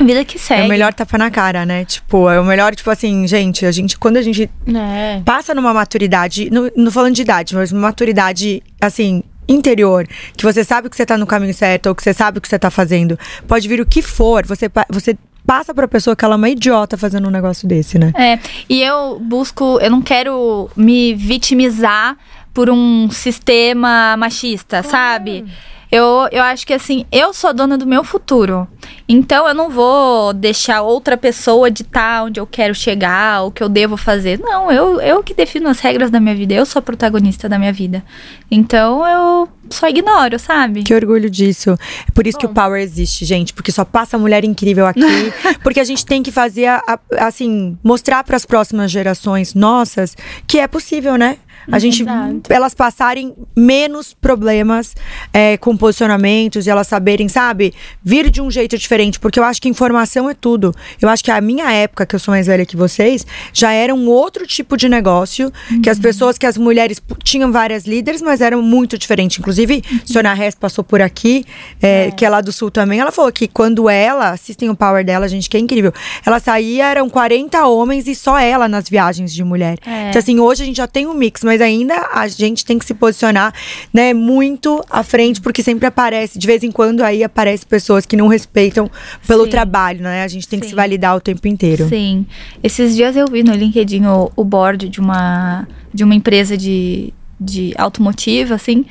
vida 0.01 0.25
que 0.25 0.39
segue. 0.39 0.63
É 0.63 0.65
o 0.65 0.69
melhor 0.69 0.95
tapa 0.95 1.19
na 1.19 1.31
cara, 1.31 1.67
né? 1.67 1.85
Tipo, 1.85 2.31
é 2.31 2.41
o 2.41 2.45
melhor, 2.45 2.75
tipo 2.75 2.91
assim, 2.91 3.27
gente, 3.27 3.67
a 3.67 3.73
gente, 3.73 3.99
quando 3.99 4.17
a 4.19 4.23
gente 4.23 4.49
É. 4.73 5.21
passa 5.25 5.53
numa 5.55 5.75
maturidade, 5.75 6.49
não, 6.51 6.71
não 6.77 6.91
falando 6.93 7.15
de 7.15 7.23
idade, 7.23 7.55
mas 7.57 7.73
uma 7.73 7.83
maturidade, 7.83 8.63
assim, 8.81 9.23
interior, 9.49 10.07
que 10.37 10.45
você 10.45 10.63
sabe 10.63 10.91
que 10.91 10.97
você 10.97 11.07
tá 11.07 11.17
no 11.17 11.27
caminho 11.27 11.55
certo, 11.55 11.87
ou 11.87 11.95
que 11.95 12.03
você 12.03 12.13
sabe 12.13 12.39
o 12.39 12.41
que 12.41 12.49
você 12.49 12.59
tá 12.59 12.71
fazendo, 12.71 13.19
pode 13.47 13.67
vir 13.67 13.81
o 13.81 13.87
que 13.87 14.03
for, 14.03 14.47
você, 14.47 14.71
você 14.91 15.17
passa 15.47 15.73
pra 15.73 15.89
pessoa 15.89 16.15
que 16.15 16.25
ela 16.25 16.35
é 16.35 16.37
uma 16.37 16.51
idiota 16.51 16.99
fazendo 16.99 17.27
um 17.27 17.31
negócio 17.31 17.67
desse, 17.67 17.99
né? 17.99 18.13
É, 18.15 18.39
e 18.69 18.83
eu 18.83 19.19
busco, 19.19 19.79
eu 19.81 19.91
não 19.91 20.03
quero 20.03 20.69
me 20.77 21.15
vitimizar 21.15 22.19
por 22.53 22.69
um 22.69 23.11
sistema 23.11 24.17
machista, 24.19 24.83
sabe? 24.83 25.47
Eu, 25.91 26.29
eu 26.31 26.43
acho 26.43 26.67
que 26.67 26.73
assim, 26.75 27.07
eu 27.11 27.33
sou 27.33 27.49
a 27.51 27.53
dona 27.53 27.79
do 27.79 27.87
meu 27.87 28.05
futuro. 28.05 28.69
Então 29.09 29.49
eu 29.49 29.55
não 29.55 29.71
vou 29.71 30.33
deixar 30.35 30.83
outra 30.83 31.17
pessoa 31.17 31.71
ditar 31.71 32.25
onde 32.25 32.39
eu 32.39 32.47
quero 32.47 32.75
chegar, 32.75 33.43
o 33.45 33.51
que 33.51 33.63
eu 33.63 33.69
devo 33.69 33.97
fazer. 33.97 34.39
Não, 34.39 34.71
eu, 34.71 35.01
eu 35.01 35.23
que 35.23 35.33
defino 35.33 35.69
as 35.69 35.81
regras 35.81 36.11
da 36.11 36.21
minha 36.21 36.35
vida, 36.35 36.53
eu 36.55 36.67
sou 36.67 36.81
a 36.81 36.83
protagonista 36.83 37.49
da 37.49 37.59
minha 37.59 37.73
vida. 37.73 38.05
Então 38.51 39.07
eu 39.07 39.49
só 39.71 39.89
ignoro, 39.89 40.39
sabe? 40.39 40.83
Que 40.83 40.95
orgulho 40.95 41.29
disso. 41.31 41.71
É 42.07 42.11
por 42.15 42.27
isso 42.27 42.39
que 42.39 42.47
o 42.47 42.51
Power 42.51 42.81
existe, 42.83 43.25
gente. 43.25 43.53
Porque 43.55 43.73
só 43.73 43.85
passa 43.85 44.19
mulher 44.19 44.45
incrível 44.45 44.87
aqui. 44.87 45.01
porque 45.63 45.81
a 45.81 45.85
gente 45.85 46.05
tem 46.05 46.23
que 46.23 46.31
fazer, 46.31 46.67
a- 46.67 46.83
a- 46.87 47.27
assim, 47.27 47.79
mostrar 47.83 48.25
para 48.25 48.37
as 48.37 48.45
próximas 48.47 48.91
gerações 48.91 49.55
nossas 49.55 50.15
que 50.47 50.59
é 50.59 50.67
possível, 50.69 51.17
né? 51.17 51.39
A 51.71 51.79
gente, 51.79 52.03
Exato. 52.03 52.43
elas 52.51 52.75
passarem 52.75 53.35
menos 53.57 54.15
problemas 54.15 54.95
é, 55.33 55.57
com 55.57 55.77
posicionamentos 55.77 56.67
e 56.67 56.71
elas 56.71 56.87
saberem, 56.87 57.29
sabe, 57.29 57.75
vir 58.03 58.31
de 58.31 58.41
um 58.41 58.51
jeito 58.51 58.77
diferente. 58.79 59.21
Porque 59.21 59.39
eu 59.39 59.45
acho 59.45 59.61
que 59.61 59.69
informação 59.69 60.29
é 60.31 60.35
tudo. 60.35 60.75
Eu 61.01 61.09
acho 61.09 61.23
que 61.23 61.31
a 61.31 61.41
minha 61.41 61.71
época, 61.71 62.07
que 62.07 62.15
eu 62.15 62.19
sou 62.19 62.33
mais 62.33 62.47
velha 62.47 62.65
que 62.65 62.77
vocês, 62.77 63.27
já 63.53 63.73
era 63.73 63.95
um 63.95 64.09
outro 64.09 64.47
tipo 64.47 64.77
de 64.77 64.89
negócio. 64.89 65.53
Que 65.83 65.91
as 65.91 65.99
pessoas, 65.99 66.39
que 66.39 66.47
as 66.47 66.57
mulheres 66.57 67.01
tinham 67.23 67.53
várias 67.53 67.85
líderes, 67.85 68.23
mas 68.23 68.41
eram 68.41 68.63
muito 68.63 68.97
diferentes. 68.97 69.39
Inclusive, 69.39 69.83
Sônia 70.05 70.35
Hess 70.35 70.55
passou 70.55 70.83
por 70.83 71.03
aqui, 71.03 71.45
é, 71.83 72.11
que 72.11 72.25
é 72.25 72.31
lá 72.31 72.41
do 72.41 72.53
Sul 72.53 72.71
também. 72.71 73.01
Ela 73.01 73.13
falou 73.13 73.31
que 73.31 73.47
quando 73.47 73.89
ela, 73.89 74.31
assistem 74.31 74.71
o 74.71 74.77
Power 74.77 75.05
dela, 75.05 75.29
gente, 75.29 75.49
que 75.49 75.57
é 75.57 75.61
incrível. 75.61 75.93
Ela 76.25 76.41
saía, 76.41 76.87
eram 76.87 77.09
40 77.11 77.67
homens 77.67 78.07
e 78.07 78.15
só 78.15 78.39
ela 78.39 78.69
nas 78.69 78.89
viagens 78.89 79.35
de 79.35 79.45
mulher. 79.45 79.79
É. 79.85 80.09
Então, 80.09 80.19
assim, 80.19 80.39
hoje 80.39 80.63
a 80.63 80.67
gente 80.67 80.77
já 80.77 80.87
tem 80.87 81.07
um 81.07 81.15
mix, 81.15 81.43
mas 81.45 81.58
ainda 81.61 82.09
a 82.13 82.27
gente 82.29 82.65
tem 82.65 82.79
que 82.79 82.85
se 82.85 82.95
posicionar, 82.95 83.53
né, 83.93 84.15
muito 84.15 84.85
à 84.91 85.03
frente, 85.03 85.41
porque 85.41 85.63
sempre 85.63 85.87
aparece, 85.87 86.39
de 86.39 86.47
vez 86.47 86.63
em 86.63 86.71
quando 86.71 87.03
aí 87.03 87.23
aparece 87.23 87.65
pessoas 87.67 88.07
que 88.07 88.17
não 88.17 88.29
respeitam 88.29 88.91
pelo 89.27 89.45
Sim. 89.45 89.51
trabalho, 89.51 90.03
né? 90.03 90.23
A 90.23 90.29
gente 90.29 90.49
tem 90.49 90.59
que 90.59 90.67
Sim. 90.67 90.71
se 90.71 90.77
validar 90.77 91.17
o 91.17 91.21
tempo 91.21 91.47
inteiro. 91.49 91.89
Sim. 91.89 92.27
Esses 92.63 92.95
dias 92.95 93.17
eu 93.17 93.27
vi 93.27 93.43
no 93.43 93.53
LinkedIn 93.53 94.07
o, 94.07 94.31
o 94.37 94.45
board 94.45 94.89
de 94.89 95.01
uma, 95.01 95.67
de 95.93 96.05
uma 96.05 96.15
empresa 96.15 96.57
de, 96.57 97.13
de 97.41 97.73
automotiva, 97.77 98.55
assim. 98.55 98.85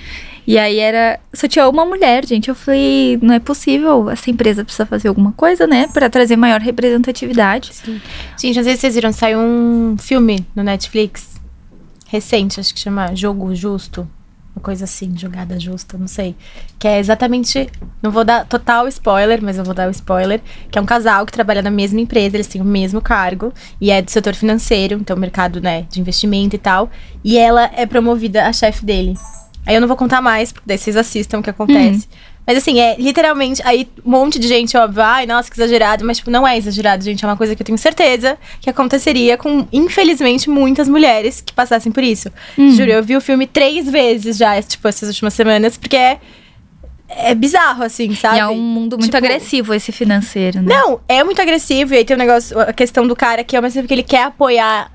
E 0.47 0.57
aí 0.57 0.79
era. 0.79 1.19
Só 1.33 1.45
tinha 1.45 1.67
uma 1.67 1.85
mulher, 1.85 2.25
gente. 2.25 2.47
Eu 2.47 2.55
falei, 2.55 3.19
não 3.21 3.33
é 3.33 3.39
possível. 3.39 4.09
Essa 4.09 4.31
empresa 4.31 4.63
precisa 4.63 4.85
fazer 4.85 5.09
alguma 5.09 5.33
coisa, 5.33 5.67
né? 5.67 5.89
Pra 5.93 6.09
trazer 6.09 6.37
maior 6.37 6.61
representatividade. 6.61 7.71
Gente, 8.39 8.57
às 8.57 8.65
vezes 8.65 8.79
vocês 8.79 8.95
viram, 8.95 9.11
saiu 9.11 9.39
um 9.39 9.97
filme 9.97 10.45
no 10.55 10.63
Netflix 10.63 11.36
recente, 12.07 12.59
acho 12.59 12.73
que 12.73 12.79
chama 12.79 13.15
Jogo 13.15 13.53
Justo. 13.53 14.07
Uma 14.55 14.63
coisa 14.63 14.85
assim, 14.85 15.15
jogada 15.15 15.59
justa, 15.59 15.99
não 15.99 16.07
sei. 16.07 16.35
Que 16.79 16.87
é 16.87 16.97
exatamente. 16.97 17.69
Não 18.01 18.09
vou 18.09 18.25
dar 18.25 18.43
total 18.43 18.87
spoiler, 18.87 19.39
mas 19.39 19.55
eu 19.59 19.63
vou 19.63 19.73
dar 19.75 19.87
o 19.87 19.91
spoiler. 19.91 20.41
Que 20.71 20.79
é 20.79 20.81
um 20.81 20.85
casal 20.85 21.27
que 21.27 21.31
trabalha 21.31 21.61
na 21.61 21.69
mesma 21.69 22.01
empresa, 22.01 22.35
eles 22.35 22.47
têm 22.47 22.59
o 22.59 22.65
mesmo 22.65 22.99
cargo. 22.99 23.53
E 23.79 23.91
é 23.91 24.01
do 24.01 24.09
setor 24.09 24.33
financeiro, 24.33 24.95
então 24.95 25.15
mercado, 25.15 25.61
né, 25.61 25.83
de 25.91 26.01
investimento 26.01 26.55
e 26.55 26.59
tal. 26.59 26.89
E 27.23 27.37
ela 27.37 27.69
é 27.71 27.85
promovida 27.85 28.47
a 28.47 28.51
chefe 28.51 28.83
dele. 28.83 29.13
Aí 29.63 29.75
eu 29.75 29.81
não 29.81 29.87
vou 29.87 29.95
contar 29.95 30.21
mais, 30.21 30.51
porque 30.51 30.65
daí 30.65 30.77
vocês 30.79 30.95
assistam 30.95 31.37
o 31.37 31.43
que 31.43 31.51
acontece. 31.51 32.07
Mas 32.47 32.55
assim, 32.55 32.79
é 32.79 32.95
literalmente, 32.97 33.61
aí 33.65 33.89
um 34.05 34.11
monte 34.11 34.39
de 34.39 34.47
gente, 34.47 34.77
óbvio, 34.77 35.03
ai, 35.03 35.25
nossa, 35.25 35.51
que 35.51 35.59
exagerado, 35.59 36.05
mas 36.05 36.15
tipo, 36.15 36.31
não 36.31 36.47
é 36.47 36.57
exagerado, 36.57 37.03
gente, 37.03 37.25
é 37.25 37.27
uma 37.27 37.35
coisa 37.35 37.53
que 37.53 37.61
eu 37.61 37.65
tenho 37.65 37.77
certeza 37.77 38.37
que 38.61 38.69
aconteceria 38.69 39.37
com, 39.37 39.67
infelizmente, 39.69 40.49
muitas 40.49 40.87
mulheres 40.87 41.41
que 41.41 41.51
passassem 41.51 41.91
por 41.91 42.01
isso. 42.01 42.31
Juro, 42.57 42.89
eu 42.89 43.03
vi 43.03 43.17
o 43.17 43.21
filme 43.21 43.45
três 43.45 43.89
vezes 43.89 44.37
já, 44.37 44.61
tipo, 44.61 44.87
essas 44.87 45.09
últimas 45.09 45.33
semanas, 45.33 45.75
porque 45.75 45.97
é, 45.97 46.19
é 47.09 47.35
bizarro, 47.35 47.83
assim, 47.83 48.15
sabe? 48.15 48.37
E 48.37 48.39
é 48.39 48.47
um 48.47 48.55
mundo 48.57 48.97
muito 48.97 49.11
Tipo, 49.11 49.17
agressivo 49.17 49.73
esse 49.73 49.91
financeiro, 49.91 50.61
né? 50.61 50.73
Não, 50.73 51.01
é 51.05 51.25
muito 51.25 51.41
agressivo, 51.41 51.95
e 51.95 51.97
aí 51.97 52.05
tem 52.05 52.15
o 52.15 52.19
negócio, 52.19 52.57
a 52.57 52.71
questão 52.71 53.05
do 53.05 53.15
cara 53.15 53.43
que 53.43 53.57
ao 53.57 53.61
mesmo 53.61 53.75
tempo 53.75 53.89
que 53.89 53.93
ele 53.93 54.03
quer 54.03 54.23
apoiar 54.23 54.89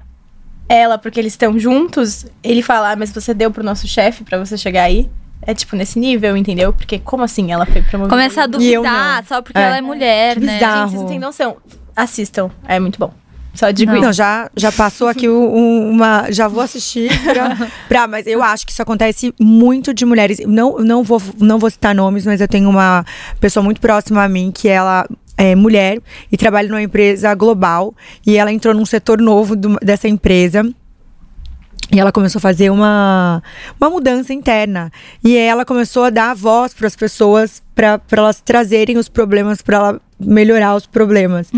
ela 0.68 0.96
porque 0.96 1.20
eles 1.20 1.34
estão 1.34 1.58
juntos, 1.58 2.24
ele 2.42 2.62
fala, 2.62 2.92
ah, 2.92 2.96
mas 2.96 3.12
você 3.12 3.34
deu 3.34 3.50
pro 3.50 3.62
nosso 3.62 3.86
chefe 3.86 4.24
pra 4.24 4.38
você 4.38 4.56
chegar 4.56 4.84
aí? 4.84 5.10
É 5.44 5.52
tipo 5.54 5.74
nesse 5.76 5.98
nível, 5.98 6.36
entendeu? 6.36 6.72
Porque 6.72 6.98
como 6.98 7.22
assim 7.24 7.50
ela 7.52 7.66
foi 7.66 7.82
promovida? 7.82 8.14
Começa 8.14 8.42
a 8.42 8.46
duvidar 8.46 9.24
só 9.26 9.42
porque 9.42 9.58
É. 9.58 9.62
ela 9.62 9.76
é 9.78 9.80
mulher, 9.80 10.34
Que 10.38 10.44
né? 10.46 10.54
bizarro. 10.54 10.80
Gente, 10.82 10.90
vocês 10.90 11.02
não 11.02 11.08
têm 11.08 11.18
noção. 11.18 11.56
Assistam, 11.96 12.50
é 12.66 12.78
muito 12.78 12.98
bom. 12.98 13.12
Só 13.54 13.70
digo 13.70 13.90
Não. 13.90 13.98
isso. 13.98 14.06
Não, 14.06 14.12
já, 14.14 14.50
já 14.56 14.72
passou 14.72 15.08
aqui 15.08 15.28
um- 15.28 15.90
uma. 15.90 16.30
Já 16.30 16.48
vou 16.48 16.62
assistir 16.62 17.10
pra, 17.22 17.68
pra- 17.86 18.06
Mas 18.06 18.26
eu 18.26 18.42
acho 18.42 18.64
que 18.64 18.72
isso 18.72 18.80
acontece 18.80 19.34
muito 19.38 19.92
de 19.92 20.06
mulheres. 20.06 20.38
Não, 20.46 20.78
não, 20.78 21.02
vou, 21.02 21.20
não 21.38 21.58
vou 21.58 21.68
citar 21.68 21.94
nomes, 21.94 22.24
mas 22.24 22.40
eu 22.40 22.48
tenho 22.48 22.70
uma 22.70 23.04
pessoa 23.40 23.62
muito 23.62 23.80
próxima 23.80 24.22
a 24.24 24.28
mim 24.28 24.50
que 24.54 24.68
ela. 24.68 25.06
É 25.34 25.54
mulher 25.56 25.98
e 26.30 26.36
trabalha 26.36 26.68
numa 26.68 26.82
empresa 26.82 27.34
global 27.34 27.94
e 28.24 28.36
ela 28.36 28.52
entrou 28.52 28.74
num 28.74 28.84
setor 28.84 29.20
novo 29.20 29.56
do- 29.56 29.78
dessa 29.82 30.06
empresa 30.06 30.62
e 31.92 32.00
ela 32.00 32.10
começou 32.10 32.38
a 32.38 32.40
fazer 32.40 32.70
uma, 32.70 33.42
uma 33.78 33.90
mudança 33.90 34.32
interna. 34.32 34.90
E 35.22 35.36
ela 35.36 35.62
começou 35.62 36.04
a 36.04 36.10
dar 36.10 36.34
voz 36.34 36.72
para 36.72 36.86
as 36.86 36.96
pessoas, 36.96 37.62
para 37.74 38.00
elas 38.12 38.40
trazerem 38.40 38.96
os 38.96 39.10
problemas, 39.10 39.60
para 39.60 39.76
ela 39.76 40.00
melhorar 40.18 40.74
os 40.74 40.86
problemas. 40.86 41.50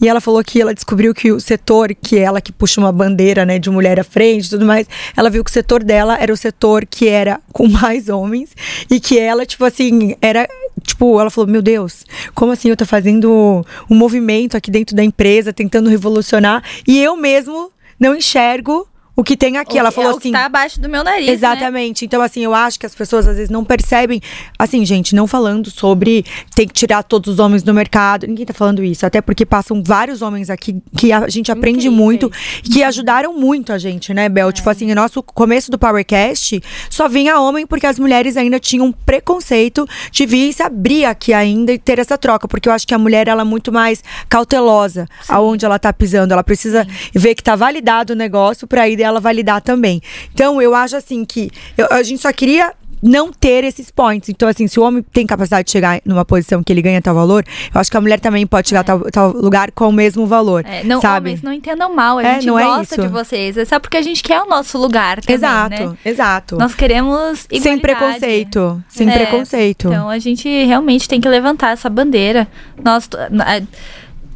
E 0.00 0.08
ela 0.08 0.20
falou 0.20 0.42
que 0.42 0.62
ela 0.62 0.72
descobriu 0.72 1.12
que 1.12 1.30
o 1.30 1.38
setor, 1.38 1.94
que 1.94 2.18
ela 2.18 2.40
que 2.40 2.50
puxa 2.50 2.80
uma 2.80 2.90
bandeira 2.90 3.44
né, 3.44 3.58
de 3.58 3.68
mulher 3.68 4.00
à 4.00 4.04
frente 4.04 4.46
e 4.46 4.50
tudo 4.50 4.64
mais, 4.64 4.86
ela 5.14 5.28
viu 5.28 5.44
que 5.44 5.50
o 5.50 5.52
setor 5.52 5.84
dela 5.84 6.16
era 6.18 6.32
o 6.32 6.36
setor 6.36 6.86
que 6.86 7.06
era 7.06 7.38
com 7.52 7.68
mais 7.68 8.08
homens. 8.08 8.56
E 8.90 8.98
que 8.98 9.18
ela, 9.18 9.44
tipo 9.44 9.64
assim, 9.64 10.14
era. 10.22 10.48
Tipo, 10.82 11.20
ela 11.20 11.28
falou: 11.28 11.50
Meu 11.50 11.60
Deus, 11.60 12.06
como 12.34 12.52
assim 12.52 12.70
eu 12.70 12.76
tô 12.78 12.86
fazendo 12.86 13.62
um 13.90 13.94
movimento 13.94 14.56
aqui 14.56 14.70
dentro 14.70 14.96
da 14.96 15.04
empresa, 15.04 15.52
tentando 15.52 15.90
revolucionar, 15.90 16.62
e 16.88 16.98
eu 16.98 17.14
mesmo 17.14 17.70
não 18.00 18.16
enxergo 18.16 18.88
o 19.14 19.22
que 19.22 19.36
tem 19.36 19.56
aqui. 19.58 19.76
O 19.76 19.78
Ela 19.78 19.90
falou 19.90 20.10
é 20.10 20.14
o 20.14 20.18
assim. 20.18 20.30
que 20.30 20.38
tá 20.38 20.46
abaixo 20.46 20.80
do 20.80 20.88
meu 20.88 21.04
nariz, 21.04 21.26
né? 21.26 21.32
Exatamente. 21.32 22.04
Então, 22.04 22.22
assim, 22.22 22.42
eu 22.42 22.54
acho 22.54 22.80
que 22.80 22.86
as 22.86 22.94
pessoas 22.94 23.28
às 23.28 23.36
vezes 23.36 23.50
não 23.50 23.64
percebem. 23.64 24.20
Assim, 24.58 24.84
gente, 24.84 25.14
não 25.14 25.26
falando 25.26 25.70
sobre 25.70 26.24
tem 26.54 26.66
que 26.66 26.72
tirar 26.72 27.02
todos 27.02 27.34
os 27.34 27.38
homens 27.38 27.62
do 27.62 27.74
mercado. 27.74 28.26
Ninguém 28.26 28.46
tá 28.46 28.54
falando 28.54 28.82
isso. 28.82 29.04
Até 29.04 29.20
porque 29.20 29.44
passam 29.44 29.82
vários 29.82 30.22
homens 30.22 30.48
aqui 30.48 30.80
que 30.96 31.12
a 31.12 31.28
gente 31.28 31.52
aprende 31.52 31.88
Incríveis. 31.88 31.98
muito 31.98 32.32
e 32.64 32.68
que 32.68 32.82
ajudaram 32.82 33.34
muito 33.34 33.72
a 33.72 33.78
gente, 33.78 34.14
né, 34.14 34.28
Bel? 34.28 34.50
Tipo 34.52 34.70
assim, 34.70 34.90
o 34.90 34.94
nosso 34.94 35.22
começo 35.22 35.70
do 35.70 35.78
Powercast 35.78 36.62
só 36.88 37.08
vinha 37.08 37.38
homem 37.38 37.66
porque 37.66 37.86
as 37.86 37.98
mulheres 37.98 38.36
ainda 38.36 38.58
tinham 38.58 38.86
um 38.86 38.92
preconceito 38.92 39.86
de 40.10 40.24
vir 40.24 40.48
e 40.48 40.52
se 40.52 40.62
abrir 40.62 41.04
aqui 41.04 41.32
ainda 41.32 41.72
e 41.72 41.78
ter 41.78 41.98
essa 41.98 42.16
troca. 42.16 42.48
Porque 42.48 42.68
eu 42.68 42.72
acho 42.72 42.86
que 42.86 42.94
a 42.94 42.98
mulher, 42.98 43.28
ela 43.28 43.42
é 43.42 43.44
muito 43.44 43.70
mais 43.70 44.02
cautelosa 44.28 45.06
aonde 45.28 45.64
ela 45.64 45.78
tá 45.78 45.92
pisando. 45.92 46.32
Ela 46.32 46.42
precisa 46.44 46.86
ver 47.14 47.34
que 47.34 47.42
tá 47.42 47.54
validado 47.54 48.12
o 48.12 48.16
negócio 48.16 48.66
pra 48.66 48.88
aí 49.02 49.08
ela 49.08 49.20
validar 49.20 49.60
também. 49.60 50.00
Então, 50.32 50.60
eu 50.62 50.74
acho 50.74 50.96
assim 50.96 51.24
que 51.24 51.50
eu- 51.76 51.88
a 51.90 52.02
gente 52.02 52.22
só 52.22 52.32
queria 52.32 52.72
não 53.04 53.32
ter 53.32 53.64
esses 53.64 53.90
points. 53.90 54.28
Então, 54.28 54.48
assim, 54.48 54.68
se 54.68 54.78
o 54.78 54.82
homem 54.84 55.04
tem 55.12 55.26
capacidade 55.26 55.66
de 55.66 55.72
chegar 55.72 56.00
numa 56.04 56.24
posição 56.24 56.62
que 56.62 56.72
ele 56.72 56.80
ganha 56.80 57.02
tal 57.02 57.12
valor, 57.16 57.44
eu 57.74 57.80
acho 57.80 57.90
que 57.90 57.96
a 57.96 58.00
mulher 58.00 58.20
também 58.20 58.46
pode 58.46 58.68
chegar 58.68 58.82
a 58.82 58.84
tal, 58.84 59.00
tal 59.10 59.32
lugar 59.32 59.72
com 59.72 59.88
o 59.88 59.92
mesmo 59.92 60.24
valor. 60.24 60.64
É, 60.64 60.84
não, 60.84 61.00
sabe? 61.00 61.30
homens, 61.30 61.42
não 61.42 61.52
entendam 61.52 61.92
mal, 61.92 62.18
a 62.18 62.22
É, 62.22 62.34
gente 62.40 62.48
é 62.48 62.52
gosta 62.64 62.96
de 63.02 63.08
vocês. 63.08 63.56
É 63.58 63.64
só 63.64 63.80
porque 63.80 63.96
a 63.96 64.02
gente 64.02 64.22
quer 64.22 64.40
o 64.42 64.46
nosso 64.46 64.78
lugar 64.78 65.20
também, 65.20 65.34
exato, 65.34 65.84
né? 65.90 65.96
exato. 66.04 66.56
Nós 66.56 66.76
queremos 66.76 67.40
Sem 67.50 67.58
igualdade. 67.58 67.80
preconceito. 67.80 68.84
Sem 68.88 69.10
É, 69.10 69.12
preconceito. 69.18 69.88
Então 69.88 70.08
a 70.08 70.20
gente 70.20 70.48
realmente 70.64 71.08
tem 71.08 71.20
que 71.20 71.28
levantar 71.28 71.72
essa 71.72 71.90
bandeira. 71.90 72.46
Nós 72.84 73.08
a- 73.40 73.62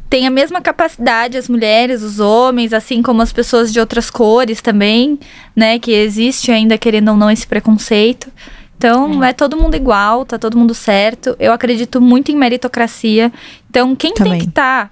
tem 0.09 0.25
a 0.25 0.31
mesma 0.31 0.61
capacidade 0.61 1.37
as 1.37 1.49
mulheres, 1.49 2.01
os 2.01 2.19
homens, 2.19 2.73
assim 2.73 3.01
como 3.01 3.21
as 3.21 3.33
pessoas 3.33 3.71
de 3.71 3.79
outras 3.79 4.09
cores 4.09 4.61
também, 4.61 5.19
né? 5.55 5.79
Que 5.79 5.91
existe 5.91 6.51
ainda 6.51 6.77
querendo 6.77 7.09
ou 7.09 7.17
não 7.17 7.29
esse 7.29 7.45
preconceito. 7.45 8.31
Então, 8.77 9.23
é 9.23 9.33
todo 9.33 9.57
mundo 9.57 9.75
igual, 9.75 10.23
tá 10.23 10.37
todo 10.37 10.57
mundo 10.57 10.73
certo. 10.73 11.35
Eu 11.39 11.51
acredito 11.51 11.99
muito 11.99 12.31
em 12.31 12.35
meritocracia. 12.35 13.33
Então, 13.69 13.95
quem 13.95 14.13
tem 14.13 14.23
Também. 14.23 14.39
que 14.39 14.47
estar 14.47 14.91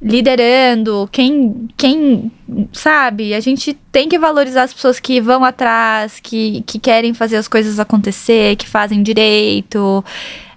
liderando, 0.00 1.08
quem, 1.10 1.68
quem, 1.76 2.30
sabe, 2.72 3.32
a 3.32 3.40
gente 3.40 3.72
tem 3.90 4.08
que 4.08 4.18
valorizar 4.18 4.64
as 4.64 4.74
pessoas 4.74 5.00
que 5.00 5.20
vão 5.20 5.42
atrás, 5.42 6.20
que, 6.20 6.62
que 6.66 6.78
querem 6.78 7.14
fazer 7.14 7.36
as 7.36 7.48
coisas 7.48 7.80
acontecer, 7.80 8.54
que 8.56 8.68
fazem 8.68 9.02
direito, 9.02 10.04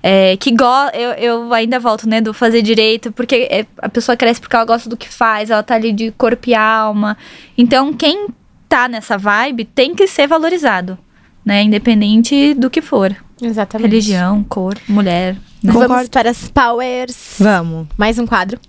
é, 0.01 0.37
que 0.37 0.51
go 0.51 0.65
eu, 0.93 1.11
eu 1.11 1.53
ainda 1.53 1.79
volto, 1.79 2.07
né, 2.07 2.21
do 2.21 2.33
fazer 2.33 2.61
direito, 2.61 3.11
porque 3.11 3.47
é, 3.49 3.65
a 3.79 3.89
pessoa 3.89 4.15
cresce 4.15 4.39
porque 4.39 4.55
ela 4.55 4.65
gosta 4.65 4.89
do 4.89 4.97
que 4.97 5.09
faz, 5.09 5.49
ela 5.49 5.63
tá 5.63 5.75
ali 5.75 5.91
de 5.91 6.11
corpo 6.11 6.49
e 6.49 6.55
alma. 6.55 7.17
Então, 7.57 7.93
quem 7.93 8.27
tá 8.67 8.87
nessa 8.87 9.17
vibe 9.17 9.65
tem 9.65 9.95
que 9.95 10.07
ser 10.07 10.27
valorizado, 10.27 10.97
né, 11.45 11.63
independente 11.63 12.53
do 12.53 12.69
que 12.69 12.81
for. 12.81 13.15
Exatamente. 13.41 13.89
Religião, 13.89 14.43
cor, 14.43 14.77
mulher. 14.87 15.35
né? 15.63 15.71
Vamos 15.71 16.09
para 16.09 16.29
as 16.29 16.49
powers. 16.49 17.35
Vamos. 17.39 17.87
Mais 17.97 18.17
um 18.17 18.25
quadro. 18.25 18.59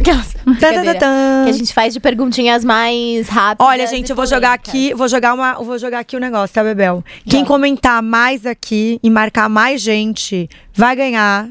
Aquelas- 0.00 0.34
Brincadeira. 0.44 0.98
Que 1.44 1.50
a 1.50 1.52
gente 1.52 1.72
faz 1.72 1.94
de 1.94 2.00
perguntinhas 2.00 2.64
mais 2.64 3.28
rápidas. 3.28 3.66
Olha, 3.66 3.86
gente, 3.86 4.10
eu 4.10 4.16
vou 4.16 4.26
jogar 4.26 4.52
aqui, 4.52 4.92
vou 4.94 5.08
jogar 5.08 5.34
uma, 5.34 5.54
vou 5.54 5.78
jogar 5.78 6.00
aqui 6.00 6.16
o 6.16 6.20
negócio, 6.20 6.52
tá, 6.54 6.62
Bebel? 6.64 7.04
Quem 7.24 7.40
Joga. 7.40 7.46
comentar 7.48 8.02
mais 8.02 8.44
aqui 8.44 8.98
e 9.02 9.08
marcar 9.10 9.48
mais 9.48 9.80
gente 9.80 10.48
vai 10.74 10.96
ganhar 10.96 11.48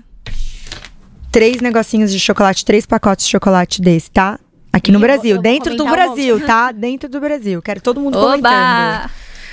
três 1.31 1.61
negocinhos 1.61 2.11
de 2.11 2.19
chocolate, 2.19 2.65
três 2.65 2.85
pacotes 2.85 3.25
de 3.25 3.31
chocolate 3.31 3.81
desse, 3.81 4.11
tá? 4.11 4.37
Aqui 4.73 4.91
no 4.91 4.97
Eu 4.97 5.01
Brasil, 5.01 5.35
vou 5.35 5.43
dentro 5.43 5.75
do 5.75 5.83
comentar 5.83 6.07
um 6.07 6.13
Brasil, 6.15 6.45
tá? 6.45 6.71
Dentro 6.73 7.09
do 7.09 7.19
Brasil. 7.19 7.61
Quero 7.61 7.81
todo 7.81 7.99
mundo 7.99 8.17
comentando. 8.19 8.39
Oba! 8.39 9.09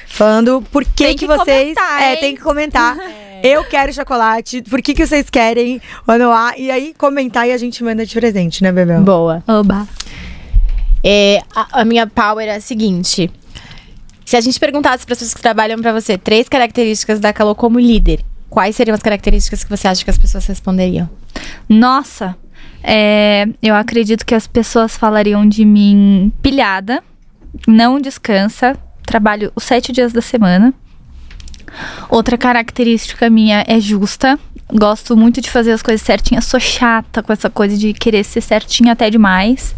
Falando 0.06 0.62
por 0.72 0.84
que 0.84 1.04
Tem 1.04 1.16
que, 1.16 1.26
que 1.26 1.26
vocês. 1.26 1.74
comentar, 1.74 2.02
é, 2.02 2.16
tem 2.16 2.34
que 2.34 2.40
comentar. 2.40 2.96
Eu 3.42 3.64
quero 3.64 3.92
chocolate. 3.92 4.62
Por 4.62 4.80
que, 4.82 4.94
que 4.94 5.06
vocês 5.06 5.28
querem 5.30 5.80
o 6.06 6.10
Anoá? 6.10 6.56
E 6.56 6.70
aí 6.70 6.94
comentar 6.96 7.46
e 7.48 7.52
a 7.52 7.58
gente 7.58 7.82
manda 7.82 8.04
de 8.04 8.14
presente, 8.14 8.62
né, 8.62 8.72
Bebel? 8.72 9.02
Boa. 9.02 9.42
Oba! 9.46 9.86
É, 11.04 11.40
a, 11.54 11.80
a 11.80 11.84
minha 11.84 12.06
power 12.06 12.48
é 12.48 12.56
a 12.56 12.60
seguinte. 12.60 13.30
Se 14.24 14.36
a 14.36 14.40
gente 14.40 14.60
perguntasse 14.60 15.06
para 15.06 15.14
as 15.14 15.18
pessoas 15.18 15.34
que 15.34 15.40
trabalham 15.40 15.80
para 15.80 15.92
você 15.92 16.18
três 16.18 16.48
características 16.48 17.18
da 17.18 17.32
Calô 17.32 17.54
como 17.54 17.78
líder, 17.78 18.20
quais 18.50 18.76
seriam 18.76 18.94
as 18.94 19.02
características 19.02 19.64
que 19.64 19.70
você 19.70 19.88
acha 19.88 20.04
que 20.04 20.10
as 20.10 20.18
pessoas 20.18 20.44
responderiam? 20.46 21.08
Nossa, 21.68 22.36
é, 22.82 23.46
eu 23.62 23.74
acredito 23.74 24.26
que 24.26 24.34
as 24.34 24.46
pessoas 24.46 24.96
falariam 24.96 25.48
de 25.48 25.64
mim 25.64 26.32
pilhada, 26.42 27.02
não 27.66 28.00
descansa, 28.00 28.76
trabalho 29.06 29.52
os 29.56 29.64
sete 29.64 29.92
dias 29.92 30.12
da 30.12 30.20
semana. 30.20 30.74
Outra 32.08 32.36
característica 32.36 33.28
minha 33.28 33.64
é 33.66 33.80
justa. 33.80 34.38
Gosto 34.70 35.16
muito 35.16 35.40
de 35.40 35.50
fazer 35.50 35.72
as 35.72 35.82
coisas 35.82 36.02
certinhas. 36.02 36.44
Sou 36.44 36.60
chata 36.60 37.22
com 37.22 37.32
essa 37.32 37.48
coisa 37.48 37.76
de 37.76 37.92
querer 37.92 38.24
ser 38.24 38.40
certinha 38.40 38.92
até 38.92 39.08
demais. 39.08 39.74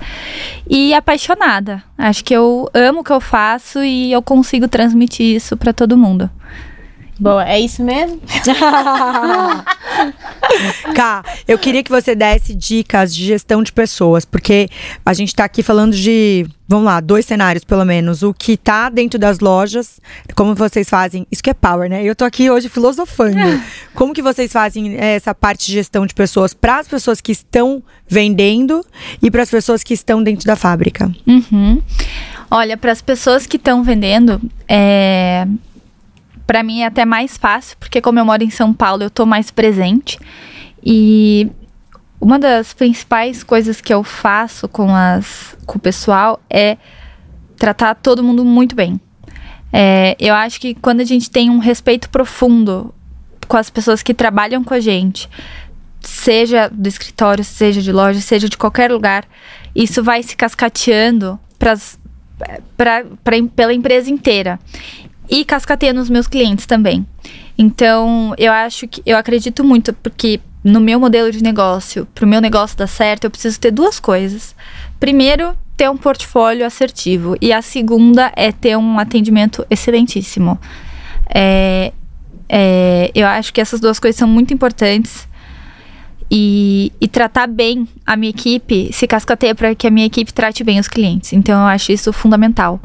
E 0.68 0.92
apaixonada. 0.94 1.82
Acho 1.96 2.24
que 2.24 2.34
eu 2.34 2.68
amo 2.74 3.00
o 3.00 3.04
que 3.04 3.12
eu 3.12 3.20
faço 3.20 3.84
e 3.84 4.10
eu 4.10 4.20
consigo 4.22 4.66
transmitir 4.66 5.36
isso 5.36 5.56
pra 5.56 5.72
todo 5.72 5.96
mundo. 5.96 6.28
Boa, 7.20 7.46
é 7.46 7.60
isso 7.60 7.82
mesmo? 7.84 8.18
Cá, 11.00 11.24
eu 11.48 11.56
queria 11.56 11.82
que 11.82 11.90
você 11.90 12.14
desse 12.14 12.54
dicas 12.54 13.14
de 13.14 13.24
gestão 13.24 13.62
de 13.62 13.72
pessoas, 13.72 14.26
porque 14.26 14.68
a 15.02 15.14
gente 15.14 15.34
tá 15.34 15.44
aqui 15.44 15.62
falando 15.62 15.94
de, 15.94 16.46
vamos 16.68 16.84
lá, 16.84 17.00
dois 17.00 17.24
cenários 17.24 17.64
pelo 17.64 17.86
menos. 17.86 18.22
O 18.22 18.34
que 18.34 18.54
tá 18.54 18.90
dentro 18.90 19.18
das 19.18 19.40
lojas, 19.40 19.98
como 20.36 20.54
vocês 20.54 20.90
fazem, 20.90 21.26
isso 21.32 21.42
que 21.42 21.48
é 21.48 21.54
power, 21.54 21.88
né? 21.88 22.04
Eu 22.04 22.14
tô 22.14 22.26
aqui 22.26 22.50
hoje 22.50 22.68
filosofando. 22.68 23.38
Como 23.96 24.12
que 24.12 24.20
vocês 24.20 24.52
fazem 24.52 24.94
essa 24.98 25.34
parte 25.34 25.68
de 25.68 25.72
gestão 25.72 26.04
de 26.04 26.12
pessoas 26.12 26.52
para 26.52 26.80
as 26.80 26.86
pessoas 26.86 27.18
que 27.18 27.32
estão 27.32 27.82
vendendo 28.06 28.84
e 29.22 29.30
para 29.30 29.42
as 29.42 29.48
pessoas 29.48 29.82
que 29.82 29.94
estão 29.94 30.22
dentro 30.22 30.44
da 30.44 30.54
fábrica? 30.54 31.10
Uhum. 31.26 31.80
Olha, 32.50 32.76
para 32.76 32.92
as 32.92 33.00
pessoas 33.00 33.46
que 33.46 33.56
estão 33.56 33.82
vendendo, 33.82 34.38
é... 34.68 35.48
para 36.46 36.62
mim 36.62 36.82
é 36.82 36.86
até 36.86 37.06
mais 37.06 37.38
fácil, 37.38 37.78
porque 37.80 38.02
como 38.02 38.18
eu 38.18 38.24
moro 38.26 38.44
em 38.44 38.50
São 38.50 38.74
Paulo, 38.74 39.02
eu 39.02 39.08
tô 39.08 39.24
mais 39.24 39.50
presente. 39.50 40.18
E 40.84 41.50
uma 42.20 42.38
das 42.38 42.72
principais 42.72 43.42
coisas 43.42 43.80
que 43.80 43.92
eu 43.92 44.04
faço 44.04 44.68
com, 44.68 44.94
as, 44.94 45.56
com 45.66 45.78
o 45.78 45.80
pessoal 45.80 46.40
é 46.48 46.76
tratar 47.56 47.94
todo 47.94 48.22
mundo 48.22 48.44
muito 48.44 48.74
bem. 48.74 49.00
É, 49.72 50.16
eu 50.18 50.34
acho 50.34 50.60
que 50.60 50.74
quando 50.74 51.00
a 51.00 51.04
gente 51.04 51.30
tem 51.30 51.48
um 51.48 51.58
respeito 51.58 52.10
profundo 52.10 52.94
com 53.46 53.56
as 53.56 53.70
pessoas 53.70 54.02
que 54.02 54.12
trabalham 54.12 54.62
com 54.62 54.74
a 54.74 54.80
gente, 54.80 55.28
seja 56.00 56.68
do 56.68 56.88
escritório, 56.88 57.44
seja 57.44 57.80
de 57.80 57.92
loja, 57.92 58.20
seja 58.20 58.48
de 58.48 58.56
qualquer 58.56 58.90
lugar, 58.90 59.26
isso 59.74 60.02
vai 60.02 60.22
se 60.22 60.36
cascateando 60.36 61.38
pras, 61.58 61.98
pra, 62.76 63.04
pra, 63.22 63.36
pela 63.54 63.72
empresa 63.72 64.10
inteira. 64.10 64.58
E 65.28 65.44
cascateia 65.44 65.92
nos 65.92 66.10
meus 66.10 66.26
clientes 66.26 66.66
também. 66.66 67.06
Então, 67.56 68.34
eu 68.36 68.52
acho 68.52 68.88
que 68.88 69.02
eu 69.06 69.16
acredito 69.16 69.62
muito, 69.62 69.92
porque 69.92 70.40
no 70.62 70.80
meu 70.80 71.00
modelo 71.00 71.30
de 71.30 71.42
negócio, 71.42 72.06
para 72.14 72.24
o 72.24 72.28
meu 72.28 72.40
negócio 72.40 72.76
dar 72.76 72.86
certo, 72.86 73.24
eu 73.24 73.30
preciso 73.30 73.58
ter 73.58 73.70
duas 73.70 73.98
coisas. 73.98 74.54
Primeiro, 74.98 75.56
ter 75.76 75.88
um 75.88 75.96
portfólio 75.96 76.66
assertivo. 76.66 77.36
E 77.40 77.52
a 77.52 77.62
segunda 77.62 78.30
é 78.36 78.52
ter 78.52 78.76
um 78.76 78.98
atendimento 78.98 79.66
excelentíssimo. 79.70 80.58
É, 81.26 81.92
é, 82.48 83.10
eu 83.14 83.26
acho 83.26 83.52
que 83.52 83.60
essas 83.60 83.80
duas 83.80 83.98
coisas 83.98 84.18
são 84.18 84.28
muito 84.28 84.52
importantes. 84.52 85.26
E, 86.30 86.92
e 87.00 87.08
tratar 87.08 87.48
bem 87.48 87.88
a 88.06 88.14
minha 88.14 88.30
equipe 88.30 88.90
se 88.92 89.04
cascateia 89.06 89.52
para 89.52 89.74
que 89.74 89.86
a 89.86 89.90
minha 89.90 90.06
equipe 90.06 90.32
trate 90.32 90.62
bem 90.62 90.78
os 90.78 90.86
clientes. 90.86 91.32
Então 91.32 91.60
eu 91.60 91.66
acho 91.66 91.90
isso 91.90 92.12
fundamental. 92.12 92.80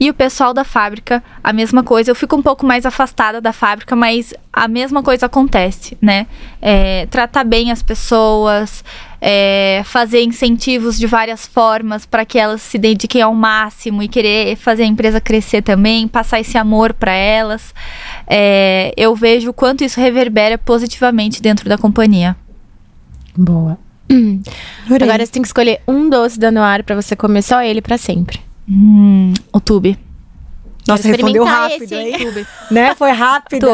E 0.00 0.10
o 0.10 0.14
pessoal 0.14 0.52
da 0.52 0.64
fábrica, 0.64 1.22
a 1.42 1.52
mesma 1.52 1.84
coisa. 1.84 2.10
Eu 2.10 2.14
fico 2.14 2.34
um 2.34 2.42
pouco 2.42 2.66
mais 2.66 2.84
afastada 2.84 3.40
da 3.40 3.52
fábrica, 3.52 3.94
mas 3.94 4.34
a 4.52 4.66
mesma 4.66 5.02
coisa 5.02 5.26
acontece, 5.26 5.96
né? 6.02 6.26
É, 6.60 7.06
tratar 7.06 7.44
bem 7.44 7.70
as 7.70 7.82
pessoas, 7.82 8.84
é, 9.20 9.82
fazer 9.84 10.22
incentivos 10.22 10.98
de 10.98 11.06
várias 11.06 11.46
formas 11.46 12.04
para 12.04 12.24
que 12.24 12.38
elas 12.38 12.62
se 12.62 12.78
dediquem 12.78 13.22
ao 13.22 13.34
máximo 13.34 14.02
e 14.02 14.08
querer 14.08 14.56
fazer 14.56 14.82
a 14.82 14.86
empresa 14.86 15.20
crescer 15.20 15.62
também, 15.62 16.08
passar 16.08 16.40
esse 16.40 16.58
amor 16.58 16.92
para 16.92 17.12
elas. 17.12 17.74
É, 18.26 18.92
eu 18.96 19.14
vejo 19.14 19.50
o 19.50 19.54
quanto 19.54 19.84
isso 19.84 20.00
reverbera 20.00 20.58
positivamente 20.58 21.40
dentro 21.40 21.68
da 21.68 21.78
companhia. 21.78 22.36
Boa. 23.38 23.78
Adorei. 24.86 25.08
Agora 25.08 25.24
você 25.24 25.30
tem 25.30 25.42
que 25.42 25.48
escolher 25.48 25.80
um 25.86 26.10
doce 26.10 26.38
da 26.38 26.50
Noir 26.50 26.82
pra 26.82 26.96
você 26.96 27.14
comer 27.14 27.42
só 27.42 27.62
ele 27.62 27.80
pra 27.80 27.96
sempre. 27.96 28.40
Hum, 28.68 29.32
o 29.52 29.60
tube. 29.60 29.96
Nossa, 30.88 31.08
respondeu 31.08 31.44
rápido, 31.44 31.82
esse, 31.84 31.94
hein? 31.94 32.16
Né? 32.70 32.94
Foi 32.94 33.10
rápido. 33.10 33.68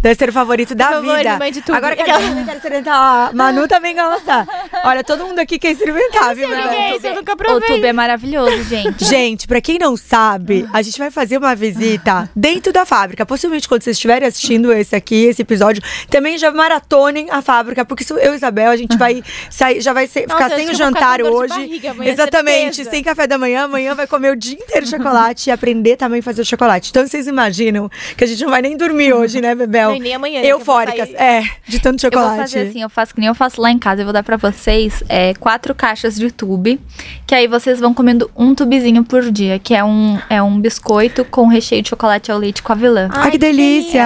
Deve 0.00 0.14
ser 0.16 0.28
o 0.28 0.32
favorito 0.32 0.74
da 0.74 1.00
vida. 1.00 1.32
me 1.34 1.38
mande 1.38 1.62
tudo. 1.62 1.74
Agora 1.76 1.94
quero, 1.96 2.08
quero 2.44 2.56
experimentar. 2.56 3.30
Ó, 3.32 3.36
Manu 3.36 3.68
também 3.68 3.94
gosta. 3.94 4.46
Olha, 4.84 5.04
todo 5.04 5.24
mundo 5.26 5.38
aqui 5.38 5.58
quer 5.58 5.72
experimentar, 5.72 6.34
viu, 6.34 6.48
Bebel? 6.48 6.64
Ninguém, 6.70 7.00
eu 7.10 7.14
nunca 7.16 7.32
O 7.32 7.36
provei. 7.36 7.68
tube 7.68 7.86
é 7.86 7.92
maravilhoso, 7.92 8.64
gente. 8.64 9.04
Gente, 9.04 9.46
pra 9.46 9.60
quem 9.60 9.78
não 9.78 9.96
sabe, 9.96 10.68
a 10.72 10.82
gente 10.82 10.98
vai 10.98 11.10
fazer 11.10 11.36
uma 11.38 11.54
visita 11.54 12.30
dentro 12.34 12.72
da 12.72 12.84
fábrica. 12.86 13.24
Possivelmente 13.26 13.68
quando 13.68 13.82
vocês 13.82 13.96
estiverem 13.96 14.26
assistindo 14.28 14.72
esse 14.72 14.94
aqui, 14.96 15.24
esse 15.26 15.42
episódio, 15.42 15.82
também 16.10 16.36
já 16.38 16.50
maratonem 16.50 17.28
a 17.30 17.40
fábrica, 17.42 17.84
porque 17.84 18.02
isso, 18.02 18.14
eu 18.18 18.32
e 18.32 18.36
Isabel, 18.36 18.70
a 18.70 18.76
gente 18.76 18.96
vai 18.96 19.22
sair, 19.50 19.80
já 19.80 19.92
vai 19.92 20.06
ser- 20.06 20.26
Nossa, 20.26 20.44
ficar 20.44 20.56
sem 20.56 20.66
o 20.66 20.70
que 20.70 20.74
jantar 20.76 21.18
de 21.18 21.24
hoje. 21.24 21.48
barriga 21.54 21.90
amanhã, 21.90 22.10
Exatamente, 22.12 22.76
certeza. 22.76 22.90
sem 22.90 23.02
café 23.02 23.26
da 23.26 23.38
manhã. 23.38 23.64
Amanhã 23.64 23.94
vai 23.94 24.06
comer 24.06 24.30
o 24.32 24.36
dia 24.36 24.54
inteiro 24.58 24.86
chocolate 24.86 25.48
e 25.48 25.52
aprender 25.52 25.96
também 25.96 26.20
a 26.20 26.22
fazer 26.22 26.42
o 26.42 26.44
chocolate. 26.54 26.90
Então 26.90 27.06
vocês 27.06 27.26
imaginam 27.26 27.90
que 28.16 28.24
a 28.24 28.26
gente 28.26 28.42
não 28.42 28.50
vai 28.50 28.62
nem 28.62 28.76
dormir 28.76 29.12
hoje, 29.12 29.40
né, 29.40 29.54
Bebel? 29.54 29.90
Não, 29.90 29.96
e 29.96 30.00
nem 30.00 30.14
amanhã, 30.14 30.40
né, 30.40 30.46
que 30.46 30.52
eu 30.52 30.58
Eufóricas, 30.58 31.10
é, 31.14 31.42
de 31.66 31.78
tanto 31.78 32.04
Eu 32.04 32.10
vou 32.10 32.20
chocolate. 32.20 32.50
fazer 32.52 32.68
assim, 32.68 32.82
eu 32.82 32.88
faço 32.88 33.14
que 33.14 33.20
nem 33.20 33.28
eu 33.28 33.34
faço 33.34 33.60
lá 33.60 33.70
em 33.70 33.78
casa. 33.78 34.02
Eu 34.02 34.06
vou 34.06 34.12
dar 34.12 34.22
pra 34.22 34.36
vocês 34.36 35.02
é, 35.08 35.34
quatro 35.34 35.74
caixas 35.74 36.16
de 36.16 36.30
tube, 36.30 36.80
que 37.26 37.34
aí 37.34 37.46
vocês 37.46 37.80
vão 37.80 37.92
comendo 37.94 38.30
um 38.36 38.54
tubezinho 38.54 39.04
por 39.04 39.30
dia, 39.30 39.58
que 39.58 39.74
é 39.74 39.84
um, 39.84 40.18
é 40.30 40.42
um 40.42 40.60
biscoito 40.60 41.24
com 41.24 41.46
recheio 41.46 41.82
de 41.82 41.88
chocolate 41.90 42.30
ao 42.30 42.38
leite 42.38 42.62
com 42.62 42.72
avelã. 42.72 43.08
Ai, 43.12 43.30
que 43.30 43.38
delícia! 43.38 44.04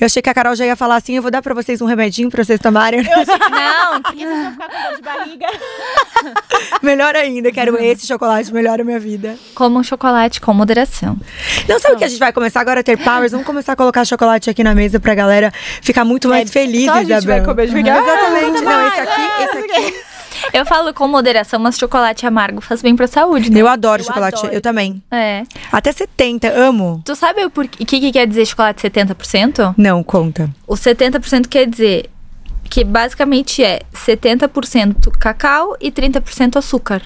Eu 0.00 0.06
achei 0.06 0.22
que 0.22 0.30
a 0.30 0.34
Carol 0.34 0.54
já 0.54 0.64
ia 0.66 0.76
falar 0.76 0.96
assim: 0.96 1.16
eu 1.16 1.22
vou 1.22 1.30
dar 1.30 1.42
pra 1.42 1.54
vocês 1.54 1.80
um 1.82 1.86
remedinho 1.86 2.30
pra 2.30 2.42
vocês 2.44 2.60
tomarem. 2.60 3.02
Não, 3.04 4.02
Porque 4.02 4.24
vocês 4.26 4.42
vão 4.42 4.52
ficar 4.52 4.68
com 4.68 4.88
dor 4.88 4.96
de 4.96 5.02
barriga. 5.02 5.46
Melhor 6.82 7.16
ainda, 7.16 7.50
quero 7.52 7.76
esse 7.82 8.06
chocolate, 8.06 8.52
melhora 8.52 8.82
a 8.82 8.84
minha 8.84 9.00
vida. 9.00 9.36
como 9.54 9.78
um 9.78 9.82
chocolate 9.82 10.40
com 10.40 10.52
moderação. 10.52 11.16
Não 11.68 11.78
sabe 11.78 11.94
o 11.94 11.98
que 11.98 12.04
a 12.04 12.08
gente 12.08 12.18
vai 12.18 12.32
começar 12.32 12.60
agora 12.60 12.80
a 12.80 12.82
ter 12.82 12.96
powers? 12.98 13.32
Vamos 13.32 13.46
começar 13.46 13.72
a 13.72 13.76
colocar 13.76 14.04
chocolate 14.04 14.50
aqui 14.50 14.62
na 14.62 14.74
mesa 14.74 15.00
pra 15.00 15.14
galera 15.14 15.52
ficar 15.82 16.04
muito 16.04 16.28
mais 16.28 16.48
É, 16.48 16.52
feliz, 16.52 16.84
só 16.84 16.92
a 16.94 17.02
gente 17.04 17.26
vai 17.26 17.42
comer, 17.42 17.66
gente 17.68 17.76
fica, 17.78 17.94
"Ah, 17.94 18.02
Exatamente. 18.02 18.62
Não, 18.62 18.88
esse 18.88 19.00
aqui, 19.00 19.10
ah, 19.20 19.44
esse 19.44 19.58
aqui. 19.58 19.94
Eu 20.52 20.66
falo 20.66 20.92
com 20.92 21.08
moderação, 21.08 21.58
mas 21.58 21.78
chocolate 21.78 22.26
amargo 22.26 22.60
faz 22.60 22.82
bem 22.82 22.94
pra 22.94 23.06
saúde, 23.06 23.50
né? 23.50 23.60
Eu 23.62 23.68
adoro 23.68 24.02
Eu 24.02 24.06
chocolate, 24.06 24.38
adoro. 24.38 24.52
eu 24.54 24.60
também. 24.60 25.02
É. 25.10 25.42
Até 25.72 25.90
70, 25.90 26.48
amo. 26.52 27.00
Tu 27.04 27.16
sabe 27.16 27.44
o 27.44 27.50
que, 27.50 27.84
que 28.00 28.12
quer 28.12 28.26
dizer 28.26 28.44
chocolate 28.44 28.82
70%? 28.82 29.74
Não, 29.78 30.02
conta. 30.02 30.50
O 30.66 30.74
70% 30.74 31.48
quer 31.48 31.66
dizer 31.66 32.10
que 32.68 32.84
basicamente 32.84 33.62
é 33.64 33.80
70% 33.94 35.10
cacau 35.18 35.76
e 35.80 35.90
30% 35.90 36.56
açúcar. 36.56 37.02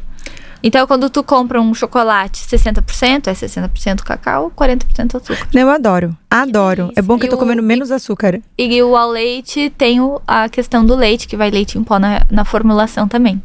Então, 0.62 0.86
quando 0.86 1.09
tu 1.09 1.22
compra 1.22 1.61
um 1.61 1.72
chocolate 1.72 2.40
60%, 2.44 3.28
é 3.28 3.32
60% 3.32 4.02
cacau, 4.02 4.50
40% 4.56 5.14
açúcar. 5.16 5.46
Não, 5.54 5.62
eu 5.62 5.70
adoro. 5.70 6.16
Adoro. 6.30 6.90
É 6.96 7.02
bom 7.02 7.18
que 7.18 7.26
eu 7.26 7.30
tô 7.30 7.36
E 7.36 7.38
o- 7.38 7.38
comendo 7.38 7.62
menos 7.62 7.90
açúcar. 7.92 8.40
E 8.59 8.82
o 8.82 8.96
ao 8.96 9.11
leite 9.11 9.70
tem 9.78 10.00
o- 10.00 10.20
a 10.26 10.48
questão 10.48 10.84
do 10.84 10.94
leite, 10.96 11.28
que 11.28 11.36
vai 11.36 11.50
leite 11.50 11.78
em 11.78 11.84
pó 11.84 11.98
na, 11.98 12.22
na 12.30 12.44
formulação 12.44 13.06
também. 13.06 13.40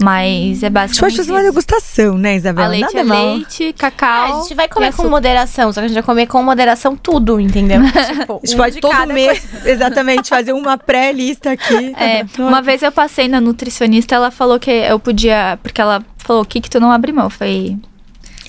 Mas 0.00 0.62
é 0.62 0.66
A 0.66 0.68
gente 0.68 0.70
basicamente 0.70 1.00
pode 1.00 1.16
fazer 1.16 1.32
uma 1.32 1.40
isso. 1.40 1.50
degustação, 1.50 2.18
né, 2.18 2.30
A 2.30 2.34
Isabela? 2.36 2.68
leite 2.68 2.82
Nada 2.94 3.00
é 3.00 3.02
mal. 3.02 3.34
leite, 3.34 3.72
cacau. 3.76 4.38
a 4.38 4.42
gente 4.42 4.54
vai 4.54 4.68
comer 4.68 4.92
com 4.94 5.08
moderação, 5.08 5.72
só 5.72 5.80
que 5.80 5.86
a 5.86 5.88
gente 5.88 5.94
vai 5.96 6.02
comer 6.04 6.26
com 6.26 6.42
moderação 6.42 6.96
tudo, 6.96 7.40
entendeu? 7.40 7.80
tipo, 8.20 8.40
A 8.42 8.46
gente 8.46 8.54
um 8.54 8.58
pode 8.58 8.74
de 8.76 8.80
todo 8.80 8.92
cada 8.92 9.12
mês, 9.12 9.44
exatamente, 9.66 10.28
fazer 10.28 10.52
uma 10.52 10.78
pré-lista 10.78 11.50
aqui. 11.50 11.94
É, 11.98 12.24
uma 12.40 12.62
vez 12.62 12.82
eu 12.82 12.92
passei 12.92 13.26
na 13.26 13.40
nutricionista, 13.40 14.14
ela 14.14 14.30
falou 14.30 14.58
que 14.60 14.70
eu 14.70 14.98
podia. 15.00 15.58
Porque 15.62 15.80
ela 15.80 16.04
falou: 16.16 16.42
o 16.42 16.46
que, 16.46 16.60
que 16.60 16.70
tu 16.70 16.78
não 16.78 16.92
abre 16.92 17.10
mão? 17.10 17.24
Eu 17.24 17.30
falei: 17.30 17.76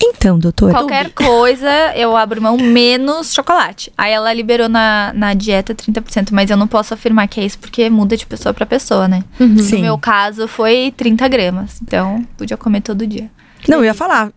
Então, 0.02 0.38
doutor. 0.38 0.70
qualquer 0.70 1.10
coisa 1.10 1.68
eu 1.94 2.16
abro 2.16 2.40
mão 2.40 2.56
menos 2.56 3.32
chocolate. 3.32 3.92
Aí 3.96 4.12
ela 4.12 4.32
liberou 4.32 4.68
na, 4.68 5.12
na 5.14 5.34
dieta 5.34 5.74
30%, 5.74 6.28
mas 6.32 6.50
eu 6.50 6.56
não 6.56 6.66
posso 6.66 6.94
afirmar 6.94 7.28
que 7.28 7.40
é 7.40 7.44
isso 7.44 7.58
porque 7.58 7.88
muda 7.90 8.16
de 8.16 8.26
pessoa 8.26 8.54
pra 8.54 8.64
pessoa, 8.64 9.06
né? 9.06 9.22
Sim. 9.38 9.76
No 9.76 9.80
meu 9.80 9.98
caso 9.98 10.48
foi 10.48 10.92
30 10.96 11.28
gramas. 11.28 11.80
Então 11.82 12.26
podia 12.36 12.56
comer 12.56 12.80
todo 12.80 13.06
dia. 13.06 13.30
Não, 13.68 13.78
eu 13.78 13.84
ia 13.84 13.94
falar. 13.94 14.32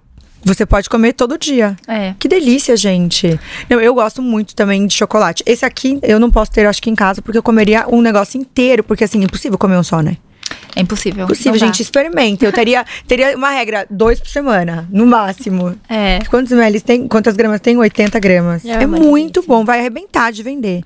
Você 0.45 0.65
pode 0.65 0.89
comer 0.89 1.13
todo 1.13 1.37
dia. 1.37 1.77
É. 1.87 2.13
Que 2.19 2.27
delícia, 2.27 2.75
gente. 2.75 3.39
Não, 3.69 3.79
eu 3.79 3.93
gosto 3.93 4.21
muito 4.21 4.53
também 4.53 4.85
de 4.85 4.93
chocolate. 4.93 5.41
Esse 5.45 5.65
aqui 5.65 5.99
eu 6.03 6.19
não 6.19 6.29
posso 6.29 6.51
ter, 6.51 6.65
acho 6.65 6.81
que 6.81 6.89
em 6.89 6.95
casa, 6.95 7.21
porque 7.21 7.37
eu 7.37 7.43
comeria 7.43 7.87
um 7.89 8.01
negócio 8.01 8.37
inteiro, 8.39 8.83
porque 8.83 9.05
assim, 9.05 9.23
impossível 9.23 9.57
comer 9.57 9.77
um 9.77 9.83
só, 9.83 10.01
né? 10.01 10.17
É 10.75 10.81
impossível. 10.81 11.27
Dá. 11.27 11.57
gente, 11.57 11.81
experimenta. 11.81 12.45
Eu 12.45 12.51
teria, 12.51 12.85
teria 13.07 13.35
uma 13.37 13.49
regra, 13.49 13.85
dois 13.89 14.19
por 14.19 14.27
semana, 14.29 14.87
no 14.91 15.05
máximo. 15.05 15.75
É. 15.89 16.19
Quantos 16.29 16.51
ml 16.51 16.81
tem? 16.81 17.07
Quantas 17.07 17.35
gramas 17.35 17.59
tem? 17.61 17.77
80 17.77 18.19
gramas. 18.19 18.65
É 18.65 18.71
É, 18.83 18.87
muito 18.87 19.33
delícia. 19.41 19.43
bom, 19.47 19.63
vai 19.63 19.79
arrebentar 19.79 20.31
de 20.31 20.41
vender. 20.43 20.81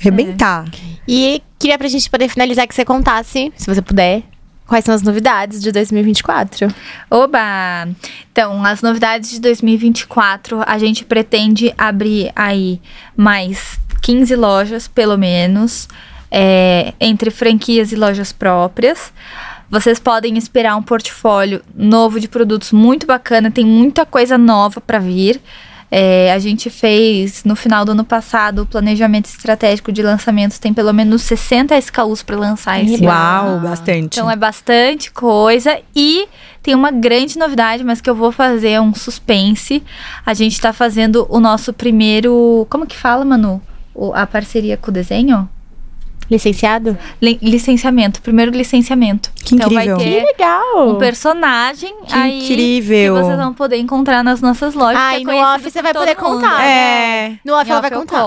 Arrebentar. 0.00 0.64
E 1.06 1.42
queria 1.58 1.76
pra 1.78 1.88
gente 1.88 2.08
poder 2.08 2.28
finalizar 2.28 2.66
que 2.66 2.74
você 2.74 2.84
contasse, 2.84 3.52
se 3.56 3.66
você 3.66 3.82
puder, 3.82 4.22
quais 4.66 4.84
são 4.84 4.94
as 4.94 5.02
novidades 5.02 5.60
de 5.60 5.72
2024. 5.72 6.68
Oba! 7.10 7.88
Então, 8.30 8.64
as 8.64 8.82
novidades 8.82 9.30
de 9.30 9.40
2024, 9.40 10.62
a 10.66 10.78
gente 10.78 11.04
pretende 11.04 11.72
abrir 11.76 12.30
aí 12.36 12.80
mais 13.16 13.78
15 14.02 14.36
lojas, 14.36 14.86
pelo 14.86 15.16
menos, 15.16 15.88
é, 16.30 16.92
entre 17.00 17.30
franquias 17.30 17.92
e 17.92 17.96
lojas 17.96 18.32
próprias. 18.32 19.12
Vocês 19.70 19.98
podem 19.98 20.38
esperar 20.38 20.76
um 20.76 20.82
portfólio 20.82 21.60
novo 21.76 22.18
de 22.18 22.26
produtos 22.28 22.72
muito 22.72 23.06
bacana, 23.06 23.50
tem 23.50 23.64
muita 23.66 24.06
coisa 24.06 24.38
nova 24.38 24.80
para 24.80 24.98
vir. 24.98 25.40
É, 25.90 26.30
a 26.34 26.38
gente 26.38 26.68
fez 26.68 27.44
no 27.44 27.56
final 27.56 27.82
do 27.82 27.92
ano 27.92 28.04
passado 28.04 28.60
o 28.62 28.66
planejamento 28.66 29.24
estratégico 29.24 29.90
de 29.90 30.02
lançamentos, 30.02 30.58
tem 30.58 30.72
pelo 30.74 30.92
menos 30.92 31.22
60 31.22 31.74
SKUs 31.78 32.22
para 32.22 32.36
lançar 32.36 32.82
esse 32.82 32.96
ano. 32.96 33.06
Uau, 33.06 33.60
bastante. 33.60 34.18
Então 34.18 34.30
é 34.30 34.36
bastante 34.36 35.10
coisa. 35.10 35.78
E 35.96 36.26
tem 36.62 36.74
uma 36.74 36.90
grande 36.90 37.38
novidade, 37.38 37.84
mas 37.84 38.02
que 38.02 38.08
eu 38.10 38.14
vou 38.14 38.30
fazer 38.30 38.78
um 38.82 38.94
suspense. 38.94 39.82
A 40.26 40.34
gente 40.34 40.60
tá 40.60 40.74
fazendo 40.74 41.26
o 41.30 41.40
nosso 41.40 41.72
primeiro. 41.72 42.66
Como 42.68 42.86
que 42.86 42.96
fala, 42.96 43.24
Manu? 43.24 43.60
O- 43.94 44.12
a 44.12 44.26
parceria 44.26 44.76
com 44.76 44.90
o 44.90 44.94
desenho? 44.94 45.48
Licenciado? 46.30 46.96
Li- 47.22 47.38
licenciamento. 47.42 48.20
Primeiro 48.20 48.50
licenciamento. 48.50 49.30
Que 49.44 49.54
então 49.54 49.70
incrível. 49.72 49.96
vai 49.96 50.04
Que 50.06 50.10
ter 50.12 50.24
legal! 50.26 50.88
um 50.90 50.98
personagem 50.98 51.94
Que 52.06 52.14
aí 52.14 52.38
incrível. 52.44 53.14
que 53.16 53.22
vocês 53.22 53.36
vão 53.38 53.54
poder 53.54 53.76
encontrar 53.78 54.22
nas 54.22 54.40
nossas 54.40 54.74
lojas. 54.74 55.00
Ah, 55.00 55.10
que 55.12 55.16
é 55.16 55.20
e 55.20 55.24
no 55.24 55.36
off 55.36 55.70
você 55.70 55.80
vai 55.82 55.94
poder 55.94 56.16
mundo. 56.20 56.34
contar. 56.40 56.62
É. 56.64 57.32
No 57.44 57.54
off 57.54 57.66
Em 57.66 57.70
ela 57.70 57.80
off 57.80 57.88
vai 57.90 57.98
contar. 57.98 58.24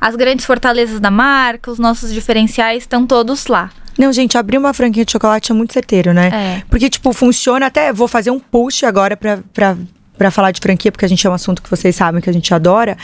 as 0.00 0.16
grandes 0.16 0.46
fortalezas 0.46 1.00
da 1.00 1.10
marca, 1.10 1.70
os 1.70 1.78
nossos 1.78 2.10
diferenciais 2.12 2.84
estão 2.84 3.06
todos 3.06 3.46
lá. 3.46 3.70
Não, 3.98 4.12
gente, 4.12 4.38
abrir 4.38 4.56
uma 4.56 4.72
franquia 4.72 5.04
de 5.04 5.10
chocolate 5.10 5.50
é 5.50 5.54
muito 5.54 5.72
certeiro, 5.72 6.14
né? 6.14 6.28
É. 6.32 6.62
Porque, 6.70 6.88
tipo, 6.88 7.12
funciona 7.12 7.66
até. 7.66 7.92
Vou 7.92 8.06
fazer 8.06 8.30
um 8.30 8.38
post 8.38 8.86
agora 8.86 9.16
pra. 9.16 9.40
pra 9.52 9.76
Pra 10.18 10.30
falar 10.30 10.50
de 10.50 10.60
franquia, 10.60 10.90
porque 10.90 11.04
a 11.04 11.08
gente 11.08 11.26
é 11.26 11.30
um 11.30 11.32
assunto 11.32 11.62
que 11.62 11.70
vocês 11.70 11.94
sabem 11.94 12.20
que 12.20 12.28
a 12.28 12.32
gente 12.32 12.52
adora. 12.52 12.98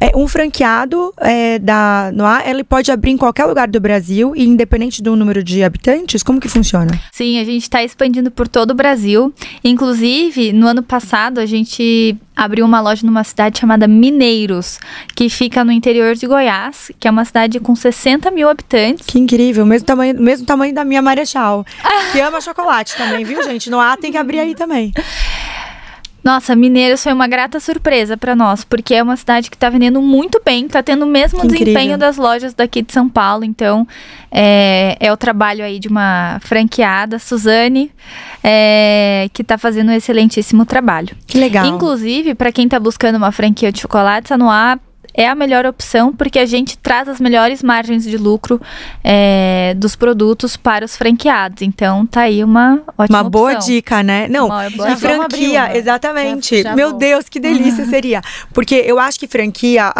É, 0.00 0.10
um 0.16 0.26
franqueado 0.26 1.14
é, 1.18 1.58
da 1.58 2.10
Noir, 2.12 2.42
ele 2.46 2.64
pode 2.64 2.90
abrir 2.90 3.12
em 3.12 3.16
qualquer 3.16 3.44
lugar 3.44 3.68
do 3.68 3.80
Brasil 3.80 4.34
e 4.34 4.44
independente 4.44 5.02
do 5.02 5.14
número 5.14 5.42
de 5.42 5.62
habitantes, 5.62 6.22
como 6.22 6.40
que 6.40 6.48
funciona? 6.48 6.90
Sim, 7.12 7.38
a 7.38 7.44
gente 7.44 7.62
está 7.62 7.82
expandindo 7.82 8.30
por 8.30 8.48
todo 8.48 8.72
o 8.72 8.74
Brasil. 8.74 9.32
Inclusive, 9.62 10.52
no 10.52 10.66
ano 10.66 10.82
passado, 10.82 11.38
a 11.38 11.46
gente 11.46 12.16
abriu 12.36 12.66
uma 12.66 12.80
loja 12.80 13.06
numa 13.06 13.24
cidade 13.24 13.58
chamada 13.58 13.88
Mineiros, 13.88 14.78
que 15.14 15.30
fica 15.30 15.64
no 15.64 15.72
interior 15.72 16.14
de 16.14 16.26
Goiás, 16.26 16.90
que 17.00 17.08
é 17.08 17.10
uma 17.10 17.24
cidade 17.24 17.58
com 17.58 17.74
60 17.74 18.30
mil 18.30 18.48
habitantes. 18.48 19.06
Que 19.06 19.18
incrível, 19.18 19.64
mesmo 19.64 19.86
tamanho, 19.86 20.20
mesmo 20.20 20.44
tamanho 20.44 20.74
da 20.74 20.84
minha 20.84 21.00
Marechal, 21.00 21.64
que 22.12 22.20
ama 22.20 22.40
chocolate 22.40 22.94
também, 22.96 23.24
viu, 23.24 23.42
gente? 23.42 23.70
Noir 23.70 23.96
tem 23.96 24.12
que 24.12 24.18
abrir 24.18 24.40
aí 24.40 24.54
também. 24.54 24.92
Nossa, 26.26 26.56
Mineiros 26.56 27.04
foi 27.04 27.12
uma 27.12 27.28
grata 27.28 27.60
surpresa 27.60 28.16
para 28.16 28.34
nós, 28.34 28.64
porque 28.64 28.96
é 28.96 29.00
uma 29.00 29.16
cidade 29.16 29.48
que 29.48 29.54
está 29.54 29.70
vendendo 29.70 30.02
muito 30.02 30.42
bem, 30.44 30.66
está 30.66 30.82
tendo 30.82 31.04
o 31.04 31.06
mesmo 31.06 31.38
Que 31.38 31.46
incrível. 31.46 31.66
desempenho 31.66 31.96
das 31.96 32.16
lojas 32.16 32.52
daqui 32.52 32.82
de 32.82 32.92
São 32.92 33.08
Paulo. 33.08 33.44
Então, 33.44 33.86
é, 34.28 34.96
é 34.98 35.12
o 35.12 35.16
trabalho 35.16 35.64
aí 35.64 35.78
de 35.78 35.86
uma 35.86 36.40
franqueada, 36.40 37.20
Suzane, 37.20 37.92
é, 38.42 39.30
que 39.32 39.42
está 39.42 39.56
fazendo 39.56 39.90
um 39.90 39.92
excelentíssimo 39.92 40.66
trabalho. 40.66 41.14
Que 41.28 41.38
legal. 41.38 41.64
Inclusive, 41.64 42.34
para 42.34 42.50
quem 42.50 42.66
tá 42.66 42.80
buscando 42.80 43.14
uma 43.14 43.30
franquia 43.30 43.70
de 43.70 43.80
chocolates, 43.80 44.32
a 44.32 44.36
Noir 44.36 44.80
é 45.16 45.26
a 45.26 45.34
melhor 45.34 45.64
opção 45.66 46.12
porque 46.14 46.38
a 46.38 46.46
gente 46.46 46.76
traz 46.78 47.08
as 47.08 47.18
melhores 47.20 47.62
margens 47.62 48.04
de 48.04 48.16
lucro 48.18 48.60
é, 49.02 49.74
dos 49.76 49.96
produtos 49.96 50.56
para 50.56 50.84
os 50.84 50.96
franqueados. 50.96 51.62
Então, 51.62 52.04
tá 52.06 52.22
aí 52.22 52.44
uma 52.44 52.80
ótima 52.98 53.22
Uma 53.22 53.30
boa 53.30 53.52
opção. 53.54 53.66
dica, 53.74 54.02
né? 54.02 54.28
Não, 54.28 54.46
Uma 54.46 54.70
boa 54.70 54.90
e 54.92 54.96
franquia, 54.96 55.76
exatamente. 55.76 56.62
Já- 56.62 56.70
já 56.70 56.76
meu 56.76 56.90
vou. 56.90 56.98
Deus, 56.98 57.28
que 57.28 57.40
delícia 57.40 57.84
seria. 57.86 58.20
Porque 58.52 58.74
eu 58.74 58.98
acho 58.98 59.18
que 59.18 59.26
franquia, 59.26 59.92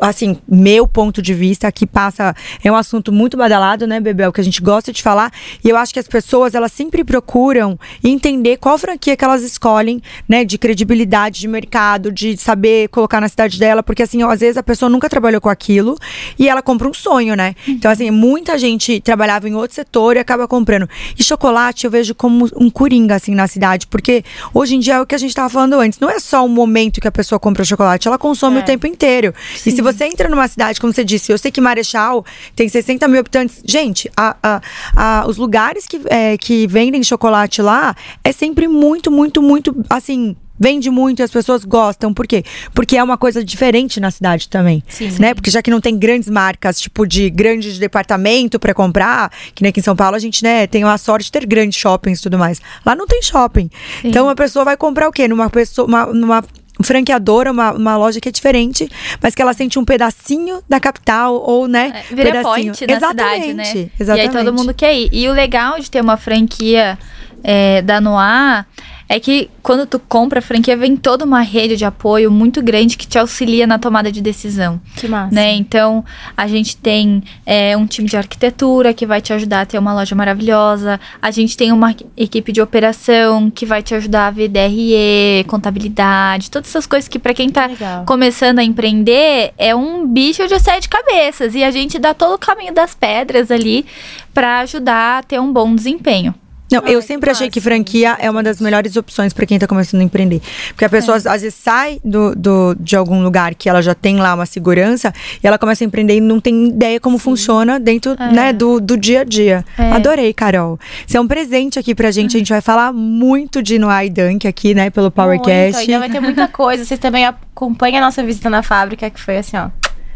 assim, 0.00 0.36
meu 0.48 0.86
ponto 0.86 1.20
de 1.20 1.34
vista, 1.34 1.70
que 1.72 1.86
passa, 1.86 2.34
é 2.62 2.70
um 2.70 2.76
assunto 2.76 3.12
muito 3.12 3.36
badalado, 3.36 3.86
né, 3.86 4.00
Bebel, 4.00 4.32
que 4.32 4.40
a 4.40 4.44
gente 4.44 4.60
gosta 4.60 4.92
de 4.92 5.02
falar. 5.02 5.32
E 5.64 5.68
eu 5.68 5.76
acho 5.76 5.92
que 5.92 5.98
as 5.98 6.06
pessoas, 6.08 6.54
elas 6.54 6.72
sempre 6.72 7.02
procuram 7.04 7.78
entender 8.02 8.56
qual 8.58 8.78
franquia 8.78 9.16
que 9.16 9.24
elas 9.24 9.42
escolhem, 9.42 10.00
né, 10.28 10.44
de 10.44 10.58
credibilidade 10.58 11.40
de 11.40 11.48
mercado, 11.48 12.12
de 12.12 12.36
saber 12.36 12.88
colocar 12.88 13.20
na 13.20 13.28
cidade 13.28 13.58
dela, 13.58 13.82
porque 13.82 14.02
assim, 14.02 14.22
ó, 14.22 14.30
às 14.30 14.40
vezes 14.44 14.56
a 14.56 14.62
pessoa 14.62 14.88
nunca 14.88 15.08
trabalhou 15.08 15.40
com 15.40 15.48
aquilo 15.48 15.96
e 16.38 16.48
ela 16.48 16.62
compra 16.62 16.88
um 16.88 16.94
sonho, 16.94 17.34
né? 17.34 17.54
Então, 17.66 17.90
assim, 17.90 18.10
muita 18.10 18.56
gente 18.58 19.00
trabalhava 19.00 19.48
em 19.48 19.54
outro 19.54 19.74
setor 19.74 20.16
e 20.16 20.18
acaba 20.18 20.46
comprando. 20.46 20.88
E 21.18 21.22
chocolate 21.24 21.84
eu 21.86 21.90
vejo 21.90 22.14
como 22.14 22.48
um 22.56 22.68
coringa, 22.70 23.14
assim, 23.14 23.34
na 23.34 23.46
cidade, 23.48 23.86
porque 23.86 24.24
hoje 24.52 24.76
em 24.76 24.78
dia 24.80 24.94
é 24.94 25.00
o 25.00 25.06
que 25.06 25.14
a 25.14 25.18
gente 25.18 25.34
tava 25.34 25.48
falando 25.48 25.74
antes, 25.74 25.98
não 25.98 26.10
é 26.10 26.18
só 26.20 26.44
o 26.44 26.48
momento 26.48 27.00
que 27.00 27.08
a 27.08 27.12
pessoa 27.12 27.38
compra 27.38 27.64
chocolate, 27.64 28.06
ela 28.06 28.18
consome 28.18 28.58
É. 28.58 28.60
o 28.60 28.64
tempo 28.64 28.86
inteiro. 28.86 29.32
E 29.66 29.70
se 29.70 29.80
você 29.80 30.04
entra 30.04 30.28
numa 30.28 30.46
cidade, 30.48 30.80
como 30.80 30.92
você 30.92 31.02
disse, 31.04 31.32
eu 31.32 31.38
sei 31.38 31.50
que 31.50 31.60
Marechal 31.60 32.24
tem 32.54 32.68
60 32.68 33.08
mil 33.08 33.20
habitantes, 33.20 33.62
gente, 33.64 34.10
a- 34.16 34.36
a- 34.42 34.60
a- 34.94 35.24
os 35.26 35.36
lugares 35.38 35.86
que, 35.86 36.00
é, 36.06 36.36
que 36.36 36.66
vendem 36.66 37.02
chocolate 37.02 37.62
lá 37.62 37.94
é 38.22 38.32
sempre 38.32 38.68
muito, 38.68 39.10
muito, 39.10 39.40
muito, 39.42 39.74
assim, 39.88 40.36
Vende 40.58 40.88
muito 40.90 41.20
e 41.20 41.22
as 41.22 41.30
pessoas 41.30 41.64
gostam. 41.64 42.14
Por 42.14 42.26
quê? 42.26 42.44
Porque 42.72 42.96
é 42.96 43.02
uma 43.02 43.18
coisa 43.18 43.44
diferente 43.44 43.98
na 43.98 44.10
cidade 44.10 44.48
também. 44.48 44.82
Sim. 44.88 45.10
Né? 45.18 45.34
Porque 45.34 45.50
já 45.50 45.60
que 45.60 45.70
não 45.70 45.80
tem 45.80 45.98
grandes 45.98 46.28
marcas, 46.28 46.80
tipo 46.80 47.06
de 47.06 47.28
grandes 47.28 47.78
departamento 47.78 48.58
pra 48.58 48.72
comprar, 48.72 49.30
que 49.54 49.62
nem 49.62 49.70
aqui 49.70 49.80
em 49.80 49.82
São 49.82 49.96
Paulo 49.96 50.14
a 50.16 50.18
gente, 50.18 50.42
né, 50.44 50.66
tem 50.66 50.84
a 50.84 50.96
sorte 50.98 51.24
de 51.26 51.32
ter 51.32 51.44
grandes 51.46 51.78
shoppings 51.78 52.20
e 52.20 52.22
tudo 52.22 52.38
mais. 52.38 52.60
Lá 52.86 52.94
não 52.94 53.06
tem 53.06 53.20
shopping. 53.22 53.68
Então 54.04 54.28
a 54.28 54.34
pessoa 54.34 54.64
vai 54.64 54.76
comprar 54.76 55.08
o 55.08 55.12
quê? 55.12 55.26
Numa 55.26 55.50
pessoa, 55.50 55.86
uma, 55.88 56.06
numa 56.06 56.44
franqueadora, 56.82 57.50
uma, 57.52 57.72
uma 57.72 57.96
loja 57.96 58.20
que 58.20 58.28
é 58.28 58.32
diferente, 58.32 58.88
mas 59.22 59.34
que 59.34 59.40
ela 59.42 59.52
sente 59.54 59.78
um 59.78 59.84
pedacinho 59.84 60.62
da 60.68 60.78
capital 60.80 61.34
ou, 61.34 61.66
né, 61.68 62.02
É, 62.10 62.14
vira 62.14 62.30
pedacinho. 62.32 62.44
point 62.72 62.86
na 62.86 62.94
exatamente, 62.94 63.46
cidade, 63.46 63.54
né? 63.54 63.90
Exatamente. 63.98 64.34
E 64.34 64.38
aí 64.38 64.44
todo 64.44 64.56
mundo 64.56 64.74
quer 64.74 64.94
ir. 64.94 65.08
E 65.12 65.28
o 65.28 65.32
legal 65.32 65.78
de 65.78 65.90
ter 65.90 66.00
uma 66.00 66.16
franquia 66.16 66.98
é, 67.42 67.80
da 67.82 68.00
Noir 68.00 68.66
é 69.08 69.20
que 69.20 69.50
quando 69.62 69.86
tu 69.86 69.98
compra 69.98 70.38
a 70.38 70.42
franquia, 70.42 70.76
vem 70.76 70.96
toda 70.96 71.24
uma 71.24 71.40
rede 71.40 71.76
de 71.76 71.84
apoio 71.84 72.30
muito 72.30 72.62
grande 72.62 72.96
que 72.96 73.06
te 73.06 73.18
auxilia 73.18 73.66
na 73.66 73.78
tomada 73.78 74.10
de 74.10 74.20
decisão. 74.20 74.80
Que 74.96 75.06
massa. 75.06 75.34
Né? 75.34 75.54
Então, 75.54 76.04
a 76.36 76.46
gente 76.46 76.76
tem 76.76 77.22
é, 77.44 77.76
um 77.76 77.86
time 77.86 78.08
de 78.08 78.16
arquitetura 78.16 78.94
que 78.94 79.06
vai 79.06 79.20
te 79.20 79.32
ajudar 79.32 79.62
a 79.62 79.66
ter 79.66 79.78
uma 79.78 79.92
loja 79.92 80.14
maravilhosa. 80.14 81.00
A 81.20 81.30
gente 81.30 81.56
tem 81.56 81.72
uma 81.72 81.94
equipe 82.16 82.52
de 82.52 82.60
operação 82.60 83.50
que 83.50 83.66
vai 83.66 83.82
te 83.82 83.94
ajudar 83.94 84.28
a 84.28 84.30
ver 84.30 84.48
DRE, 84.48 85.44
contabilidade, 85.46 86.50
todas 86.50 86.70
essas 86.70 86.86
coisas 86.86 87.08
que 87.08 87.18
para 87.18 87.34
quem 87.34 87.50
tá 87.50 87.66
Legal. 87.66 88.04
começando 88.04 88.58
a 88.58 88.64
empreender 88.64 89.52
é 89.58 89.74
um 89.74 90.06
bicho 90.06 90.46
de 90.46 90.58
sete 90.60 90.88
cabeças. 90.88 91.54
E 91.54 91.62
a 91.62 91.70
gente 91.70 91.98
dá 91.98 92.14
todo 92.14 92.34
o 92.34 92.38
caminho 92.38 92.72
das 92.72 92.94
pedras 92.94 93.50
ali 93.50 93.84
para 94.32 94.60
ajudar 94.60 95.18
a 95.18 95.22
ter 95.22 95.40
um 95.40 95.52
bom 95.52 95.74
desempenho. 95.74 96.34
Não, 96.82 96.88
eu 96.88 97.00
sempre 97.02 97.26
que 97.26 97.30
achei 97.30 97.50
que 97.50 97.60
franquia 97.60 98.16
é 98.18 98.30
uma 98.30 98.42
das 98.42 98.60
melhores 98.60 98.96
opções 98.96 99.32
pra 99.32 99.46
quem 99.46 99.58
tá 99.58 99.66
começando 99.66 100.00
a 100.00 100.04
empreender. 100.04 100.40
Porque 100.68 100.84
a 100.84 100.88
pessoa 100.88 101.16
às 101.16 101.42
vezes 101.42 101.54
sai 101.54 102.00
do, 102.04 102.34
do- 102.34 102.74
de 102.78 102.96
algum 102.96 103.22
lugar 103.22 103.54
que 103.54 103.68
ela 103.68 103.80
já 103.82 103.94
tem 103.94 104.16
lá 104.18 104.34
uma 104.34 104.46
segurança 104.46 105.12
e 105.42 105.46
ela 105.46 105.58
começa 105.58 105.84
a 105.84 105.86
empreender 105.86 106.16
e 106.16 106.20
não 106.20 106.40
tem 106.40 106.68
ideia 106.68 106.98
como 107.00 107.18
funciona 107.18 107.78
dentro 107.80 108.14
né, 108.32 108.52
do, 108.52 108.80
do 108.80 108.96
dia 108.96 109.20
a 109.20 109.24
dia. 109.24 109.64
É. 109.78 109.92
Adorei, 109.92 110.32
Carol. 110.32 110.78
Você 111.06 111.16
é 111.16 111.20
um 111.20 111.26
presente 111.28 111.78
aqui 111.78 111.94
pra 111.94 112.10
gente. 112.10 112.36
A 112.36 112.38
gente 112.38 112.50
vai 112.52 112.60
falar 112.60 112.92
muito 112.92 113.62
de 113.62 113.78
Noai 113.78 114.08
Dunk 114.10 114.46
aqui, 114.46 114.74
né, 114.74 114.90
pelo 114.90 115.06
Muito, 115.06 115.14
PowerCast. 115.14 115.80
ainda 115.80 115.98
vai 115.98 116.10
ter 116.10 116.20
muita 116.20 116.48
coisa. 116.48 116.84
Vocês 116.84 116.98
também 117.00 117.24
acompanham 117.26 117.98
a 117.98 118.00
nossa 118.00 118.22
visita 118.22 118.48
na 118.50 118.62
fábrica, 118.62 119.08
que 119.10 119.20
foi 119.20 119.36
assim, 119.38 119.56
ó. 119.56 119.68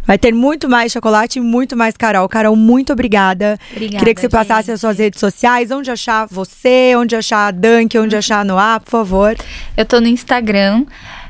Vai 0.09 0.17
ter 0.17 0.33
muito 0.33 0.71
mais 0.71 0.91
chocolate 0.91 1.39
e 1.39 1.43
muito 1.43 1.77
mais 1.77 1.95
Carol. 1.95 2.27
Carol, 2.31 2.57
muito 2.57 2.95
obrigada. 2.95 3.59
Obrigada, 3.71 3.99
Queria 3.99 4.15
que 4.15 4.21
você 4.23 4.29
passasse 4.31 4.69
gente. 4.69 4.77
as 4.77 4.81
suas 4.81 4.99
redes 4.99 5.21
sociais, 5.21 5.71
onde 5.71 5.91
achar 5.91 6.27
você, 6.27 6.95
onde 6.97 7.15
achar 7.15 7.49
a 7.49 7.51
Dunk, 7.51 7.99
onde 7.99 8.17
achar 8.17 8.41
a 8.41 8.45
Noah, 8.45 8.81
por 8.81 8.91
favor. 8.91 9.37
Eu 9.77 9.85
tô 9.85 10.01
no 10.01 10.07
Instagram 10.09 10.87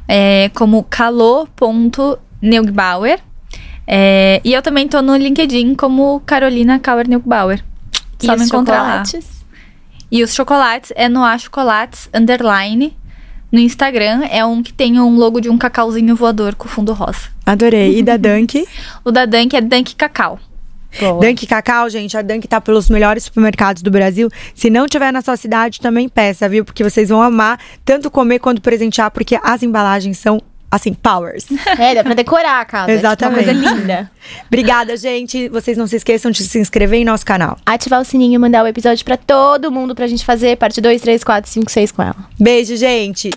é, 0.06 0.48
como 0.54 0.84
calo.neugbauer. 0.84 3.18
É, 3.84 4.40
e 4.44 4.52
eu 4.52 4.62
também 4.62 4.86
tô 4.86 5.02
no 5.02 5.16
LinkedIn 5.16 5.74
como 5.74 6.22
Carolina 6.24 6.78
Kauer 6.78 7.08
Neugbauer. 7.08 7.64
Só 8.20 8.34
E 8.34 8.36
me 8.36 8.42
os 8.42 8.48
encontrar 8.48 8.82
lá. 8.82 9.04
chocolates? 9.04 9.38
E 10.10 10.22
os 10.22 10.34
chocolates 10.34 10.92
é 10.94 11.08
no 11.08 11.22
Chocolates 11.38 12.08
Underline. 12.14 12.94
No 13.50 13.58
Instagram 13.58 14.24
é 14.30 14.44
um 14.44 14.62
que 14.62 14.72
tem 14.72 15.00
um 15.00 15.16
logo 15.16 15.40
de 15.40 15.48
um 15.48 15.56
cacauzinho 15.56 16.14
voador 16.14 16.54
com 16.54 16.68
fundo 16.68 16.92
rosa. 16.92 17.30
Adorei. 17.46 17.98
E 17.98 18.02
da 18.02 18.16
Dunk? 18.18 18.66
O 19.04 19.10
da 19.10 19.24
Dunk 19.24 19.56
é 19.56 19.60
Dunk 19.60 19.94
Cacau. 19.94 20.38
Boa. 21.00 21.20
Dunk 21.20 21.46
Cacau, 21.46 21.88
gente, 21.88 22.16
a 22.16 22.22
Dunk 22.22 22.46
tá 22.48 22.60
pelos 22.60 22.88
melhores 22.88 23.24
supermercados 23.24 23.82
do 23.82 23.90
Brasil. 23.90 24.30
Se 24.54 24.70
não 24.70 24.86
tiver 24.86 25.12
na 25.12 25.20
sua 25.20 25.36
cidade, 25.36 25.80
também 25.80 26.08
peça, 26.08 26.48
viu? 26.48 26.64
Porque 26.64 26.82
vocês 26.82 27.08
vão 27.08 27.22
amar 27.22 27.58
tanto 27.84 28.10
comer 28.10 28.38
quanto 28.38 28.60
presentear, 28.60 29.10
porque 29.10 29.38
as 29.42 29.62
embalagens 29.62 30.18
são, 30.18 30.40
assim, 30.70 30.94
powers. 30.94 31.46
É, 31.78 31.94
dá 31.94 32.02
pra 32.02 32.14
decorar 32.14 32.60
a 32.60 32.64
casa. 32.64 32.90
Exatamente. 32.90 33.44
Tipo, 33.44 33.52
uma 33.52 33.62
coisa 33.62 33.76
linda. 33.76 34.10
Obrigada, 34.46 34.96
gente. 34.96 35.48
Vocês 35.48 35.76
não 35.78 35.86
se 35.86 35.96
esqueçam 35.96 36.30
de 36.30 36.42
se 36.42 36.58
inscrever 36.58 37.00
em 37.00 37.04
nosso 37.04 37.24
canal. 37.24 37.56
Ativar 37.64 38.00
o 38.00 38.04
sininho 38.04 38.34
e 38.34 38.38
mandar 38.38 38.64
o 38.64 38.66
episódio 38.66 39.04
pra 39.04 39.16
todo 39.16 39.70
mundo 39.70 39.94
pra 39.94 40.06
gente 40.06 40.24
fazer 40.24 40.56
parte 40.56 40.80
2, 40.80 41.00
3, 41.00 41.22
4, 41.22 41.50
5, 41.50 41.70
6 41.70 41.92
com 41.92 42.02
ela. 42.02 42.16
Beijo, 42.38 42.76
gente. 42.76 43.30